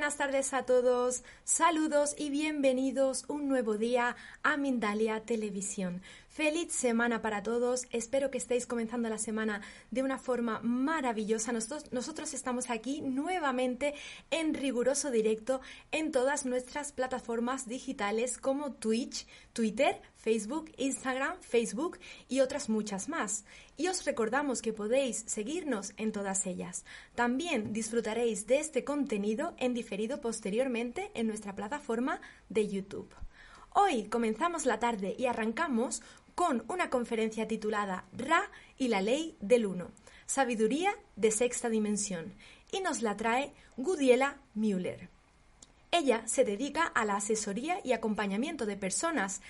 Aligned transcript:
buenas 0.00 0.16
tardes 0.16 0.54
a 0.54 0.62
todos, 0.62 1.24
saludos 1.44 2.14
y 2.16 2.30
bienvenidos 2.30 3.26
un 3.28 3.48
nuevo 3.48 3.76
día 3.76 4.16
a 4.42 4.56
Mindalia 4.56 5.20
Televisión. 5.20 6.00
Feliz 6.30 6.72
semana 6.72 7.20
para 7.20 7.42
todos, 7.42 7.86
espero 7.90 8.30
que 8.30 8.38
estéis 8.38 8.66
comenzando 8.66 9.10
la 9.10 9.18
semana 9.18 9.60
de 9.90 10.02
una 10.02 10.16
forma 10.18 10.60
maravillosa. 10.62 11.52
Nosotros, 11.52 11.92
nosotros 11.92 12.32
estamos 12.32 12.70
aquí 12.70 13.02
nuevamente 13.02 13.92
en 14.30 14.54
riguroso 14.54 15.10
directo 15.10 15.60
en 15.92 16.12
todas 16.12 16.46
nuestras 16.46 16.92
plataformas 16.92 17.68
digitales 17.68 18.38
como 18.38 18.72
Twitch, 18.72 19.26
Twitter, 19.52 20.00
Facebook, 20.16 20.72
Instagram, 20.78 21.36
Facebook 21.42 21.98
y 22.26 22.40
otras 22.40 22.70
muchas 22.70 23.10
más. 23.10 23.44
Y 23.80 23.88
os 23.88 24.04
recordamos 24.04 24.60
que 24.60 24.74
podéis 24.74 25.24
seguirnos 25.26 25.94
en 25.96 26.12
todas 26.12 26.44
ellas. 26.44 26.84
También 27.14 27.72
disfrutaréis 27.72 28.46
de 28.46 28.58
este 28.58 28.84
contenido 28.84 29.54
en 29.56 29.72
diferido 29.72 30.20
posteriormente 30.20 31.10
en 31.14 31.26
nuestra 31.26 31.54
plataforma 31.54 32.20
de 32.50 32.68
YouTube. 32.68 33.08
Hoy 33.72 34.04
comenzamos 34.04 34.66
la 34.66 34.78
tarde 34.80 35.16
y 35.16 35.24
arrancamos 35.24 36.02
con 36.34 36.62
una 36.68 36.90
conferencia 36.90 37.48
titulada 37.48 38.04
Ra 38.12 38.50
y 38.76 38.88
la 38.88 39.00
ley 39.00 39.38
del 39.40 39.64
uno, 39.64 39.92
sabiduría 40.26 40.94
de 41.16 41.30
sexta 41.30 41.70
dimensión, 41.70 42.34
y 42.70 42.80
nos 42.80 43.00
la 43.00 43.16
trae 43.16 43.54
Gudiela 43.78 44.36
Müller. 44.52 45.08
Ella 45.90 46.22
se 46.26 46.44
dedica 46.44 46.84
a 46.84 47.06
la 47.06 47.16
asesoría 47.16 47.80
y 47.82 47.92
acompañamiento 47.92 48.66
de 48.66 48.76
personas 48.76 49.40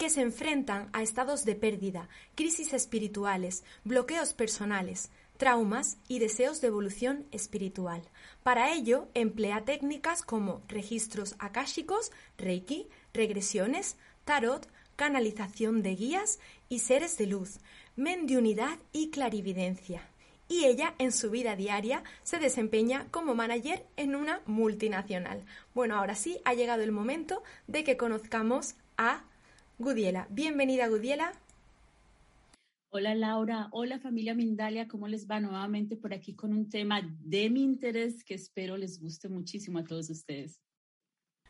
que 0.00 0.08
se 0.08 0.22
enfrentan 0.22 0.88
a 0.94 1.02
estados 1.02 1.44
de 1.44 1.54
pérdida, 1.54 2.08
crisis 2.34 2.72
espirituales, 2.72 3.64
bloqueos 3.84 4.32
personales, 4.32 5.10
traumas 5.36 5.98
y 6.08 6.20
deseos 6.20 6.62
de 6.62 6.68
evolución 6.68 7.26
espiritual. 7.32 8.00
Para 8.42 8.72
ello, 8.72 9.08
emplea 9.12 9.66
técnicas 9.66 10.22
como 10.22 10.62
registros 10.68 11.34
akáshicos, 11.38 12.12
reiki, 12.38 12.88
regresiones, 13.12 13.98
tarot, 14.24 14.66
canalización 14.96 15.82
de 15.82 15.94
guías 15.96 16.38
y 16.70 16.78
seres 16.78 17.18
de 17.18 17.26
luz, 17.26 17.58
mendiunidad 17.94 18.78
y 18.92 19.10
clarividencia. 19.10 20.08
Y 20.48 20.64
ella 20.64 20.94
en 20.96 21.12
su 21.12 21.30
vida 21.30 21.56
diaria 21.56 22.04
se 22.22 22.38
desempeña 22.38 23.06
como 23.10 23.34
manager 23.34 23.84
en 23.98 24.14
una 24.14 24.40
multinacional. 24.46 25.44
Bueno, 25.74 25.96
ahora 25.96 26.14
sí 26.14 26.40
ha 26.46 26.54
llegado 26.54 26.82
el 26.82 26.90
momento 26.90 27.42
de 27.66 27.84
que 27.84 27.98
conozcamos 27.98 28.76
a 28.96 29.24
Gudiela. 29.80 30.28
Bienvenida, 30.28 30.88
Gudiela. 30.88 31.32
Hola 32.90 33.14
Laura, 33.14 33.68
hola 33.72 33.98
familia 33.98 34.34
Mindalia, 34.34 34.86
¿cómo 34.86 35.08
les 35.08 35.26
va 35.26 35.40
nuevamente 35.40 35.96
por 35.96 36.12
aquí 36.12 36.34
con 36.34 36.52
un 36.52 36.68
tema 36.68 37.00
de 37.24 37.48
mi 37.48 37.62
interés 37.62 38.22
que 38.22 38.34
espero 38.34 38.76
les 38.76 39.00
guste 39.00 39.30
muchísimo 39.30 39.78
a 39.78 39.84
todos 39.84 40.10
ustedes? 40.10 40.60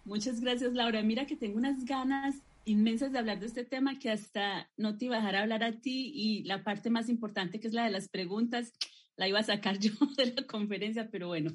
Muchas 0.05 0.41
gracias 0.41 0.75
Laura, 0.75 1.03
mira 1.03 1.27
que 1.27 1.35
tengo 1.35 1.59
unas 1.59 1.85
ganas 1.85 2.37
inmensas 2.65 3.11
de 3.11 3.19
hablar 3.19 3.41
de 3.41 3.47
este 3.47 3.65
tema 3.65 3.99
que 3.99 4.13
hasta 4.13 4.71
no 4.77 4.97
te 4.97 5.07
iba 5.07 5.17
a 5.17 5.19
dejar 5.19 5.35
hablar 5.35 5.65
a 5.65 5.81
ti 5.81 6.13
y 6.15 6.45
la 6.45 6.63
parte 6.63 6.89
más 6.89 7.09
importante 7.09 7.59
que 7.59 7.67
es 7.67 7.75
la 7.75 7.83
de 7.83 7.91
las 7.91 8.09
preguntas 8.09 8.73
la 9.17 9.27
iba 9.27 9.41
a 9.41 9.43
sacar 9.43 9.79
yo 9.81 9.91
de 10.17 10.27
la 10.27 10.47
conferencia, 10.47 11.11
pero 11.11 11.27
bueno, 11.27 11.51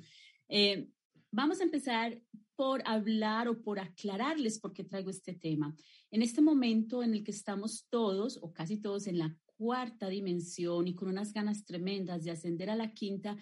eh, 0.50 0.90
vamos 1.36 1.60
a 1.60 1.64
empezar 1.64 2.18
por 2.56 2.82
hablar 2.86 3.50
o 3.50 3.62
por 3.62 3.78
aclararles 3.78 4.58
por 4.58 4.72
qué 4.72 4.86
traigo 4.86 5.10
este 5.10 5.34
tema. 5.34 5.76
En 6.10 6.22
este 6.22 6.42
momento 6.42 7.04
en 7.04 7.14
el 7.14 7.26
que 7.26 7.32
estamos 7.32 7.88
todos 7.90 8.40
o 8.42 8.54
casi 8.54 8.78
todos 8.78 9.06
en 9.08 9.20
la 9.20 9.38
cuarta 9.58 10.08
dimensión 10.08 10.88
y 10.88 10.96
con 10.96 11.10
unas 11.10 11.34
ganas 11.34 11.66
tremendas 11.66 12.24
de 12.24 12.32
ascender 12.32 12.70
a 12.70 12.78
la 12.78 12.94
quinta, 12.94 13.36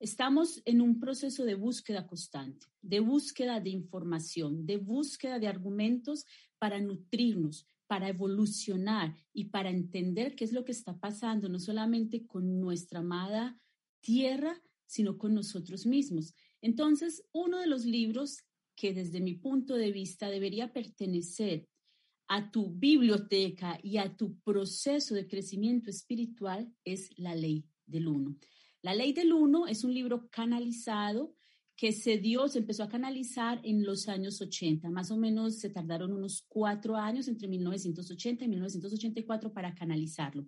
estamos 0.00 0.62
en 0.64 0.80
un 0.80 0.98
proceso 0.98 1.44
de 1.44 1.54
búsqueda 1.54 2.06
constante, 2.06 2.66
de 2.80 3.00
búsqueda 3.00 3.60
de 3.60 3.70
información, 3.70 4.64
de 4.64 4.78
búsqueda 4.78 5.38
de 5.38 5.48
argumentos 5.48 6.24
para 6.58 6.80
nutrirnos, 6.80 7.66
para 7.86 8.08
evolucionar 8.08 9.14
y 9.34 9.50
para 9.50 9.68
entender 9.68 10.34
qué 10.34 10.44
es 10.44 10.52
lo 10.54 10.64
que 10.64 10.72
está 10.72 10.98
pasando, 10.98 11.50
no 11.50 11.58
solamente 11.58 12.26
con 12.26 12.58
nuestra 12.58 13.00
amada 13.00 13.60
tierra, 14.00 14.62
sino 14.86 15.18
con 15.18 15.34
nosotros 15.34 15.86
mismos. 15.86 16.34
Entonces, 16.64 17.22
uno 17.32 17.58
de 17.58 17.66
los 17.66 17.84
libros 17.84 18.38
que 18.74 18.94
desde 18.94 19.20
mi 19.20 19.34
punto 19.34 19.74
de 19.74 19.92
vista 19.92 20.30
debería 20.30 20.72
pertenecer 20.72 21.68
a 22.26 22.50
tu 22.50 22.70
biblioteca 22.70 23.78
y 23.82 23.98
a 23.98 24.16
tu 24.16 24.40
proceso 24.40 25.14
de 25.14 25.28
crecimiento 25.28 25.90
espiritual 25.90 26.72
es 26.82 27.10
la 27.18 27.34
ley 27.34 27.66
del 27.84 28.08
uno. 28.08 28.38
La 28.80 28.94
ley 28.94 29.12
del 29.12 29.34
uno 29.34 29.66
es 29.66 29.84
un 29.84 29.92
libro 29.92 30.30
canalizado 30.30 31.34
que 31.76 31.92
se 31.92 32.16
dio, 32.16 32.48
se 32.48 32.60
empezó 32.60 32.84
a 32.84 32.88
canalizar 32.88 33.60
en 33.62 33.84
los 33.84 34.08
años 34.08 34.40
80, 34.40 34.88
más 34.88 35.10
o 35.10 35.18
menos 35.18 35.58
se 35.58 35.68
tardaron 35.68 36.14
unos 36.14 36.46
cuatro 36.48 36.96
años 36.96 37.28
entre 37.28 37.46
1980 37.46 38.42
y 38.42 38.48
1984 38.48 39.52
para 39.52 39.74
canalizarlo. 39.74 40.46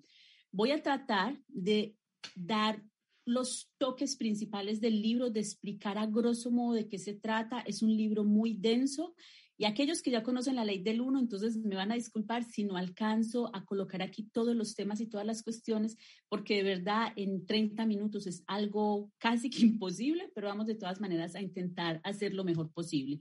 Voy 0.50 0.70
a 0.70 0.82
tratar 0.82 1.38
de 1.48 1.94
dar 2.34 2.82
los 3.26 3.70
toques 3.76 4.16
principales 4.16 4.80
del 4.80 5.02
libro, 5.02 5.28
de 5.28 5.40
explicar 5.40 5.98
a 5.98 6.06
grosso 6.06 6.50
modo 6.50 6.74
de 6.74 6.88
qué 6.88 6.98
se 6.98 7.12
trata. 7.12 7.60
Es 7.60 7.82
un 7.82 7.94
libro 7.94 8.24
muy 8.24 8.54
denso 8.54 9.14
y 9.58 9.64
aquellos 9.64 10.02
que 10.02 10.10
ya 10.10 10.22
conocen 10.22 10.56
la 10.56 10.64
ley 10.64 10.82
del 10.82 11.00
uno, 11.00 11.18
entonces 11.18 11.56
me 11.56 11.76
van 11.76 11.90
a 11.90 11.94
disculpar 11.94 12.44
si 12.44 12.64
no 12.64 12.76
alcanzo 12.76 13.50
a 13.54 13.64
colocar 13.64 14.02
aquí 14.02 14.24
todos 14.24 14.54
los 14.54 14.74
temas 14.74 15.00
y 15.00 15.06
todas 15.06 15.26
las 15.26 15.42
cuestiones, 15.42 15.96
porque 16.28 16.56
de 16.56 16.62
verdad 16.62 17.12
en 17.16 17.46
30 17.46 17.86
minutos 17.86 18.26
es 18.26 18.44
algo 18.46 19.10
casi 19.18 19.48
que 19.48 19.60
imposible, 19.64 20.30
pero 20.34 20.48
vamos 20.48 20.66
de 20.66 20.74
todas 20.74 21.00
maneras 21.00 21.34
a 21.34 21.40
intentar 21.40 22.00
hacer 22.04 22.34
lo 22.34 22.44
mejor 22.44 22.70
posible. 22.70 23.20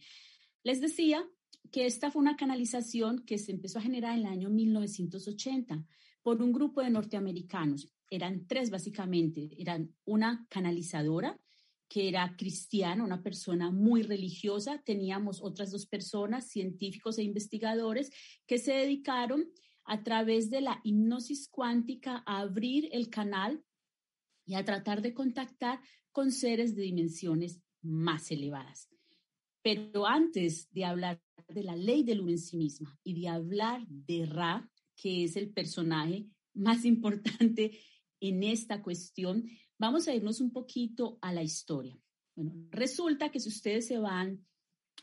Les 0.64 0.82
decía 0.82 1.26
que 1.72 1.86
esta 1.86 2.12
fue 2.12 2.22
una 2.22 2.36
canalización 2.36 3.24
que 3.26 3.38
se 3.38 3.54
empezó 3.54 3.80
a 3.80 3.84
generar 3.84 4.14
en 4.14 4.26
el 4.26 4.32
año 4.32 4.50
1980 4.50 5.86
por 6.22 6.42
un 6.42 6.52
grupo 6.52 6.82
de 6.82 6.90
norteamericanos. 6.90 7.95
Eran 8.10 8.48
tres 8.48 8.70
básicamente. 8.70 9.50
Eran 9.58 9.94
una 10.06 10.46
canalizadora, 10.50 11.40
que 11.88 12.08
era 12.10 12.36
cristiana, 12.38 13.04
una 13.04 13.22
persona 13.22 13.72
muy 13.72 14.04
religiosa. 14.04 14.82
Teníamos 14.84 15.42
otras 15.42 15.72
dos 15.72 15.86
personas, 15.86 16.50
científicos 16.50 17.18
e 17.18 17.24
investigadores, 17.24 18.12
que 18.48 18.58
se 18.58 18.74
dedicaron 18.74 19.46
a 19.86 20.04
través 20.04 20.50
de 20.50 20.62
la 20.62 20.82
hipnosis 20.84 21.48
cuántica 21.48 22.24
a 22.26 22.40
abrir 22.40 22.90
el 22.92 23.10
canal 23.10 23.64
y 24.46 24.56
a 24.56 24.66
tratar 24.66 25.02
de 25.02 25.14
contactar 25.14 25.80
con 26.12 26.32
seres 26.32 26.76
de 26.76 26.84
dimensiones 26.84 27.62
más 27.82 28.32
elevadas. 28.32 28.90
Pero 29.62 30.06
antes 30.06 30.72
de 30.72 30.86
hablar 30.86 31.22
de 31.48 31.64
la 31.64 31.76
ley 31.76 32.04
del 32.04 32.22
uno 32.22 32.32
en 32.32 32.40
sí 32.40 32.58
misma 32.58 32.98
y 33.04 33.20
de 33.20 33.28
hablar 33.28 33.86
de 33.88 34.26
Ra, 34.26 34.70
que 34.96 35.24
es 35.24 35.36
el 35.36 35.52
personaje 35.52 36.28
más 36.54 36.86
importante 36.86 37.80
en 38.20 38.44
esta 38.44 38.82
cuestión, 38.82 39.50
vamos 39.78 40.08
a 40.08 40.16
irnos 40.16 40.42
un 40.42 40.52
poquito 40.52 41.18
a 41.22 41.34
la 41.34 41.44
historia. 41.44 42.00
Bueno, 42.36 42.54
resulta 42.72 43.30
que 43.30 43.40
si 43.40 43.50
ustedes 43.50 43.88
se 43.88 43.98
van 43.98 44.46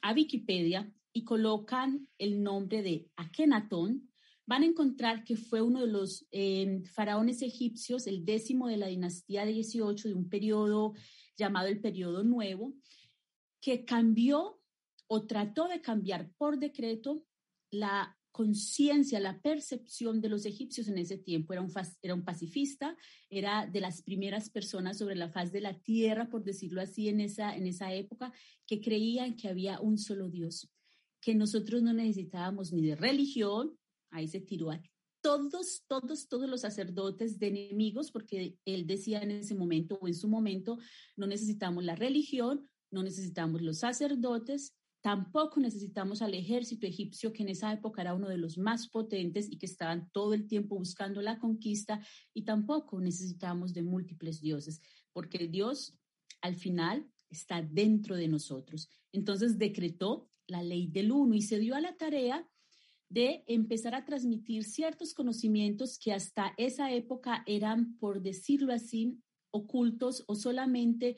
a 0.02 0.12
Wikipedia 0.12 0.92
y 1.12 1.24
colocan 1.24 2.08
el 2.18 2.42
nombre 2.42 2.82
de 2.82 3.10
Akenatón, 3.16 4.10
van 4.46 4.62
a 4.62 4.66
encontrar 4.66 5.24
que 5.24 5.36
fue 5.36 5.62
uno 5.62 5.80
de 5.80 5.86
los 5.86 6.26
eh, 6.30 6.82
faraones 6.92 7.42
egipcios, 7.42 8.06
el 8.06 8.24
décimo 8.24 8.68
de 8.68 8.76
la 8.76 8.88
dinastía 8.88 9.44
de 9.44 9.52
18, 9.52 10.08
de 10.08 10.14
un 10.14 10.28
periodo 10.28 10.94
llamado 11.36 11.68
el 11.68 11.80
periodo 11.80 12.24
nuevo, 12.24 12.74
que 13.60 13.84
cambió 13.84 14.60
o 15.06 15.26
trató 15.26 15.68
de 15.68 15.80
cambiar 15.80 16.30
por 16.36 16.58
decreto 16.58 17.24
la 17.70 18.18
conciencia, 18.32 19.20
la 19.20 19.40
percepción 19.40 20.20
de 20.20 20.30
los 20.30 20.46
egipcios 20.46 20.88
en 20.88 20.98
ese 20.98 21.18
tiempo. 21.18 21.52
Era 21.52 21.62
un, 21.62 21.72
era 22.00 22.14
un 22.14 22.24
pacifista, 22.24 22.96
era 23.30 23.66
de 23.66 23.80
las 23.80 24.02
primeras 24.02 24.50
personas 24.50 24.98
sobre 24.98 25.14
la 25.14 25.28
faz 25.28 25.52
de 25.52 25.60
la 25.60 25.78
tierra, 25.78 26.28
por 26.30 26.42
decirlo 26.42 26.80
así, 26.80 27.08
en 27.08 27.20
esa, 27.20 27.54
en 27.54 27.66
esa 27.66 27.92
época, 27.92 28.32
que 28.66 28.80
creían 28.80 29.36
que 29.36 29.48
había 29.48 29.80
un 29.80 29.98
solo 29.98 30.28
Dios, 30.28 30.68
que 31.20 31.34
nosotros 31.34 31.82
no 31.82 31.92
necesitábamos 31.92 32.72
ni 32.72 32.82
de 32.86 32.96
religión, 32.96 33.78
ahí 34.10 34.26
se 34.26 34.40
tiró 34.40 34.70
a 34.70 34.82
todos, 35.22 35.84
todos, 35.86 36.28
todos 36.28 36.48
los 36.48 36.62
sacerdotes 36.62 37.38
de 37.38 37.46
enemigos, 37.46 38.10
porque 38.10 38.58
él 38.64 38.86
decía 38.86 39.22
en 39.22 39.30
ese 39.30 39.54
momento 39.54 39.98
o 40.00 40.08
en 40.08 40.14
su 40.14 40.28
momento, 40.28 40.78
no 41.16 41.26
necesitamos 41.26 41.84
la 41.84 41.94
religión, 41.94 42.68
no 42.90 43.02
necesitamos 43.02 43.62
los 43.62 43.78
sacerdotes, 43.78 44.74
tampoco 45.02 45.60
necesitamos 45.60 46.22
al 46.22 46.32
ejército 46.32 46.86
egipcio, 46.86 47.32
que 47.32 47.42
en 47.42 47.50
esa 47.50 47.72
época 47.72 48.00
era 48.02 48.14
uno 48.14 48.28
de 48.28 48.38
los 48.38 48.56
más 48.56 48.88
potentes 48.88 49.50
y 49.50 49.58
que 49.58 49.66
estaban 49.66 50.08
todo 50.12 50.32
el 50.32 50.46
tiempo 50.46 50.76
buscando 50.76 51.20
la 51.20 51.38
conquista, 51.38 52.00
y 52.32 52.42
tampoco 52.44 53.00
necesitamos 53.00 53.74
de 53.74 53.82
múltiples 53.82 54.40
dioses, 54.40 54.80
porque 55.12 55.48
Dios 55.48 55.98
al 56.40 56.54
final 56.54 57.10
está 57.28 57.62
dentro 57.62 58.14
de 58.16 58.28
nosotros. 58.28 58.88
Entonces 59.12 59.58
decretó 59.58 60.30
la 60.46 60.62
ley 60.62 60.86
del 60.86 61.10
uno 61.12 61.34
y 61.34 61.42
se 61.42 61.58
dio 61.58 61.74
a 61.74 61.80
la 61.80 61.96
tarea 61.96 62.48
de 63.08 63.44
empezar 63.46 63.94
a 63.94 64.04
transmitir 64.04 64.64
ciertos 64.64 65.14
conocimientos 65.14 65.98
que 65.98 66.12
hasta 66.12 66.54
esa 66.56 66.92
época 66.92 67.42
eran, 67.46 67.98
por 67.98 68.22
decirlo 68.22 68.72
así, 68.72 69.18
ocultos 69.50 70.24
o 70.28 70.34
solamente 70.34 71.16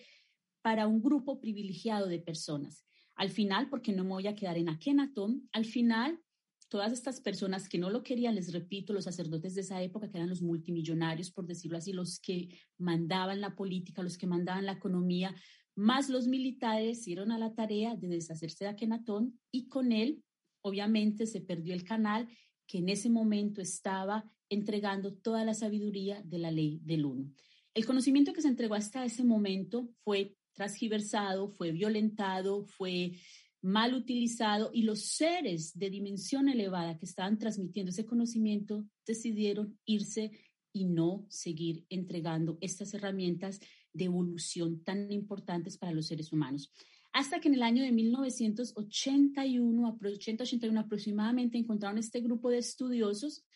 para 0.62 0.86
un 0.86 1.02
grupo 1.02 1.40
privilegiado 1.40 2.08
de 2.08 2.18
personas. 2.18 2.84
Al 3.16 3.30
final, 3.30 3.68
porque 3.68 3.92
no 3.92 4.04
me 4.04 4.10
voy 4.10 4.26
a 4.26 4.34
quedar 4.34 4.58
en 4.58 4.68
Akenatón, 4.68 5.48
al 5.52 5.64
final 5.64 6.20
todas 6.68 6.92
estas 6.92 7.20
personas 7.20 7.68
que 7.68 7.78
no 7.78 7.90
lo 7.90 8.02
querían, 8.02 8.34
les 8.34 8.52
repito, 8.52 8.92
los 8.92 9.04
sacerdotes 9.04 9.54
de 9.54 9.60
esa 9.60 9.80
época, 9.82 10.10
que 10.10 10.16
eran 10.16 10.28
los 10.28 10.42
multimillonarios, 10.42 11.30
por 11.30 11.46
decirlo 11.46 11.78
así, 11.78 11.92
los 11.92 12.18
que 12.18 12.48
mandaban 12.78 13.40
la 13.40 13.54
política, 13.54 14.02
los 14.02 14.18
que 14.18 14.26
mandaban 14.26 14.66
la 14.66 14.72
economía, 14.72 15.34
más 15.76 16.08
los 16.08 16.26
militares, 16.26 17.04
dieron 17.04 17.32
a 17.32 17.38
la 17.38 17.54
tarea 17.54 17.96
de 17.96 18.08
deshacerse 18.08 18.64
de 18.64 18.70
Akenatón 18.70 19.38
y 19.50 19.68
con 19.68 19.92
él 19.92 20.22
obviamente 20.62 21.26
se 21.26 21.40
perdió 21.40 21.74
el 21.74 21.84
canal 21.84 22.28
que 22.66 22.78
en 22.78 22.88
ese 22.88 23.10
momento 23.10 23.60
estaba 23.60 24.24
entregando 24.48 25.14
toda 25.14 25.44
la 25.44 25.54
sabiduría 25.54 26.22
de 26.22 26.38
la 26.38 26.50
ley 26.50 26.80
del 26.82 27.04
uno. 27.04 27.30
El 27.74 27.86
conocimiento 27.86 28.32
que 28.32 28.40
se 28.40 28.48
entregó 28.48 28.74
hasta 28.74 29.04
ese 29.04 29.24
momento 29.24 29.90
fue 30.04 30.36
transgiversado, 30.54 31.48
fue 31.48 31.72
violentado, 31.72 32.64
fue 32.64 33.12
mal 33.60 33.94
utilizado 33.94 34.70
y 34.72 34.82
los 34.82 35.06
seres 35.06 35.78
de 35.78 35.90
dimensión 35.90 36.48
elevada 36.48 36.98
que 36.98 37.06
estaban 37.06 37.38
transmitiendo 37.38 37.90
ese 37.90 38.04
conocimiento 38.04 38.84
decidieron 39.06 39.78
irse 39.84 40.32
y 40.72 40.84
no 40.84 41.24
seguir 41.28 41.84
entregando 41.88 42.58
estas 42.60 42.92
herramientas 42.94 43.60
de 43.92 44.04
evolución 44.04 44.82
tan 44.82 45.10
importantes 45.12 45.78
para 45.78 45.92
los 45.92 46.06
seres 46.06 46.32
humanos 46.32 46.72
hasta 47.14 47.40
que 47.40 47.46
en 47.46 47.54
el 47.54 47.62
año 47.62 47.84
de 47.84 47.92
1981, 47.92 49.98
80-81 50.00 50.80
aproximadamente, 50.80 51.56
encontraron 51.56 51.96
este 51.96 52.20
grupo 52.20 52.50
de 52.50 52.58
estudiosos 52.58 53.46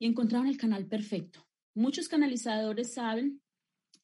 y 0.00 0.06
encontraron 0.06 0.48
el 0.48 0.56
canal 0.56 0.88
perfecto. 0.88 1.46
Muchos 1.72 2.08
canalizadores 2.08 2.92
saben 2.92 3.40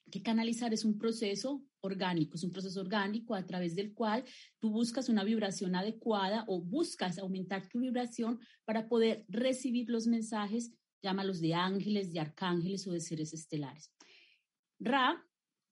que 0.09 0.23
canalizar 0.23 0.73
es 0.73 0.85
un 0.85 0.99
proceso 0.99 1.65
orgánico, 1.83 2.37
es 2.37 2.45
un 2.45 2.51
proceso 2.51 2.81
orgánico 2.81 3.35
a 3.35 3.47
través 3.47 3.75
del 3.75 3.95
cual 3.95 4.25
tú 4.59 4.71
buscas 4.71 5.09
una 5.09 5.25
vibración 5.25 5.75
adecuada 5.75 6.45
o 6.49 6.61
buscas 6.61 7.19
aumentar 7.19 7.69
tu 7.69 7.81
vibración 7.81 8.41
para 8.65 8.89
poder 8.89 9.25
recibir 9.29 9.89
los 9.89 10.07
mensajes, 10.07 10.73
llámalos 11.03 11.41
de 11.41 11.55
ángeles, 11.55 12.13
de 12.13 12.21
arcángeles 12.21 12.87
o 12.87 12.93
de 12.93 13.01
seres 13.01 13.33
estelares. 13.33 13.93
Ra 14.79 15.27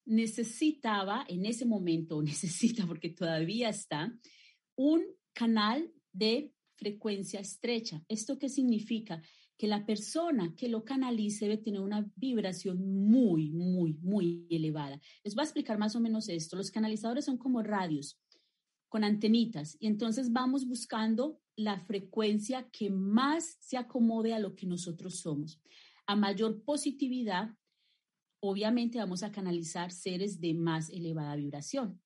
necesitaba 0.06 1.24
en 1.28 1.44
ese 1.44 1.66
momento, 1.66 2.22
necesita 2.22 2.86
porque 2.86 3.10
todavía 3.10 3.68
está, 3.68 4.12
un 4.76 5.04
canal 5.34 5.92
de 6.12 6.52
frecuencia 6.76 7.40
estrecha. 7.40 8.04
¿Esto 8.08 8.38
qué 8.38 8.48
significa? 8.48 9.20
Que 9.58 9.66
la 9.66 9.84
persona 9.84 10.54
que 10.56 10.68
lo 10.68 10.84
canalice 10.84 11.44
debe 11.46 11.58
tener 11.58 11.80
una 11.80 12.10
vibración 12.16 12.78
muy, 12.78 13.50
muy, 13.50 13.94
muy 14.00 14.46
elevada. 14.48 15.00
Les 15.24 15.34
voy 15.34 15.42
a 15.42 15.44
explicar 15.44 15.78
más 15.78 15.96
o 15.96 16.00
menos 16.00 16.28
esto. 16.28 16.56
Los 16.56 16.70
canalizadores 16.70 17.26
son 17.26 17.36
como 17.36 17.62
radios 17.62 18.18
con 18.88 19.04
antenitas 19.04 19.76
y 19.80 19.86
entonces 19.86 20.32
vamos 20.32 20.66
buscando 20.66 21.40
la 21.56 21.80
frecuencia 21.80 22.68
que 22.70 22.88
más 22.88 23.58
se 23.60 23.76
acomode 23.76 24.32
a 24.32 24.38
lo 24.38 24.54
que 24.54 24.66
nosotros 24.66 25.18
somos. 25.18 25.60
A 26.06 26.16
mayor 26.16 26.62
positividad, 26.62 27.50
obviamente 28.40 28.98
vamos 28.98 29.22
a 29.22 29.32
canalizar 29.32 29.90
seres 29.90 30.40
de 30.40 30.54
más 30.54 30.88
elevada 30.88 31.36
vibración. 31.36 32.00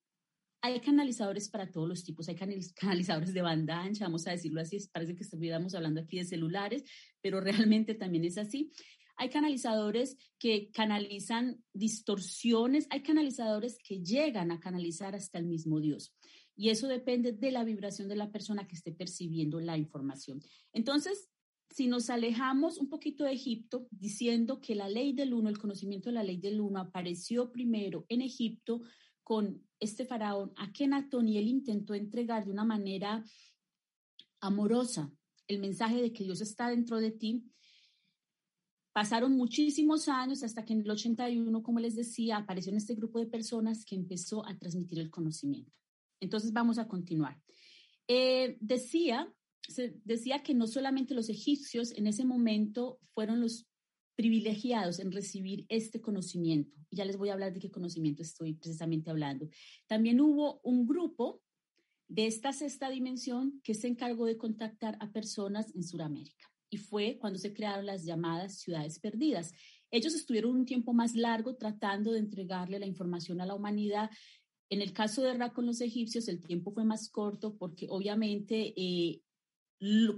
Hay 0.63 0.81
canalizadores 0.81 1.49
para 1.49 1.71
todos 1.71 1.89
los 1.89 2.05
tipos, 2.05 2.29
hay 2.29 2.37
canalizadores 2.77 3.35
de 3.35 3.43
banda 3.43 3.83
ancha, 3.83 4.05
vamos 4.05 4.27
a 4.27 4.31
decirlo 4.31 4.61
así, 4.61 4.79
parece 4.93 5.15
que 5.15 5.25
estuviéramos 5.25 5.75
hablando 5.75 6.01
aquí 6.01 6.19
de 6.19 6.25
celulares, 6.25 6.85
pero 7.21 7.41
realmente 7.41 7.95
también 7.95 8.25
es 8.25 8.39
así. 8.39 8.73
Hay 9.17 9.29
canalizadores 9.29 10.17
que 10.39 10.71
canalizan 10.71 11.63
distorsiones, 11.75 12.87
hay 12.91 13.03
canalizadores 13.03 13.77
que 13.87 14.03
llegan 14.03 14.51
a 14.51 14.61
canalizar 14.61 15.15
hasta 15.15 15.39
el 15.39 15.47
mismo 15.47 15.81
Dios. 15.81 16.15
Y 16.57 16.71
eso 16.71 16.87
depende 16.87 17.33
de 17.33 17.51
la 17.51 17.65
vibración 17.65 18.09
de 18.09 18.17
la 18.17 18.31
persona 18.31 18.67
que 18.67 18.75
esté 18.75 18.93
percibiendo 18.93 19.61
la 19.61 19.77
información. 19.77 20.41
Entonces, 20.73 21.29
si 21.71 21.87
nos 21.87 22.11
alejamos 22.11 22.79
un 22.79 22.89
poquito 22.89 23.25
de 23.25 23.33
Egipto, 23.33 23.87
diciendo 23.91 24.61
que 24.61 24.75
la 24.75 24.89
ley 24.89 25.13
del 25.13 25.33
uno, 25.33 25.49
el 25.49 25.59
conocimiento 25.59 26.11
de 26.11 26.15
la 26.15 26.23
ley 26.23 26.37
del 26.37 26.61
uno, 26.61 26.81
apareció 26.81 27.51
primero 27.51 28.05
en 28.09 28.21
Egipto 28.21 28.83
con 29.33 29.67
este 29.81 30.05
faraón 30.05 30.53
Akenatón 30.57 31.27
y 31.27 31.39
él 31.39 31.49
intentó 31.49 31.95
entregar 31.95 32.45
de 32.45 32.51
una 32.51 32.67
manera 32.67 33.25
amorosa 34.43 35.11
el 35.47 35.59
mensaje 35.59 36.03
de 36.03 36.13
que 36.13 36.25
Dios 36.25 36.43
está 36.43 36.69
dentro 36.69 36.99
de 36.99 37.13
ti. 37.13 37.43
Pasaron 38.93 39.33
muchísimos 39.33 40.07
años 40.09 40.43
hasta 40.43 40.67
que 40.67 40.75
en 40.75 40.83
el 40.83 40.91
81, 40.91 41.63
como 41.63 41.81
les 41.81 41.97
decía, 41.97 42.37
apareció 42.37 42.73
en 42.73 42.77
este 42.77 42.95
grupo 42.95 43.21
de 43.21 43.27
personas 43.27 43.87
que 43.87 43.95
empezó 43.95 44.47
a 44.47 44.55
transmitir 44.59 44.99
el 44.99 45.09
conocimiento. 45.09 45.73
Entonces 46.21 46.53
vamos 46.53 46.77
a 46.77 46.87
continuar. 46.87 47.41
Eh, 48.09 48.59
decía 48.61 49.33
se 49.67 49.99
decía 50.05 50.43
que 50.43 50.53
no 50.53 50.67
solamente 50.67 51.15
los 51.15 51.31
egipcios 51.31 51.93
en 51.93 52.07
ese 52.07 52.27
momento 52.27 53.01
fueron 53.15 53.41
los 53.41 53.67
privilegiados 54.15 54.99
en 54.99 55.13
recibir 55.13 55.67
este 55.69 56.01
conocimiento. 56.01 56.77
Ya 56.91 57.05
les 57.05 57.17
voy 57.17 57.31
a 57.31 57.33
hablar 57.33 57.53
de 57.53 57.61
qué 57.61 57.71
conocimiento 57.71 58.23
estoy 58.23 58.55
precisamente 58.55 59.11
hablando. 59.11 59.49
También 59.87 60.21
hubo 60.21 60.61
un 60.63 60.87
grupo 60.87 61.43
de 62.09 62.27
esta 62.27 62.53
sexta 62.53 62.91
dimensión 62.91 63.61
que 63.65 63.75
se 63.75 63.89
encargó 63.89 64.27
de 64.27 64.37
contactar 64.37 64.99
a 65.01 65.11
personas 65.11 65.75
en 65.75 65.83
Sudamérica. 65.83 66.51
Y 66.69 66.77
fue 66.77 67.19
cuando 67.19 67.39
se 67.39 67.55
crearon 67.55 67.87
las 67.87 68.05
llamadas 68.05 68.59
ciudades 68.59 68.99
perdidas. 68.99 69.53
Ellos 69.91 70.15
estuvieron 70.15 70.57
un 70.57 70.65
tiempo 70.65 70.93
más 70.93 71.15
largo 71.15 71.57
tratando 71.57 72.13
de 72.13 72.19
entregarle 72.19 72.79
la 72.79 72.87
información 72.87 73.41
a 73.41 73.47
la 73.47 73.55
humanidad. 73.55 74.11
En 74.69 74.83
el 74.83 74.93
caso 74.93 75.23
de 75.23 75.35
Ra 75.35 75.53
con 75.53 75.67
los 75.67 75.81
egipcios, 75.81 76.29
el 76.29 76.43
tiempo 76.43 76.73
fue 76.73 76.85
más 76.85 77.09
corto 77.09 77.57
porque 77.57 77.87
obviamente 77.89 78.75
eh, 78.77 79.21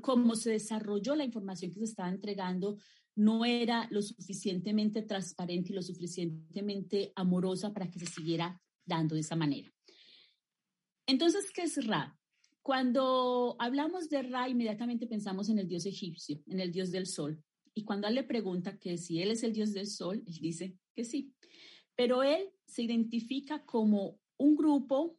cómo 0.00 0.34
se 0.34 0.50
desarrolló 0.50 1.14
la 1.14 1.24
información 1.24 1.72
que 1.72 1.78
se 1.78 1.86
estaba 1.86 2.08
entregando 2.08 2.76
no 3.16 3.44
era 3.44 3.88
lo 3.90 4.02
suficientemente 4.02 5.02
transparente 5.02 5.72
y 5.72 5.76
lo 5.76 5.82
suficientemente 5.82 7.12
amorosa 7.14 7.72
para 7.72 7.90
que 7.90 8.00
se 8.00 8.06
siguiera 8.06 8.60
dando 8.84 9.14
de 9.14 9.20
esa 9.20 9.36
manera. 9.36 9.72
Entonces, 11.06 11.50
¿qué 11.52 11.62
es 11.62 11.86
Ra? 11.86 12.18
Cuando 12.62 13.56
hablamos 13.58 14.08
de 14.08 14.22
Ra, 14.22 14.48
inmediatamente 14.48 15.06
pensamos 15.06 15.48
en 15.48 15.58
el 15.58 15.68
dios 15.68 15.86
egipcio, 15.86 16.42
en 16.46 16.60
el 16.60 16.72
dios 16.72 16.90
del 16.90 17.06
sol. 17.06 17.42
Y 17.74 17.84
cuando 17.84 18.08
él 18.08 18.14
le 18.14 18.24
pregunta 18.24 18.78
que 18.78 18.96
si 18.96 19.20
él 19.20 19.30
es 19.30 19.42
el 19.42 19.52
dios 19.52 19.72
del 19.72 19.86
sol, 19.86 20.22
él 20.26 20.38
dice 20.40 20.78
que 20.94 21.04
sí. 21.04 21.34
Pero 21.94 22.22
él 22.22 22.50
se 22.66 22.82
identifica 22.82 23.64
como 23.64 24.18
un 24.38 24.56
grupo 24.56 25.18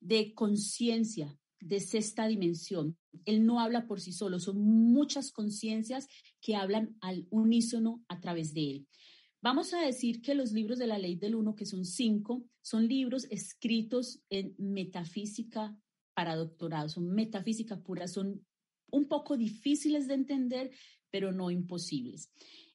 de 0.00 0.34
conciencia, 0.34 1.37
de 1.60 1.80
sexta 1.80 2.26
dimensión. 2.26 2.96
Él 3.24 3.44
no 3.44 3.60
habla 3.60 3.86
por 3.86 4.00
sí 4.00 4.12
solo, 4.12 4.38
son 4.38 4.60
muchas 4.60 5.32
conciencias 5.32 6.08
que 6.40 6.56
hablan 6.56 6.96
al 7.00 7.26
unísono 7.30 8.04
a 8.08 8.20
través 8.20 8.54
de 8.54 8.70
él. 8.70 8.86
Vamos 9.40 9.72
a 9.72 9.80
decir 9.80 10.20
que 10.20 10.34
los 10.34 10.52
libros 10.52 10.78
de 10.78 10.88
la 10.88 10.98
ley 10.98 11.14
del 11.14 11.36
uno, 11.36 11.54
que 11.54 11.66
son 11.66 11.84
cinco, 11.84 12.44
son 12.60 12.88
libros 12.88 13.26
escritos 13.30 14.20
en 14.30 14.54
metafísica 14.58 15.76
para 16.14 16.34
doctorado, 16.34 16.88
son 16.88 17.08
metafísica 17.14 17.80
pura, 17.80 18.08
son 18.08 18.44
un 18.90 19.06
poco 19.06 19.36
difíciles 19.36 20.08
de 20.08 20.14
entender, 20.14 20.70
pero 21.10 21.32
no 21.32 21.50
imposibles. 21.50 22.30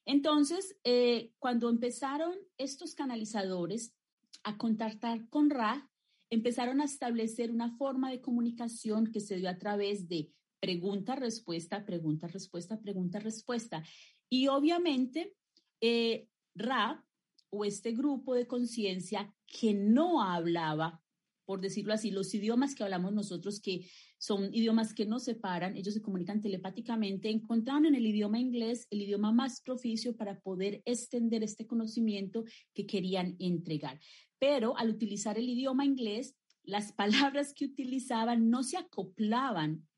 Entonces, 0.06 0.76
eh, 0.84 1.32
cuando 1.38 1.68
empezaron 1.68 2.34
estos 2.56 2.94
canalizadores 2.94 3.94
a 4.42 4.56
contactar 4.56 5.28
con 5.28 5.50
Ra, 5.50 5.90
empezaron 6.34 6.80
a 6.80 6.84
establecer 6.84 7.50
una 7.50 7.76
forma 7.76 8.10
de 8.10 8.20
comunicación 8.20 9.10
que 9.10 9.20
se 9.20 9.36
dio 9.36 9.48
a 9.48 9.58
través 9.58 10.08
de 10.08 10.30
pregunta, 10.60 11.14
respuesta, 11.14 11.84
pregunta, 11.84 12.26
respuesta, 12.26 12.80
pregunta, 12.80 13.18
respuesta. 13.18 13.82
Y 14.28 14.48
obviamente, 14.48 15.34
eh, 15.80 16.28
Ra 16.56 17.04
o 17.50 17.64
este 17.64 17.92
grupo 17.92 18.34
de 18.34 18.46
conciencia 18.46 19.34
que 19.46 19.74
no 19.74 20.22
hablaba 20.22 21.04
por 21.44 21.60
decirlo 21.60 21.92
así, 21.92 22.10
los 22.10 22.34
idiomas 22.34 22.74
que 22.74 22.84
hablamos 22.84 23.12
nosotros, 23.12 23.60
que 23.60 23.86
son 24.18 24.54
idiomas 24.54 24.94
que 24.94 25.06
nos 25.06 25.24
separan, 25.24 25.76
ellos 25.76 25.94
se 25.94 26.02
comunican 26.02 26.40
telepáticamente, 26.40 27.28
encontraron 27.28 27.86
en 27.86 27.94
el 27.94 28.06
idioma 28.06 28.38
inglés 28.38 28.86
el 28.90 29.02
idioma 29.02 29.32
más 29.32 29.60
propicio 29.60 30.16
para 30.16 30.40
poder 30.40 30.82
extender 30.86 31.42
este 31.42 31.66
conocimiento 31.66 32.44
que 32.72 32.86
querían 32.86 33.36
entregar. 33.38 34.00
Pero 34.46 34.76
al 34.76 34.90
utilizar 34.90 35.38
el 35.38 35.48
idioma 35.48 35.86
inglés, 35.86 36.36
las 36.64 36.92
palabras 36.92 37.54
que 37.54 37.64
utilizaban 37.64 38.50
no 38.50 38.62
se 38.62 38.76
acoplaban 38.76 39.88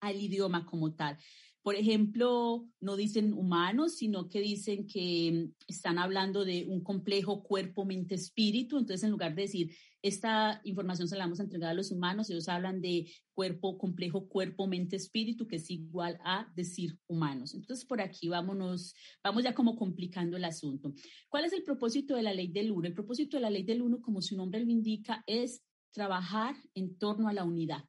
al 0.00 0.20
idioma 0.20 0.64
como 0.66 0.94
tal. 0.94 1.18
Por 1.62 1.76
ejemplo, 1.76 2.68
no 2.80 2.96
dicen 2.96 3.32
humanos, 3.32 3.94
sino 3.96 4.28
que 4.28 4.40
dicen 4.40 4.86
que 4.86 5.50
están 5.68 5.98
hablando 5.98 6.44
de 6.44 6.66
un 6.68 6.82
complejo 6.82 7.44
cuerpo, 7.44 7.84
mente, 7.84 8.16
espíritu. 8.16 8.78
Entonces, 8.78 9.04
en 9.04 9.12
lugar 9.12 9.36
de 9.36 9.42
decir, 9.42 9.76
esta 10.02 10.60
información 10.64 11.06
se 11.06 11.16
la 11.16 11.24
vamos 11.24 11.38
a 11.38 11.44
entregar 11.44 11.70
a 11.70 11.74
los 11.74 11.92
humanos, 11.92 12.28
ellos 12.28 12.48
hablan 12.48 12.80
de 12.80 13.08
cuerpo, 13.32 13.78
complejo, 13.78 14.28
cuerpo, 14.28 14.66
mente, 14.66 14.96
espíritu, 14.96 15.46
que 15.46 15.56
es 15.56 15.70
igual 15.70 16.18
a 16.24 16.52
decir 16.56 16.98
humanos. 17.06 17.54
Entonces, 17.54 17.86
por 17.86 18.00
aquí 18.00 18.28
vámonos, 18.28 18.94
vamos 19.22 19.44
ya 19.44 19.54
como 19.54 19.76
complicando 19.76 20.36
el 20.36 20.44
asunto. 20.44 20.92
¿Cuál 21.28 21.44
es 21.44 21.52
el 21.52 21.62
propósito 21.62 22.16
de 22.16 22.22
la 22.22 22.34
ley 22.34 22.48
del 22.48 22.72
uno? 22.72 22.88
El 22.88 22.94
propósito 22.94 23.36
de 23.36 23.42
la 23.42 23.50
ley 23.50 23.62
del 23.62 23.82
uno, 23.82 24.02
como 24.02 24.20
su 24.20 24.36
nombre 24.36 24.64
lo 24.64 24.70
indica, 24.70 25.22
es 25.28 25.62
trabajar 25.92 26.56
en 26.74 26.98
torno 26.98 27.28
a 27.28 27.32
la 27.32 27.44
unidad. 27.44 27.84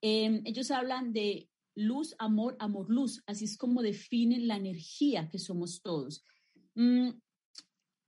Em, 0.00 0.42
ellos 0.44 0.70
hablan 0.70 1.12
de 1.12 1.48
luz, 1.74 2.14
amor, 2.18 2.56
amor, 2.58 2.90
luz. 2.90 3.22
Así 3.26 3.44
es 3.44 3.56
como 3.56 3.82
definen 3.82 4.46
la 4.46 4.56
energía 4.56 5.28
que 5.28 5.38
somos 5.38 5.82
todos. 5.82 6.24
Mm, 6.74 7.10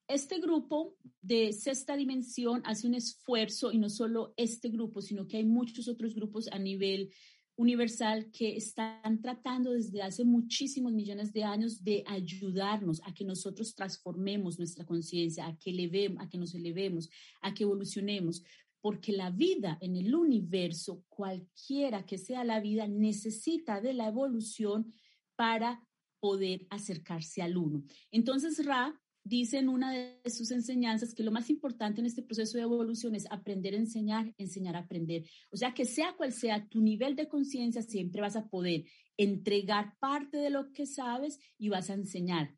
este 0.06 0.38
grupo 0.38 0.96
de 1.22 1.52
sexta 1.52 1.96
dimensión 1.96 2.62
hace 2.64 2.86
un 2.86 2.94
esfuerzo 2.94 3.72
y 3.72 3.78
no 3.78 3.88
solo 3.88 4.34
este 4.36 4.68
grupo, 4.68 5.00
sino 5.00 5.26
que 5.26 5.38
hay 5.38 5.44
muchos 5.44 5.88
otros 5.88 6.14
grupos 6.14 6.48
a 6.52 6.58
nivel 6.58 7.10
universal 7.56 8.30
que 8.32 8.56
están 8.56 9.22
tratando 9.22 9.72
desde 9.72 10.02
hace 10.02 10.24
muchísimos 10.24 10.92
millones 10.92 11.32
de 11.32 11.44
años 11.44 11.84
de 11.84 12.02
ayudarnos 12.06 13.00
a 13.04 13.14
que 13.14 13.24
nosotros 13.24 13.74
transformemos 13.74 14.58
nuestra 14.58 14.84
conciencia, 14.84 15.46
a 15.46 15.56
que 15.56 15.70
elevemos, 15.70 16.22
a 16.22 16.28
que 16.28 16.38
nos 16.38 16.54
elevemos, 16.54 17.08
a 17.40 17.54
que 17.54 17.62
evolucionemos, 17.62 18.42
porque 18.84 19.12
la 19.12 19.30
vida 19.30 19.78
en 19.80 19.96
el 19.96 20.14
universo, 20.14 21.06
cualquiera 21.08 22.04
que 22.04 22.18
sea 22.18 22.44
la 22.44 22.60
vida, 22.60 22.86
necesita 22.86 23.80
de 23.80 23.94
la 23.94 24.08
evolución 24.08 24.92
para 25.36 25.82
poder 26.20 26.66
acercarse 26.68 27.40
al 27.40 27.56
uno. 27.56 27.82
Entonces, 28.10 28.62
Ra 28.62 29.00
dice 29.24 29.56
en 29.56 29.70
una 29.70 29.90
de 29.90 30.20
sus 30.30 30.50
enseñanzas 30.50 31.14
que 31.14 31.22
lo 31.22 31.32
más 31.32 31.48
importante 31.48 32.02
en 32.02 32.06
este 32.06 32.22
proceso 32.22 32.58
de 32.58 32.64
evolución 32.64 33.14
es 33.14 33.24
aprender 33.30 33.72
a 33.72 33.78
enseñar, 33.78 34.34
enseñar 34.36 34.76
a 34.76 34.80
aprender. 34.80 35.24
O 35.50 35.56
sea, 35.56 35.72
que 35.72 35.86
sea 35.86 36.14
cual 36.14 36.34
sea 36.34 36.68
tu 36.68 36.82
nivel 36.82 37.16
de 37.16 37.26
conciencia, 37.26 37.80
siempre 37.80 38.20
vas 38.20 38.36
a 38.36 38.48
poder 38.48 38.84
entregar 39.16 39.96
parte 39.98 40.36
de 40.36 40.50
lo 40.50 40.72
que 40.74 40.84
sabes 40.84 41.40
y 41.56 41.70
vas 41.70 41.88
a 41.88 41.94
enseñar. 41.94 42.54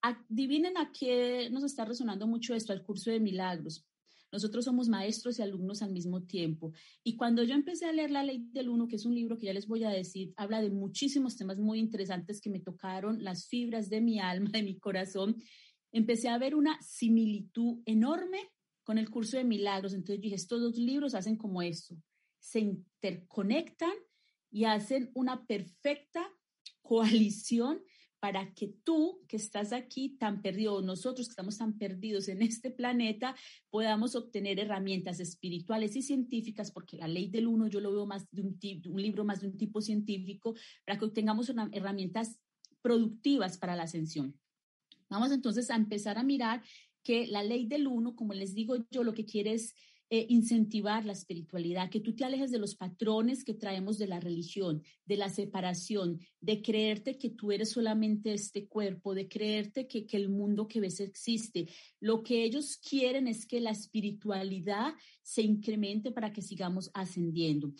Adivinen 0.00 0.78
a 0.78 0.92
qué 0.98 1.50
nos 1.50 1.62
está 1.62 1.84
resonando 1.84 2.26
mucho 2.26 2.54
esto, 2.54 2.72
al 2.72 2.82
curso 2.82 3.10
de 3.10 3.20
milagros. 3.20 3.84
Nosotros 4.30 4.64
somos 4.64 4.88
maestros 4.88 5.38
y 5.38 5.42
alumnos 5.42 5.82
al 5.82 5.92
mismo 5.92 6.22
tiempo. 6.22 6.72
Y 7.02 7.16
cuando 7.16 7.42
yo 7.42 7.54
empecé 7.54 7.86
a 7.86 7.92
leer 7.92 8.10
La 8.10 8.22
Ley 8.22 8.46
del 8.52 8.68
Uno, 8.68 8.88
que 8.88 8.96
es 8.96 9.06
un 9.06 9.14
libro 9.14 9.38
que 9.38 9.46
ya 9.46 9.52
les 9.52 9.66
voy 9.66 9.84
a 9.84 9.90
decir, 9.90 10.34
habla 10.36 10.60
de 10.60 10.70
muchísimos 10.70 11.36
temas 11.36 11.58
muy 11.58 11.78
interesantes 11.78 12.40
que 12.40 12.50
me 12.50 12.60
tocaron 12.60 13.22
las 13.22 13.46
fibras 13.46 13.88
de 13.88 14.00
mi 14.00 14.20
alma, 14.20 14.50
de 14.50 14.62
mi 14.62 14.78
corazón, 14.78 15.36
empecé 15.92 16.28
a 16.28 16.38
ver 16.38 16.54
una 16.54 16.78
similitud 16.82 17.80
enorme 17.86 18.38
con 18.84 18.98
el 18.98 19.10
curso 19.10 19.36
de 19.36 19.44
milagros. 19.44 19.94
Entonces 19.94 20.20
dije, 20.20 20.34
estos 20.34 20.60
dos 20.60 20.76
libros 20.76 21.14
hacen 21.14 21.36
como 21.36 21.62
esto, 21.62 21.96
se 22.38 22.60
interconectan 22.60 23.92
y 24.50 24.64
hacen 24.64 25.10
una 25.14 25.46
perfecta 25.46 26.26
coalición 26.82 27.82
para 28.20 28.52
que 28.54 28.68
tú 28.84 29.20
que 29.28 29.36
estás 29.36 29.72
aquí 29.72 30.16
tan 30.18 30.42
perdido, 30.42 30.82
nosotros 30.82 31.28
que 31.28 31.32
estamos 31.32 31.58
tan 31.58 31.78
perdidos 31.78 32.28
en 32.28 32.42
este 32.42 32.70
planeta, 32.70 33.36
podamos 33.70 34.16
obtener 34.16 34.58
herramientas 34.58 35.20
espirituales 35.20 35.94
y 35.96 36.02
científicas, 36.02 36.72
porque 36.72 36.96
la 36.96 37.08
ley 37.08 37.28
del 37.28 37.46
uno 37.46 37.68
yo 37.68 37.80
lo 37.80 37.92
veo 37.92 38.06
más 38.06 38.28
de 38.30 38.42
un, 38.42 38.58
libro 38.96 39.24
más 39.24 39.40
de 39.40 39.48
un 39.48 39.56
tipo 39.56 39.80
científico, 39.80 40.54
para 40.84 40.98
que 40.98 41.04
obtengamos 41.04 41.52
herramientas 41.72 42.40
productivas 42.82 43.58
para 43.58 43.76
la 43.76 43.84
ascensión. 43.84 44.38
Vamos 45.08 45.30
entonces 45.32 45.70
a 45.70 45.76
empezar 45.76 46.18
a 46.18 46.22
mirar 46.22 46.62
que 47.02 47.26
la 47.26 47.42
ley 47.42 47.66
del 47.66 47.86
uno, 47.86 48.16
como 48.16 48.34
les 48.34 48.54
digo 48.54 48.76
yo, 48.90 49.04
lo 49.04 49.14
que 49.14 49.24
quiere 49.24 49.52
es 49.52 49.74
eh, 50.10 50.26
incentivar 50.30 51.04
la 51.04 51.12
espiritualidad, 51.12 51.90
que 51.90 52.00
tú 52.00 52.14
te 52.14 52.24
alejes 52.24 52.50
de 52.50 52.58
los 52.58 52.74
patrones 52.74 53.44
que 53.44 53.52
traemos 53.54 53.98
de 53.98 54.06
la 54.06 54.20
religión, 54.20 54.82
de 55.04 55.16
la 55.18 55.28
separación, 55.28 56.20
de 56.40 56.62
creerte 56.62 57.18
que 57.18 57.30
tú 57.30 57.52
eres 57.52 57.70
solamente 57.72 58.32
este 58.32 58.66
cuerpo, 58.66 59.14
de 59.14 59.28
creerte 59.28 59.86
que, 59.86 60.06
que 60.06 60.16
el 60.16 60.30
mundo 60.30 60.66
que 60.66 60.80
ves 60.80 61.00
existe. 61.00 61.68
Lo 62.00 62.22
que 62.22 62.42
ellos 62.42 62.78
quieren 62.78 63.28
es 63.28 63.46
que 63.46 63.60
la 63.60 63.70
espiritualidad 63.70 64.94
se 65.22 65.42
incremente 65.42 66.10
para 66.10 66.32
que 66.32 66.40
sigamos 66.40 66.90
ascendiendo. 66.94 67.72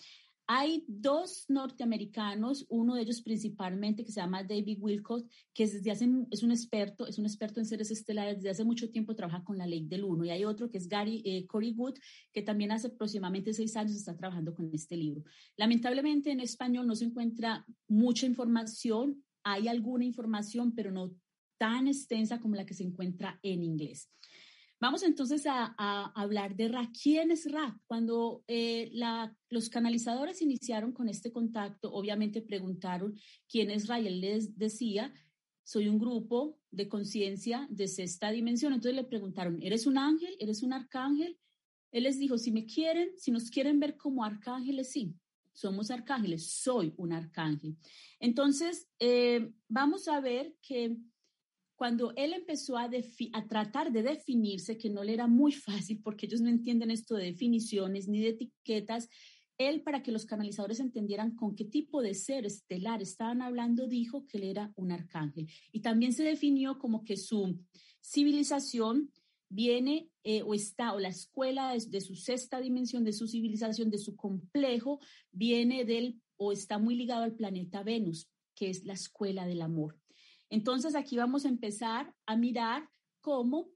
Hay 0.51 0.83
dos 0.89 1.45
norteamericanos, 1.49 2.65
uno 2.71 2.95
de 2.95 3.03
ellos 3.03 3.21
principalmente 3.21 4.03
que 4.03 4.13
se 4.13 4.23
llama 4.23 4.43
David 4.43 4.79
Wilcox, 4.81 5.27
que 5.53 5.65
es, 5.65 5.75
desde 5.75 5.91
hace, 5.91 6.09
es 6.31 6.43
un 6.43 6.51
experto, 6.51 7.07
es 7.07 7.19
un 7.19 7.27
experto 7.27 7.61
en 7.61 7.67
seres 7.67 7.91
estelares, 7.91 8.37
desde 8.37 8.49
hace 8.49 8.65
mucho 8.65 8.91
tiempo 8.91 9.15
trabaja 9.15 9.45
con 9.45 9.59
la 9.59 9.67
ley 9.67 9.85
del 9.85 10.05
uno. 10.05 10.25
Y 10.25 10.31
hay 10.31 10.47
otro 10.47 10.71
que 10.71 10.79
es 10.79 10.89
Gary 10.89 11.21
eh, 11.27 11.47
Cory 11.47 11.73
Wood, 11.73 11.99
que 12.33 12.41
también 12.41 12.73
hace 12.73 12.87
aproximadamente 12.87 13.53
seis 13.53 13.77
años 13.77 13.95
está 13.95 14.17
trabajando 14.17 14.55
con 14.55 14.71
este 14.73 14.97
libro. 14.97 15.23
Lamentablemente 15.59 16.31
en 16.31 16.41
español 16.41 16.87
no 16.87 16.97
se 16.97 17.05
encuentra 17.05 17.67
mucha 17.87 18.25
información, 18.25 19.23
hay 19.43 19.69
alguna 19.69 20.07
información, 20.07 20.75
pero 20.75 20.91
no 20.91 21.15
tan 21.59 21.89
extensa 21.89 22.41
como 22.41 22.55
la 22.55 22.65
que 22.65 22.73
se 22.73 22.85
encuentra 22.85 23.39
en 23.43 23.63
inglés. 23.63 24.09
Vamos 24.81 25.03
entonces 25.03 25.45
a, 25.47 25.75
hablar 26.15 26.55
de 26.55 26.69
Ra. 26.69 26.91
¿Quién 27.03 27.33
es 27.33 27.51
Ra? 27.51 27.81
Cuando 27.87 28.45
eh, 28.47 28.93
los 29.51 29.69
canalizadores 29.71 30.41
iniciaron 30.41 30.93
con 30.93 31.09
este 31.09 31.33
contacto, 31.33 31.93
obviamente 31.93 32.43
preguntaron 32.43 33.19
quién 33.49 33.71
es 33.71 33.89
Ra 33.89 33.99
y 33.99 34.07
él 34.07 34.21
les 34.21 34.57
decía, 34.57 35.13
soy 35.65 35.89
un 35.89 35.99
grupo 35.99 36.61
de 36.71 36.89
conciencia 36.89 37.67
de 37.71 37.89
sexta 37.89 38.31
dimensión. 38.31 38.73
Entonces 38.73 38.95
le 38.95 39.05
preguntaron, 39.05 39.61
¿eres 39.63 39.87
un 39.87 39.99
ángel? 39.99 40.37
¿Eres 40.39 40.63
un 40.63 40.73
arcángel? 40.73 41.37
Él 41.91 42.05
les 42.05 42.19
dijo, 42.19 42.39
si 42.39 42.53
me 42.53 42.65
quieren, 42.65 43.11
si 43.19 43.33
nos 43.33 43.51
quieren 43.51 43.81
ver 43.81 43.97
como 43.97 44.25
arcángeles, 44.25 44.93
sí, 44.93 45.13
somos 45.53 45.91
arcángeles, 45.91 46.53
soy 46.53 46.95
un 46.97 47.13
arcángel. 47.13 47.77
Entonces, 48.21 48.89
eh, 49.01 49.51
vamos 49.67 50.07
a 50.07 50.21
ver 50.21 50.55
que 50.63 50.97
cuando 51.79 52.13
él 52.17 52.33
empezó 52.33 52.77
a, 52.77 52.91
tratar 53.49 53.93
de 53.93 54.03
definirse, 54.03 54.77
que 54.77 54.91
no 54.91 55.05
le 55.05 55.15
era 55.15 55.29
muy 55.29 55.53
fácil 55.53 56.01
porque 56.03 56.27
ellos 56.27 56.41
no 56.41 56.49
entienden 56.49 56.91
esto 56.91 57.15
de 57.15 57.27
definiciones 57.27 58.09
ni 58.09 58.21
de 58.21 58.31
etiquetas, 58.31 59.09
él, 59.59 59.83
para 59.83 60.03
que 60.03 60.11
los 60.11 60.27
canalizadores 60.27 60.81
entendieran 60.81 61.37
con 61.37 61.55
qué 61.55 61.65
tipo 61.65 62.03
de 62.03 62.15
ser 62.15 62.47
estelar 62.47 63.01
estaban 63.01 63.43
hablando, 63.43 63.87
dijo 63.87 64.27
que 64.27 64.39
él 64.39 64.45
era 64.45 64.73
un 64.75 64.91
arcángel. 64.91 65.49
Y 65.71 65.79
también 65.79 66.13
se 66.13 66.25
definió 66.25 66.81
como 66.81 67.05
que 67.05 67.17
su 67.17 67.61
civilización 68.03 69.13
viene 69.49 70.11
eh, 70.25 70.43
o 70.43 70.55
está, 70.55 70.95
o 70.95 70.99
la 70.99 71.11
escuela 71.11 71.73
de 71.75 72.01
su 72.01 72.17
sexta 72.17 72.61
dimensión, 72.61 73.05
de 73.05 73.13
su 73.13 73.29
civilización, 73.29 73.89
de 73.89 73.99
su 73.99 74.17
complejo, 74.17 74.99
viene 75.31 75.85
del 75.85 76.21
o 76.37 76.51
está 76.51 76.79
muy 76.79 76.97
ligado 76.97 77.23
al 77.23 77.37
planeta 77.37 77.85
Venus, 77.85 78.29
que 78.57 78.69
es 78.69 78.85
la 78.85 78.95
escuela 78.95 79.47
del 79.47 79.63
amor. 79.63 79.98
Entonces 80.51 80.95
aquí 80.95 81.17
vamos 81.17 81.45
a 81.45 81.49
empezar 81.49 82.15
a 82.27 82.37
mirar 82.37 82.89
cómo 83.21 83.71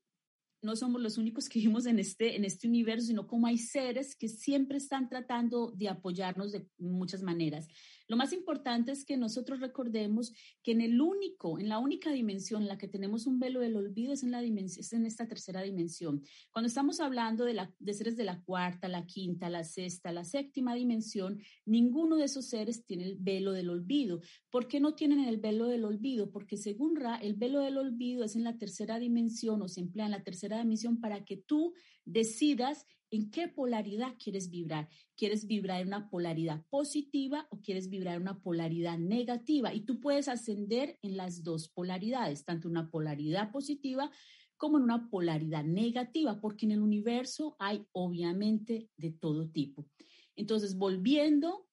no 0.62 0.76
somos 0.76 1.02
los 1.02 1.18
únicos 1.18 1.48
que 1.48 1.58
vivimos 1.58 1.86
en 1.86 1.98
este, 1.98 2.36
en 2.36 2.44
este 2.44 2.68
universo, 2.68 3.08
sino 3.08 3.26
cómo 3.26 3.48
hay 3.48 3.58
seres 3.58 4.14
que 4.14 4.28
siempre 4.28 4.78
están 4.78 5.08
tratando 5.08 5.72
de 5.72 5.88
apoyarnos 5.88 6.52
de 6.52 6.68
muchas 6.78 7.22
maneras. 7.22 7.66
Lo 8.12 8.18
más 8.18 8.34
importante 8.34 8.92
es 8.92 9.06
que 9.06 9.16
nosotros 9.16 9.60
recordemos 9.60 10.34
que 10.62 10.72
en 10.72 10.82
el 10.82 11.00
único, 11.00 11.58
en 11.58 11.70
la 11.70 11.78
única 11.78 12.12
dimensión 12.12 12.60
en 12.60 12.68
la 12.68 12.76
que 12.76 12.86
tenemos 12.86 13.26
un 13.26 13.38
velo 13.38 13.60
del 13.60 13.74
olvido 13.74 14.12
es 14.12 14.22
en 14.22 14.32
la 14.32 14.42
es 14.42 14.92
en 14.92 15.06
esta 15.06 15.26
tercera 15.26 15.62
dimensión. 15.62 16.22
Cuando 16.50 16.66
estamos 16.66 17.00
hablando 17.00 17.46
de, 17.46 17.54
la, 17.54 17.74
de 17.78 17.94
seres 17.94 18.18
de 18.18 18.24
la 18.24 18.42
cuarta, 18.42 18.86
la 18.86 19.06
quinta, 19.06 19.48
la 19.48 19.64
sexta, 19.64 20.12
la 20.12 20.24
séptima 20.24 20.74
dimensión, 20.74 21.40
ninguno 21.64 22.16
de 22.16 22.24
esos 22.24 22.44
seres 22.50 22.84
tiene 22.84 23.04
el 23.04 23.16
velo 23.16 23.52
del 23.52 23.70
olvido. 23.70 24.20
¿Por 24.50 24.68
qué 24.68 24.78
no 24.78 24.94
tienen 24.94 25.20
el 25.20 25.38
velo 25.38 25.66
del 25.68 25.86
olvido? 25.86 26.30
Porque 26.30 26.58
según 26.58 26.96
Ra, 26.96 27.16
el 27.16 27.32
velo 27.32 27.60
del 27.60 27.78
olvido 27.78 28.24
es 28.24 28.36
en 28.36 28.44
la 28.44 28.58
tercera 28.58 28.98
dimensión 28.98 29.62
o 29.62 29.68
se 29.68 29.80
emplea 29.80 30.04
en 30.04 30.12
la 30.12 30.22
tercera 30.22 30.58
dimensión 30.58 31.00
para 31.00 31.24
que 31.24 31.38
tú 31.38 31.72
decidas 32.04 32.84
en 33.12 33.30
qué 33.30 33.46
polaridad 33.46 34.16
quieres 34.18 34.50
vibrar. 34.50 34.88
¿Quieres 35.16 35.46
vibrar 35.46 35.82
en 35.82 35.88
una 35.88 36.08
polaridad 36.08 36.64
positiva 36.70 37.46
o 37.50 37.60
quieres 37.60 37.88
vibrar 37.88 38.16
en 38.16 38.22
una 38.22 38.40
polaridad 38.40 38.98
negativa? 38.98 39.72
Y 39.74 39.82
tú 39.82 40.00
puedes 40.00 40.28
ascender 40.28 40.98
en 41.02 41.16
las 41.16 41.44
dos 41.44 41.68
polaridades, 41.68 42.44
tanto 42.44 42.68
una 42.68 42.90
polaridad 42.90 43.52
positiva 43.52 44.10
como 44.56 44.78
en 44.78 44.84
una 44.84 45.10
polaridad 45.10 45.64
negativa, 45.64 46.40
porque 46.40 46.66
en 46.66 46.72
el 46.72 46.80
universo 46.80 47.54
hay 47.58 47.86
obviamente 47.92 48.88
de 48.96 49.10
todo 49.10 49.48
tipo. 49.50 49.86
Entonces, 50.34 50.76
volviendo 50.76 51.68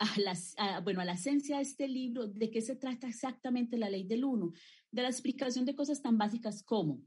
a 0.00 0.08
la, 0.18 0.80
bueno, 0.80 1.00
a 1.00 1.04
la 1.04 1.12
esencia 1.12 1.56
de 1.56 1.62
este 1.62 1.86
libro, 1.86 2.26
¿de 2.26 2.50
qué 2.50 2.62
se 2.62 2.76
trata 2.76 3.08
exactamente 3.08 3.78
la 3.78 3.90
ley 3.90 4.04
del 4.04 4.24
uno? 4.24 4.52
De 4.90 5.02
la 5.02 5.08
explicación 5.08 5.64
de 5.64 5.76
cosas 5.76 6.02
tan 6.02 6.18
básicas 6.18 6.64
como 6.64 7.02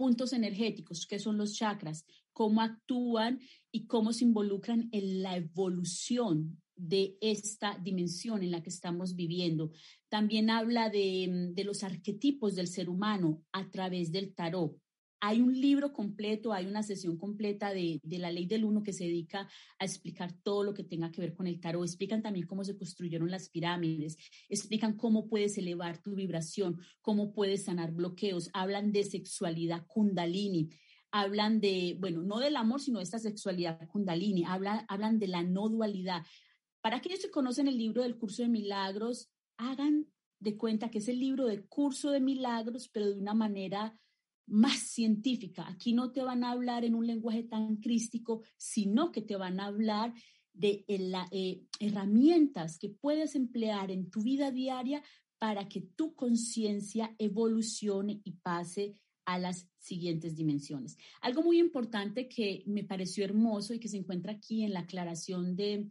puntos 0.00 0.32
energéticos, 0.32 1.06
que 1.06 1.18
son 1.18 1.36
los 1.36 1.52
chakras, 1.52 2.06
cómo 2.32 2.62
actúan 2.62 3.38
y 3.70 3.84
cómo 3.84 4.14
se 4.14 4.24
involucran 4.24 4.88
en 4.92 5.22
la 5.22 5.36
evolución 5.36 6.58
de 6.74 7.18
esta 7.20 7.78
dimensión 7.84 8.42
en 8.42 8.50
la 8.50 8.62
que 8.62 8.70
estamos 8.70 9.14
viviendo. 9.14 9.72
También 10.08 10.48
habla 10.48 10.88
de, 10.88 11.50
de 11.52 11.64
los 11.64 11.82
arquetipos 11.82 12.54
del 12.54 12.68
ser 12.68 12.88
humano 12.88 13.42
a 13.52 13.68
través 13.68 14.10
del 14.10 14.32
tarot. 14.34 14.74
Hay 15.20 15.40
un 15.40 15.58
libro 15.60 15.92
completo, 15.92 16.52
hay 16.52 16.66
una 16.66 16.82
sesión 16.82 17.18
completa 17.18 17.72
de, 17.72 18.00
de, 18.02 18.18
la 18.18 18.30
ley 18.30 18.46
del 18.46 18.64
uno 18.64 18.82
que 18.82 18.92
se 18.92 19.04
dedica 19.04 19.48
a 19.78 19.84
explicar 19.84 20.32
todo 20.42 20.64
lo 20.64 20.74
que 20.74 20.84
tenga 20.84 21.10
que 21.10 21.20
ver 21.20 21.34
con 21.34 21.46
el 21.46 21.60
tarot. 21.60 21.84
Explican 21.84 22.22
también 22.22 22.46
cómo 22.46 22.64
se 22.64 22.76
construyeron 22.76 23.30
las 23.30 23.48
pirámides, 23.50 24.16
explican 24.48 24.96
cómo 24.96 25.28
puedes 25.28 25.58
elevar 25.58 26.02
tu 26.02 26.14
vibración, 26.14 26.80
cómo 27.02 27.32
puedes 27.32 27.64
sanar 27.64 27.92
bloqueos, 27.92 28.50
hablan 28.52 28.92
de 28.92 29.04
sexualidad 29.04 29.86
kundalini 29.86 30.70
hablan 31.12 31.60
de, 31.60 31.96
bueno, 31.98 32.22
no 32.22 32.38
del 32.38 32.56
amor, 32.56 32.80
sino 32.80 32.98
de 32.98 33.04
esta 33.04 33.18
sexualidad 33.18 33.86
kundalini, 33.88 34.44
hablan, 34.44 34.84
hablan 34.88 35.18
de 35.18 35.28
la 35.28 35.42
no 35.42 35.68
dualidad. 35.68 36.24
Para 36.80 36.96
aquellos 36.96 37.20
que 37.20 37.30
conocen 37.30 37.68
el 37.68 37.76
libro 37.76 38.02
del 38.02 38.16
curso 38.16 38.42
de 38.42 38.48
milagros, 38.48 39.30
hagan 39.56 40.06
de 40.38 40.56
cuenta 40.56 40.90
que 40.90 40.98
es 40.98 41.08
el 41.08 41.18
libro 41.18 41.46
de 41.46 41.66
curso 41.66 42.10
de 42.10 42.20
milagros, 42.20 42.88
pero 42.88 43.10
de 43.10 43.18
una 43.18 43.34
manera 43.34 43.98
más 44.50 44.78
científica. 44.78 45.66
Aquí 45.68 45.92
no 45.92 46.12
te 46.12 46.22
van 46.22 46.44
a 46.44 46.50
hablar 46.50 46.84
en 46.84 46.94
un 46.94 47.06
lenguaje 47.06 47.44
tan 47.44 47.76
crístico, 47.76 48.42
sino 48.56 49.12
que 49.12 49.22
te 49.22 49.36
van 49.36 49.60
a 49.60 49.66
hablar 49.66 50.12
de 50.52 50.84
eh, 50.88 51.62
herramientas 51.78 52.78
que 52.78 52.88
puedes 52.88 53.34
emplear 53.34 53.90
en 53.90 54.10
tu 54.10 54.22
vida 54.22 54.50
diaria 54.50 55.02
para 55.38 55.68
que 55.68 55.80
tu 55.80 56.14
conciencia 56.14 57.14
evolucione 57.18 58.20
y 58.24 58.32
pase 58.32 58.94
a 59.24 59.38
las 59.38 59.68
siguientes 59.78 60.36
dimensiones. 60.36 60.98
Algo 61.22 61.42
muy 61.42 61.58
importante 61.58 62.28
que 62.28 62.62
me 62.66 62.84
pareció 62.84 63.24
hermoso 63.24 63.72
y 63.72 63.78
que 63.78 63.88
se 63.88 63.96
encuentra 63.96 64.32
aquí 64.32 64.64
en 64.64 64.72
la 64.72 64.80
aclaración 64.80 65.56
de, 65.56 65.88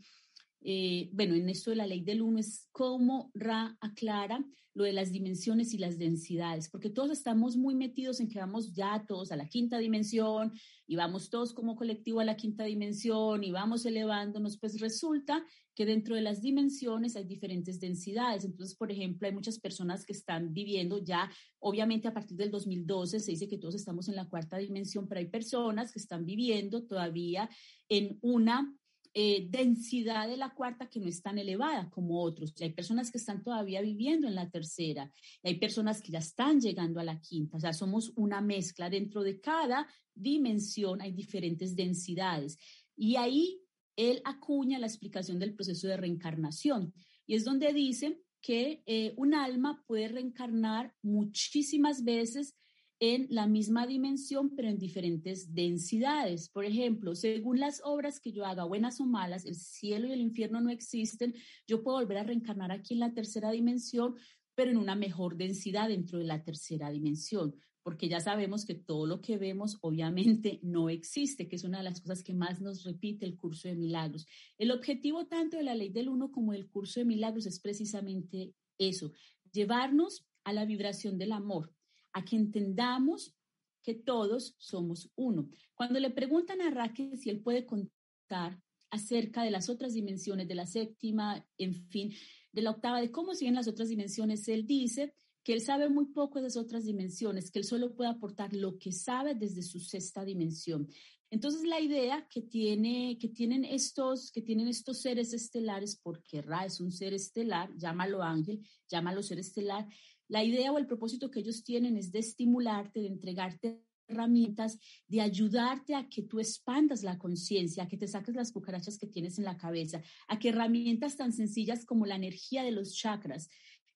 eh, 0.62 1.10
bueno, 1.14 1.36
en 1.36 1.50
esto 1.50 1.70
de 1.70 1.78
la 1.78 1.88
ley 1.88 2.02
del 2.02 2.22
uno 2.22 2.40
es 2.40 2.68
cómo 2.72 3.32
Ra 3.34 3.78
aclara 3.80 4.44
lo 4.74 4.84
de 4.84 4.94
las 4.94 5.12
dimensiones 5.12 5.74
y 5.74 5.78
las 5.78 5.98
densidades, 5.98 6.70
porque 6.70 6.90
todos 6.90 7.12
estamos 7.12 7.58
muy 7.58 7.76
metidos 7.76 8.20
en 8.20 8.30
que 8.30 8.40
vamos 8.40 8.74
ya 8.74 9.04
todos 9.08 9.32
a 9.32 9.36
la 9.36 9.50
quinta 9.50 9.78
dimensión 9.78 10.54
y 10.88 10.96
vamos 10.96 11.30
todos 11.30 11.54
como 11.54 11.76
colectivo 11.76 12.20
a 12.20 12.24
la 12.24 12.38
quinta 12.38 12.64
dimensión 12.64 13.44
y 13.44 13.52
vamos 13.52 13.86
elevándonos, 13.86 14.58
pues 14.58 14.80
resulta 14.80 15.44
que 15.76 15.86
dentro 15.86 16.16
de 16.16 16.22
las 16.22 16.42
dimensiones 16.42 17.16
hay 17.16 17.26
diferentes 17.26 17.80
densidades. 17.80 18.46
Entonces, 18.46 18.76
por 18.78 18.92
ejemplo, 18.92 19.28
hay 19.28 19.34
muchas 19.34 19.60
personas 19.60 20.06
que 20.06 20.14
están 20.14 20.54
viviendo 20.54 21.04
ya, 21.04 21.32
obviamente 21.60 22.08
a 22.08 22.14
partir 22.14 22.38
del 22.38 22.52
2012 22.52 23.20
se 23.20 23.32
dice 23.32 23.48
que 23.48 23.58
todos 23.58 23.76
estamos 23.76 24.08
en 24.08 24.16
la 24.16 24.30
cuarta 24.30 24.58
dimensión, 24.58 25.08
pero 25.08 25.20
hay 25.20 25.28
personas 25.28 25.92
que 25.92 26.00
están 26.00 26.26
viviendo 26.26 26.86
todavía 26.86 27.50
en 27.90 28.18
una 28.22 28.74
eh, 29.14 29.48
densidad 29.50 30.28
de 30.28 30.38
la 30.38 30.54
cuarta 30.54 30.88
que 30.88 31.00
no 31.00 31.08
es 31.08 31.22
tan 31.22 31.38
elevada 31.38 31.90
como 31.90 32.22
otros. 32.22 32.54
Y 32.58 32.64
hay 32.64 32.74
personas 32.74 33.12
que 33.12 33.18
están 33.18 33.44
todavía 33.44 33.82
viviendo 33.82 34.28
en 34.28 34.36
la 34.36 34.50
tercera, 34.50 35.12
y 35.44 35.50
hay 35.50 35.56
personas 35.60 36.02
que 36.02 36.12
ya 36.12 36.20
están 36.20 36.60
llegando 36.62 37.00
a 37.00 37.04
la 37.04 37.20
quinta. 37.20 37.58
O 37.58 37.60
sea, 37.60 37.74
somos 37.74 38.12
una 38.16 38.42
mezcla. 38.42 38.90
Dentro 38.90 39.24
de 39.24 39.40
cada 39.40 39.88
dimensión 40.14 41.02
hay 41.02 41.12
diferentes 41.12 41.76
densidades. 41.76 42.58
Y 42.96 43.16
ahí 43.16 43.62
él 43.96 44.22
acuña 44.26 44.80
la 44.80 44.88
explicación 44.88 45.40
del 45.40 45.56
proceso 45.56 45.88
de 45.88 45.98
reencarnación. 45.98 46.94
Y 47.26 47.36
es 47.36 47.46
donde 47.46 47.74
dice 47.74 48.22
que 48.42 48.84
eh, 48.86 49.14
un 49.18 49.34
alma 49.34 49.84
puede 49.86 50.08
reencarnar 50.08 50.94
muchísimas 51.02 52.04
veces 52.04 52.56
en 53.00 53.28
la 53.30 53.48
misma 53.48 53.88
dimensión, 53.88 54.56
pero 54.56 54.68
en 54.68 54.78
diferentes 54.78 55.54
densidades. 55.54 56.50
Por 56.50 56.66
ejemplo, 56.66 57.16
según 57.16 57.60
las 57.60 57.82
obras 57.86 58.20
que 58.20 58.34
yo 58.34 58.46
haga, 58.46 58.66
buenas 58.66 59.00
o 59.00 59.06
malas, 59.06 59.46
el 59.46 59.56
cielo 59.56 60.08
y 60.08 60.12
el 60.12 60.20
infierno 60.20 60.60
no 60.60 60.70
existen, 60.70 61.34
yo 61.66 61.82
puedo 61.82 61.98
volver 61.98 62.18
a 62.18 62.24
reencarnar 62.24 62.72
aquí 62.72 62.96
en 62.96 63.00
la 63.00 63.14
tercera 63.14 63.52
dimensión, 63.52 64.16
pero 64.54 64.72
en 64.72 64.78
una 64.78 64.96
mejor 64.96 65.38
densidad 65.38 65.88
dentro 65.88 66.20
de 66.20 66.26
la 66.26 66.44
tercera 66.44 66.92
dimensión, 66.92 67.56
porque 67.84 68.10
ya 68.10 68.20
sabemos 68.20 68.66
que 68.66 68.76
todo 68.76 69.08
lo 69.08 69.22
que 69.22 69.38
vemos 69.38 69.78
obviamente 69.80 70.60
no 70.64 70.90
existe, 70.90 71.48
que 71.48 71.56
es 71.56 71.64
una 71.64 71.78
de 71.78 71.86
las 71.86 72.02
cosas 72.02 72.22
que 72.22 72.34
más 72.34 72.60
nos 72.60 72.84
repite 72.84 73.26
el 73.26 73.38
curso 73.38 73.70
de 73.70 73.76
milagros. 73.76 74.28
El 74.58 74.72
objetivo 74.72 75.26
tanto 75.28 75.56
de 75.56 75.64
la 75.64 75.76
ley 75.76 75.90
del 75.90 76.10
uno 76.10 76.32
como 76.32 76.52
del 76.52 76.68
curso 76.68 77.00
de 77.00 77.06
milagros 77.06 77.46
es 77.46 77.62
precisamente 77.62 78.54
eso, 78.78 79.14
llevarnos 79.54 80.26
a 80.44 80.52
la 80.52 80.66
vibración 80.66 81.18
del 81.18 81.32
amor, 81.32 81.74
a 82.14 82.24
que 82.26 82.36
entendamos 82.36 83.36
que 83.82 83.96
todos 83.96 84.56
somos 84.58 85.12
uno. 85.16 85.50
Cuando 85.74 86.00
le 86.00 86.10
preguntan 86.10 86.62
a 86.62 86.70
Raquel 86.70 87.18
si 87.18 87.30
él 87.30 87.42
puede 87.42 87.66
contar 87.66 88.62
acerca 88.90 89.44
de 89.44 89.52
las 89.52 89.70
otras 89.70 89.94
dimensiones, 89.94 90.48
de 90.48 90.56
la 90.56 90.66
séptima, 90.66 91.46
en 91.58 91.76
fin, 91.90 92.14
de 92.52 92.62
la 92.62 92.72
octava, 92.72 93.00
de 93.00 93.12
cómo 93.12 93.36
siguen 93.36 93.56
las 93.56 93.68
otras 93.68 93.90
dimensiones, 93.90 94.48
él 94.48 94.66
dice 94.66 95.14
que 95.44 95.54
él 95.54 95.62
sabe 95.62 95.90
muy 95.90 96.06
poco 96.08 96.42
de 96.42 96.48
esas 96.48 96.64
otras 96.64 96.86
dimensiones, 96.86 97.52
que 97.52 97.60
él 97.60 97.66
solo 97.66 97.96
puede 97.96 98.10
aportar 98.10 98.54
lo 98.54 98.78
que 98.78 98.92
sabe 98.92 99.36
desde 99.36 99.64
su 99.64 99.80
sexta 99.80 100.26
dimensión. 100.26 100.90
Entonces 101.32 101.64
la 101.64 101.80
idea 101.80 102.28
que 102.30 102.42
tiene 102.42 103.18
que 103.20 103.30
tienen 103.30 103.64
estos 103.64 104.32
que 104.32 104.42
tienen 104.42 104.68
estos 104.68 105.02
seres 105.02 105.32
estelares 105.32 106.00
porque 106.02 106.42
Ra 106.42 106.66
es 106.66 106.80
un 106.80 106.92
ser 106.92 107.14
estelar, 107.14 107.72
llámalo 107.78 108.24
ángel, 108.24 108.68
llámalo 108.90 109.22
ser 109.22 109.38
estelar, 109.38 109.88
la 110.30 110.44
idea 110.44 110.72
o 110.72 110.78
el 110.78 110.88
propósito 110.88 111.30
que 111.30 111.42
ellos 111.42 111.64
tienen 111.64 111.98
es 111.98 112.12
de 112.12 112.20
estimularte, 112.20 113.02
de 113.02 113.08
entregarte 113.08 113.84
herramientas, 114.08 114.80
de 115.08 115.22
ayudarte 115.22 115.96
a 115.96 116.08
que 116.08 116.24
tú 116.24 116.40
expandas 116.40 117.04
la 117.04 117.18
conciencia, 117.18 117.84
a 117.84 117.88
que 117.88 117.98
te 117.98 118.08
saques 118.08 118.36
las 118.36 118.52
cucarachas 118.52 118.98
que 118.98 119.08
tienes 119.08 119.38
en 119.38 119.46
la 119.46 119.58
cabeza, 119.58 120.02
a 120.28 120.40
que 120.40 120.50
herramientas 120.50 121.16
tan 121.16 121.32
sencillas 121.32 121.86
como 121.86 122.06
la 122.06 122.16
energía 122.16 122.64
de 122.64 122.72
los 122.72 122.96
chakras, 122.96 123.50